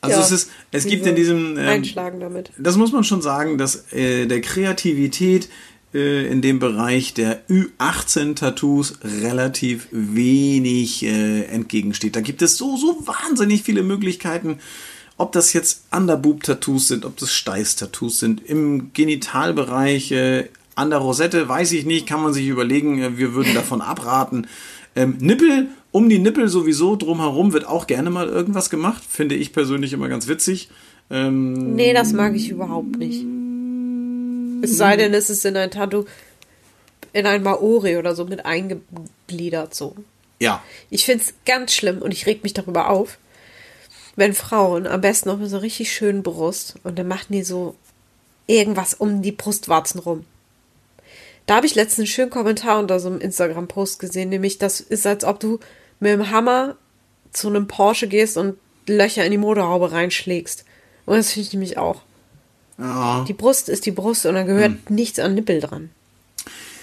Also 0.00 0.18
Ja, 0.18 0.22
es 0.22 0.30
ist, 0.30 0.50
es 0.70 0.86
gibt 0.86 1.06
in 1.06 1.16
diesem, 1.16 1.58
ähm, 1.58 1.68
Einschlagen 1.68 2.20
damit. 2.20 2.52
das 2.56 2.76
muss 2.76 2.92
man 2.92 3.02
schon 3.02 3.20
sagen, 3.20 3.58
dass 3.58 3.92
äh, 3.92 4.26
der 4.26 4.40
Kreativität 4.40 5.48
äh, 5.94 6.26
in 6.26 6.42
dem 6.42 6.58
Bereich 6.58 7.14
der 7.14 7.48
Ü18-Tattoos 7.48 8.98
relativ 9.02 9.88
wenig 9.90 11.04
äh, 11.04 11.44
entgegensteht. 11.44 12.16
Da 12.16 12.20
gibt 12.20 12.42
es 12.42 12.56
so, 12.56 12.76
so 12.76 13.06
wahnsinnig 13.06 13.62
viele 13.62 13.82
Möglichkeiten, 13.82 14.58
ob 15.16 15.32
das 15.32 15.52
jetzt 15.52 15.84
Underboob-Tattoos 15.90 16.88
sind, 16.88 17.04
ob 17.04 17.16
das 17.16 17.32
Steiß-Tattoos 17.32 18.20
sind, 18.20 18.44
im 18.44 18.92
Genitalbereich, 18.92 20.12
äh, 20.12 20.48
an 20.74 20.90
der 20.90 21.00
Rosette, 21.00 21.48
weiß 21.48 21.72
ich 21.72 21.86
nicht, 21.86 22.06
kann 22.06 22.22
man 22.22 22.32
sich 22.32 22.46
überlegen, 22.46 23.02
äh, 23.02 23.18
wir 23.18 23.34
würden 23.34 23.54
davon 23.54 23.80
abraten. 23.80 24.46
Ähm, 24.94 25.16
Nippel, 25.20 25.68
um 25.90 26.08
die 26.08 26.18
Nippel 26.18 26.48
sowieso 26.48 26.96
drumherum 26.96 27.52
wird 27.52 27.66
auch 27.66 27.86
gerne 27.86 28.10
mal 28.10 28.28
irgendwas 28.28 28.70
gemacht, 28.70 29.02
finde 29.08 29.34
ich 29.34 29.52
persönlich 29.52 29.92
immer 29.92 30.08
ganz 30.08 30.28
witzig. 30.28 30.68
Ähm, 31.10 31.74
Nee, 31.74 31.94
das 31.94 32.12
mag 32.12 32.36
ich 32.36 32.50
überhaupt 32.50 32.96
nicht. 32.98 33.24
Es 34.62 34.76
sei 34.76 34.96
denn, 34.96 35.14
es 35.14 35.30
ist 35.30 35.44
in 35.44 35.56
ein 35.56 35.70
Tattoo, 35.70 36.06
in 37.12 37.26
ein 37.26 37.42
Maori 37.42 37.96
oder 37.96 38.14
so 38.14 38.24
mit 38.24 38.44
eingegliedert 38.44 39.74
so. 39.74 39.96
ja, 40.38 40.62
Ich 40.90 41.04
finde 41.04 41.24
es 41.24 41.34
ganz 41.46 41.74
schlimm 41.74 42.02
und 42.02 42.12
ich 42.12 42.26
reg 42.26 42.42
mich 42.42 42.54
darüber 42.54 42.90
auf, 42.90 43.18
wenn 44.16 44.34
Frauen 44.34 44.86
am 44.86 45.00
besten 45.00 45.28
noch 45.28 45.38
mit 45.38 45.48
so 45.48 45.58
richtig 45.58 45.92
schönen 45.92 46.22
Brust 46.22 46.74
und 46.82 46.98
dann 46.98 47.08
machen 47.08 47.32
die 47.32 47.42
so 47.42 47.76
irgendwas 48.46 48.94
um 48.94 49.22
die 49.22 49.32
Brustwarzen 49.32 50.00
rum. 50.00 50.24
Da 51.46 51.56
habe 51.56 51.66
ich 51.66 51.74
letztens 51.74 52.00
einen 52.00 52.06
schönen 52.08 52.30
Kommentar 52.30 52.78
unter 52.78 53.00
so 53.00 53.08
einem 53.08 53.20
Instagram-Post 53.20 54.00
gesehen, 54.00 54.28
nämlich 54.28 54.58
das 54.58 54.80
ist, 54.80 55.06
als 55.06 55.24
ob 55.24 55.40
du 55.40 55.60
mit 56.00 56.12
dem 56.12 56.30
Hammer 56.30 56.76
zu 57.32 57.48
einem 57.48 57.68
Porsche 57.68 58.08
gehst 58.08 58.36
und 58.36 58.58
Löcher 58.86 59.24
in 59.24 59.30
die 59.30 59.38
Motorhaube 59.38 59.92
reinschlägst. 59.92 60.64
Und 61.06 61.16
das 61.16 61.32
finde 61.32 61.46
ich 61.46 61.52
nämlich 61.52 61.78
auch. 61.78 62.02
Ja. 62.78 63.24
Die 63.26 63.32
Brust 63.32 63.68
ist 63.68 63.86
die 63.86 63.90
Brust 63.90 64.26
und 64.26 64.34
da 64.34 64.42
gehört 64.42 64.72
Hm. 64.72 64.94
nichts 64.94 65.18
an 65.18 65.34
Nippel 65.34 65.60
dran. 65.60 65.90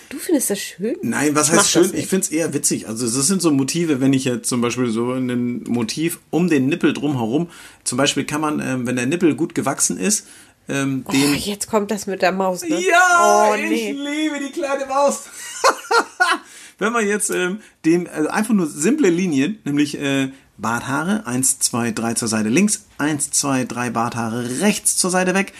Du 0.09 0.17
findest 0.19 0.51
das 0.51 0.59
schön? 0.59 0.95
Nein, 1.01 1.35
was 1.35 1.49
Ich 1.49 1.55
heißt 1.55 1.71
schön? 1.71 1.91
Ich 1.93 2.07
finde 2.07 2.25
es 2.25 2.31
eher 2.31 2.53
witzig. 2.53 2.87
Also 2.87 3.05
das 3.05 3.27
sind 3.27 3.41
so 3.41 3.51
Motive, 3.51 4.01
wenn 4.01 4.13
ich 4.13 4.23
jetzt 4.25 4.47
zum 4.47 4.61
Beispiel 4.61 4.89
so 4.89 5.13
ein 5.13 5.63
Motiv 5.63 6.19
um 6.29 6.47
den 6.47 6.67
Nippel 6.67 6.93
drumherum, 6.93 7.49
zum 7.83 7.97
Beispiel 7.97 8.23
kann 8.23 8.39
man, 8.39 8.59
ähm, 8.59 8.85
wenn 8.85 8.95
der 8.95 9.07
Nippel 9.07 9.35
gut 9.35 9.55
gewachsen 9.55 9.97
ist, 9.97 10.27
ähm, 10.69 11.05
den... 11.11 11.31
Oh, 11.31 11.35
jetzt 11.35 11.67
kommt 11.67 11.91
das 11.91 12.07
mit 12.07 12.21
der 12.21 12.31
Maus, 12.31 12.61
ne? 12.61 12.79
Ja, 12.79 13.49
oh, 13.51 13.55
ich 13.55 13.69
nee. 13.69 13.91
liebe 13.91 14.39
die 14.39 14.51
kleine 14.51 14.85
Maus. 14.85 15.23
Wenn 16.77 16.91
man 16.91 17.07
jetzt 17.07 17.29
ähm, 17.29 17.59
den, 17.85 18.07
also 18.07 18.29
einfach 18.29 18.53
nur 18.53 18.67
simple 18.67 19.09
Linien, 19.09 19.59
nämlich 19.63 19.97
äh, 19.99 20.29
Barthaare, 20.57 21.25
1, 21.25 21.59
2, 21.59 21.91
3 21.91 22.13
zur 22.15 22.27
Seite 22.27 22.49
links, 22.49 22.85
1, 22.97 23.31
2, 23.31 23.65
3 23.65 23.89
Barthaare 23.91 24.61
rechts 24.61 24.97
zur 24.97 25.09
Seite 25.09 25.33
weg 25.33 25.53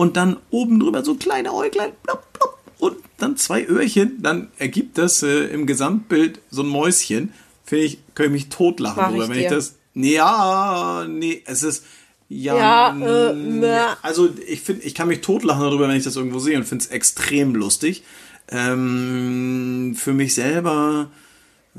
und 0.00 0.16
dann 0.16 0.38
oben 0.50 0.80
drüber 0.80 1.04
so 1.04 1.14
kleine 1.14 1.52
Äuglein, 1.52 1.92
plopp, 2.02 2.32
plopp, 2.32 2.58
und 2.78 2.96
dann 3.18 3.36
zwei 3.36 3.66
Öhrchen, 3.66 4.22
dann 4.22 4.48
ergibt 4.56 4.96
das 4.96 5.22
äh, 5.22 5.44
im 5.48 5.66
Gesamtbild 5.66 6.40
so 6.50 6.62
ein 6.62 6.68
Mäuschen. 6.68 7.34
Finde 7.66 7.84
ich, 7.84 7.98
könnte 8.14 8.34
ich 8.34 8.44
mich 8.44 8.48
totlachen 8.48 8.96
Mach 8.96 9.10
drüber, 9.10 9.24
ich 9.24 9.28
wenn 9.30 9.38
ich 9.40 9.48
dir. 9.48 9.56
das 9.56 9.74
Nee, 9.92 10.14
ja, 10.14 11.04
nee, 11.06 11.42
es 11.44 11.62
ist. 11.62 11.84
Ja, 12.30 12.96
Ja, 12.96 13.30
äh, 13.32 13.96
also 14.00 14.30
ich 14.46 14.62
finde, 14.62 14.84
ich 14.84 14.94
kann 14.94 15.08
mich 15.08 15.20
totlachen 15.20 15.62
darüber, 15.64 15.86
wenn 15.86 15.96
ich 15.96 16.04
das 16.04 16.16
irgendwo 16.16 16.38
sehe 16.38 16.56
und 16.56 16.64
finde 16.64 16.84
es 16.84 16.90
extrem 16.90 17.54
lustig. 17.54 18.02
Ähm, 18.50 19.94
für 19.98 20.14
mich 20.14 20.34
selber, 20.34 21.10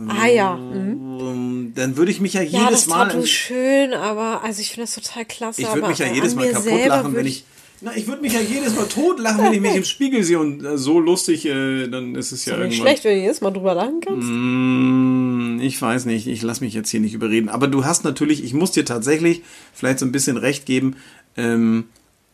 Ah 0.07 0.27
ja. 0.27 0.55
Mhm. 0.55 1.19
ähm, 1.19 1.73
dann 1.75 1.97
würde 1.97 2.11
ich 2.11 2.21
mich 2.21 2.33
ja 2.33 2.41
jedes 2.41 2.61
Ja, 2.61 2.69
das 2.69 2.87
Mal. 2.87 3.09
Ist 3.15 3.29
schön, 3.29 3.93
aber 3.93 4.43
also 4.43 4.61
ich 4.61 4.69
finde 4.69 4.83
das 4.83 4.95
total 4.95 5.25
klasse. 5.25 5.61
Ich 5.61 5.73
würde 5.73 5.87
mich 5.87 5.97
ja 5.99 6.07
jedes 6.13 6.35
Mal 6.35 6.51
kaputt 6.51 6.85
lachen, 6.85 7.15
wenn 7.15 7.25
ich. 7.25 7.45
Na, 7.83 7.95
ich 7.95 8.05
würde 8.07 8.21
mich 8.21 8.33
ja 8.33 8.39
jedes 8.39 8.75
Mal 8.75 8.85
totlachen, 8.87 9.43
wenn 9.43 9.53
ich 9.53 9.61
mich 9.61 9.75
im 9.75 9.83
Spiegel 9.83 10.23
sehe 10.23 10.39
und 10.39 10.63
äh, 10.63 10.77
so 10.77 10.99
lustig, 10.99 11.45
äh, 11.47 11.87
dann 11.87 12.13
ist 12.15 12.31
es 12.31 12.45
ja 12.45 12.53
Nicht 12.53 12.61
irgendwann. 12.77 12.81
schlecht, 12.87 13.03
wenn 13.05 13.15
du 13.15 13.21
jedes 13.21 13.41
Mal 13.41 13.49
drüber 13.51 13.73
lachen 13.73 14.01
kannst. 14.01 14.27
Mm, 14.29 15.59
Ich 15.61 15.81
weiß 15.81 16.05
nicht, 16.05 16.27
ich 16.27 16.41
lasse 16.43 16.63
mich 16.63 16.73
jetzt 16.75 16.89
hier 16.91 16.99
nicht 16.99 17.13
überreden. 17.15 17.49
Aber 17.49 17.67
du 17.67 17.83
hast 17.83 18.03
natürlich, 18.03 18.43
ich 18.43 18.53
muss 18.53 18.71
dir 18.71 18.85
tatsächlich 18.85 19.41
vielleicht 19.73 19.97
so 19.99 20.05
ein 20.05 20.11
bisschen 20.11 20.37
recht 20.37 20.65
geben, 20.65 20.95
ähm, 21.37 21.85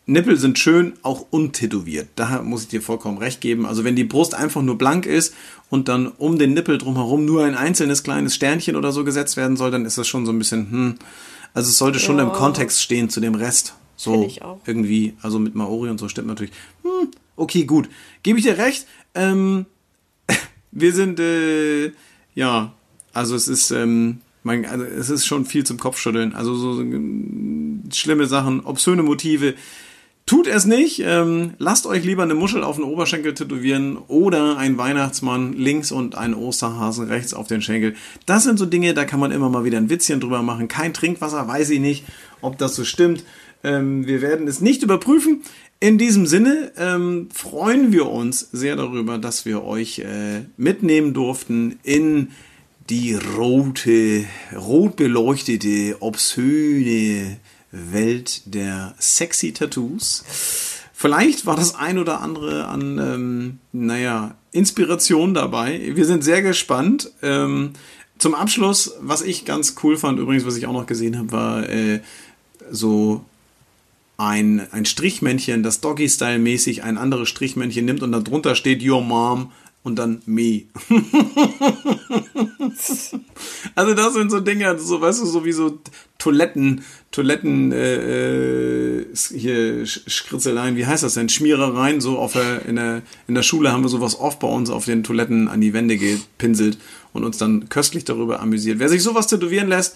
Nippel 0.10 0.38
sind 0.38 0.58
schön, 0.58 0.94
auch 1.02 1.26
untätowiert. 1.32 2.08
Da 2.16 2.42
muss 2.42 2.64
ich 2.64 2.68
dir 2.70 2.82
vollkommen 2.82 3.18
recht 3.18 3.42
geben. 3.42 3.66
Also 3.66 3.84
wenn 3.84 3.96
die 3.98 4.06
Brust 4.06 4.36
einfach 4.36 4.62
nur 4.62 4.78
blank 4.78 5.06
ist 5.06 5.34
und 5.70 5.90
dann 5.90 6.08
um 6.08 6.38
den 6.38 6.54
Nippel 6.54 6.78
drumherum 6.78 7.26
nur 7.26 7.44
ein 7.44 7.56
einzelnes 7.56 8.04
kleines 8.04 8.34
Sternchen 8.34 8.78
oder 8.78 8.94
so 8.94 9.04
gesetzt 9.04 9.36
werden 9.36 9.58
soll, 9.58 9.70
dann 9.72 9.84
ist 9.86 9.98
das 9.98 10.08
schon 10.08 10.26
so 10.26 10.32
ein 10.32 10.40
bisschen, 10.40 10.72
hm. 10.72 10.96
Also 11.54 11.70
es 11.70 11.78
sollte 11.78 12.00
schon 12.00 12.18
Ja. 12.18 12.24
im 12.24 12.32
Kontext 12.32 12.82
stehen 12.82 13.10
zu 13.10 13.20
dem 13.20 13.36
Rest. 13.36 13.76
So 13.98 14.30
irgendwie, 14.66 15.16
also 15.24 15.40
mit 15.40 15.56
Maori 15.56 15.90
und 15.90 16.00
so 16.00 16.08
stimmt 16.08 16.28
natürlich. 16.28 16.52
Hm, 16.84 17.10
okay, 17.36 17.66
gut. 17.66 17.90
Gebe 18.22 18.38
ich 18.38 18.46
dir 18.46 18.58
recht. 18.58 18.86
Ähm, 19.16 19.66
wir 20.72 20.94
sind, 20.94 21.20
äh, 21.20 21.92
ja, 22.36 22.74
also 23.12 23.36
es 23.36 23.48
ist, 23.48 23.72
ähm, 23.72 24.20
mein, 24.44 24.66
also 24.66 24.86
es 24.86 25.10
ist 25.10 25.26
schon 25.26 25.46
viel 25.46 25.66
zum 25.66 25.80
Kopfschütteln. 25.80 26.36
Also 26.36 26.56
so, 26.56 26.74
so 26.74 26.82
ähm, 26.82 27.84
schlimme 27.92 28.28
Sachen, 28.28 28.60
obszöne 28.64 29.02
Motive. 29.02 29.56
Tut 30.28 30.46
es 30.46 30.66
nicht. 30.66 31.00
Ähm, 31.04 31.54
lasst 31.58 31.88
euch 31.88 32.04
lieber 32.04 32.22
eine 32.22 32.36
Muschel 32.36 32.62
auf 32.62 32.76
den 32.76 32.84
Oberschenkel 32.84 33.34
tätowieren 33.34 33.98
oder 34.10 34.58
ein 34.58 34.78
Weihnachtsmann 34.78 35.54
links 35.54 35.92
und 35.92 36.16
ein 36.16 36.36
Osterhasen 36.36 37.08
rechts 37.08 37.34
auf 37.34 37.48
den 37.48 37.62
Schenkel. 37.62 37.96
Das 38.26 38.44
sind 38.44 38.60
so 38.60 38.66
Dinge, 38.66 38.94
da 38.94 39.06
kann 39.06 39.22
man 39.22 39.32
immer 39.32 39.50
mal 39.50 39.64
wieder 39.64 39.78
ein 39.78 39.90
Witzchen 39.90 40.20
drüber 40.20 40.44
machen. 40.44 40.68
Kein 40.68 40.94
Trinkwasser, 40.94 41.48
weiß 41.48 41.70
ich 41.72 41.80
nicht, 41.80 42.04
ob 42.42 42.58
das 42.58 42.76
so 42.76 42.84
stimmt. 42.84 43.24
Ähm, 43.64 44.06
wir 44.08 44.22
werden 44.22 44.48
es 44.48 44.62
nicht 44.62 44.84
überprüfen. 44.84 45.44
In 45.80 45.98
diesem 45.98 46.26
Sinne 46.26 46.72
ähm, 46.78 47.30
freuen 47.34 47.92
wir 47.92 48.08
uns 48.08 48.40
sehr 48.52 48.76
darüber, 48.76 49.18
dass 49.18 49.46
wir 49.46 49.64
euch 49.64 50.00
äh, 50.00 50.42
mitnehmen 50.58 51.14
durften 51.14 51.80
in 51.84 52.30
die 52.90 53.14
rote, 53.14 54.26
rot 54.56 54.96
beleuchtete, 54.96 55.98
obszöne 56.00 57.38
Welt 57.72 58.42
der 58.46 58.96
sexy 58.98 59.52
Tattoos. 59.52 60.24
Vielleicht 60.94 61.46
war 61.46 61.56
das 61.56 61.76
ein 61.76 62.00
oder 62.00 62.22
andere 62.22 62.66
an, 62.66 62.98
ähm, 62.98 63.60
naja, 63.72 64.36
Inspiration 64.52 65.36
dabei. 65.36 65.92
Wir 65.94 66.06
sind 66.06 66.24
sehr 66.24 66.42
gespannt. 66.42 67.12
Ähm, 67.22 67.74
zum 68.18 68.34
Abschluss, 68.34 68.96
was 69.02 69.22
ich 69.22 69.46
ganz 69.46 69.76
cool 69.84 69.96
fand, 69.98 70.18
übrigens, 70.18 70.46
was 70.46 70.58
ich 70.58 70.66
auch 70.66 70.74
noch 70.74 70.88
gesehen 70.88 71.20
habe, 71.20 71.32
war 71.32 71.70
äh, 71.70 72.00
so 72.72 73.24
ein, 74.18 74.68
ein 74.72 74.86
Strichmännchen, 74.86 75.64
das 75.64 75.80
Doggy-Style-mäßig 75.82 76.84
ein 76.84 76.98
anderes 76.98 77.30
Strichmännchen 77.30 77.86
nimmt 77.86 78.02
und 78.04 78.12
darunter 78.12 78.56
steht 78.56 78.84
Your 78.84 79.02
Mom 79.02 79.52
und 79.84 79.96
dann 79.96 80.22
Me. 80.26 80.64
also 83.76 83.94
das 83.94 84.14
sind 84.16 84.32
so 84.32 84.40
Dinge, 84.40 84.78
so 84.80 85.00
weißt 85.00 85.22
du, 85.22 85.26
so 85.26 85.46
wie 85.46 85.52
so 85.52 85.80
Toiletten, 86.18 86.84
Toiletten, 87.12 87.72
äh, 87.72 88.98
äh, 89.02 89.06
hier 89.16 89.84
Sch- 89.86 90.10
Schritzeleien, 90.10 90.76
wie 90.76 90.86
heißt 90.88 91.04
das 91.04 91.14
denn? 91.14 91.30
Schmierereien, 91.30 92.02
so 92.02 92.18
auf 92.18 92.34
der, 92.34 92.66
in 92.66 92.76
der, 92.76 93.04
in 93.28 93.36
der 93.36 93.44
Schule 93.44 93.72
haben 93.72 93.84
wir 93.84 93.90
sowas 93.90 94.20
oft 94.20 94.40
bei 94.40 94.48
uns 94.48 94.70
auf 94.70 94.86
den 94.86 95.04
Toiletten 95.04 95.48
an 95.48 95.62
die 95.62 95.74
Wände 95.74 95.98
gepinselt 95.98 96.80
und 97.14 97.24
uns 97.24 97.38
dann 97.38 97.70
köstlich 97.70 98.04
darüber 98.04 98.40
amüsiert. 98.42 98.80
Wer 98.80 98.90
sich 98.90 99.04
sowas 99.04 99.28
tätowieren 99.28 99.70
lässt, 99.70 99.96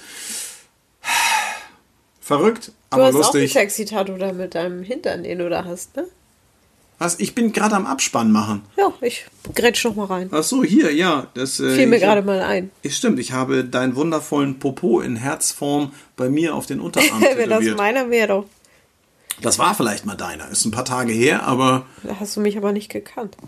verrückt, 2.21 2.71
aber 2.91 3.05
hast 3.05 3.15
auch 3.15 3.19
ein 3.19 3.41
lustig. 3.41 3.53
sexy 3.53 3.85
Tattoo 3.85 4.17
da 4.17 4.31
mit 4.33 4.53
deinem 4.55 4.83
Hintern, 4.83 5.23
den 5.23 5.39
du 5.39 5.49
da 5.49 5.65
hast, 5.65 5.95
ne? 5.95 6.05
Was? 6.99 7.19
Ich 7.19 7.33
bin 7.33 7.51
gerade 7.51 7.75
am 7.75 7.87
Abspann 7.87 8.31
machen. 8.31 8.61
Ja, 8.77 8.93
ich 9.01 9.25
grätsch 9.55 9.83
noch 9.85 9.95
mal 9.95 10.05
rein. 10.05 10.29
Ach 10.31 10.43
so, 10.43 10.63
hier, 10.63 10.93
ja. 10.93 11.25
Das, 11.33 11.59
äh, 11.59 11.75
Fiel 11.75 11.87
mir 11.87 11.95
ich- 11.95 12.03
gerade 12.03 12.21
mal 12.21 12.41
ein. 12.41 12.69
Es 12.83 12.95
stimmt, 12.95 13.17
ich 13.17 13.31
habe 13.31 13.63
deinen 13.65 13.95
wundervollen 13.95 14.59
Popo 14.59 15.01
in 15.01 15.15
Herzform 15.15 15.93
bei 16.15 16.29
mir 16.29 16.53
auf 16.53 16.67
den 16.67 16.79
Unterarm 16.79 17.21
Wenn 17.35 17.49
das 17.49 17.65
meiner 17.75 18.11
wäre 18.11 18.27
doch. 18.27 18.45
Das 19.41 19.57
war 19.57 19.73
vielleicht 19.73 20.05
mal 20.05 20.15
deiner. 20.15 20.49
Ist 20.49 20.65
ein 20.65 20.71
paar 20.71 20.85
Tage 20.85 21.11
her, 21.11 21.47
aber. 21.47 21.87
Da 22.03 22.19
hast 22.19 22.35
du 22.37 22.41
mich 22.41 22.55
aber 22.55 22.71
nicht 22.71 22.89
gekannt. 22.89 23.35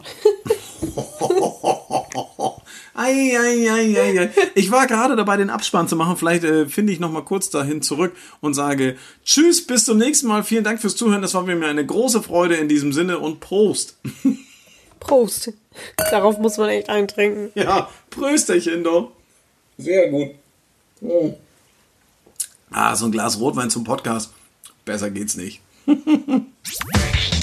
Ei, 2.96 3.36
ei, 3.36 3.70
ei, 3.72 4.00
ei, 4.00 4.20
ei. 4.20 4.30
Ich 4.54 4.70
war 4.70 4.86
gerade 4.86 5.16
dabei, 5.16 5.38
den 5.38 5.50
Abspann 5.50 5.88
zu 5.88 5.96
machen. 5.96 6.16
Vielleicht 6.16 6.44
äh, 6.44 6.68
finde 6.68 6.94
ich 6.94 7.00
noch 7.00 7.12
mal 7.12 7.24
kurz 7.24 7.50
dahin 7.50 7.82
zurück 7.82 8.16
und 8.40 8.54
sage 8.54 8.98
Tschüss, 9.26 9.66
bis 9.66 9.86
zum 9.86 9.98
nächsten 9.98 10.28
Mal. 10.28 10.44
Vielen 10.44 10.64
Dank 10.64 10.80
fürs 10.80 10.96
Zuhören. 10.96 11.24
Das 11.24 11.34
war 11.34 11.42
mir 11.44 11.66
eine 11.66 11.86
große 11.86 12.22
Freude 12.22 12.56
in 12.56 12.70
diesem 12.70 12.94
Sinne 12.94 13.18
und 13.20 13.40
Prost. 13.40 13.98
Prost. 15.00 15.54
Darauf 16.12 16.38
muss 16.38 16.58
man 16.58 16.70
echt 16.70 16.90
eintrinken. 16.90 17.52
Ja, 17.56 17.90
Prösterchen 18.12 18.84
doch. 18.84 19.12
Sehr 19.78 20.10
gut. 20.10 20.30
Mm. 21.02 21.34
Ah, 22.70 22.96
so 22.96 23.06
ein 23.06 23.12
Glas 23.12 23.40
Rotwein 23.40 23.70
zum 23.70 23.84
Podcast. 23.84 24.32
Besser 24.86 25.10
geht's 25.10 25.36
nicht. 25.36 25.62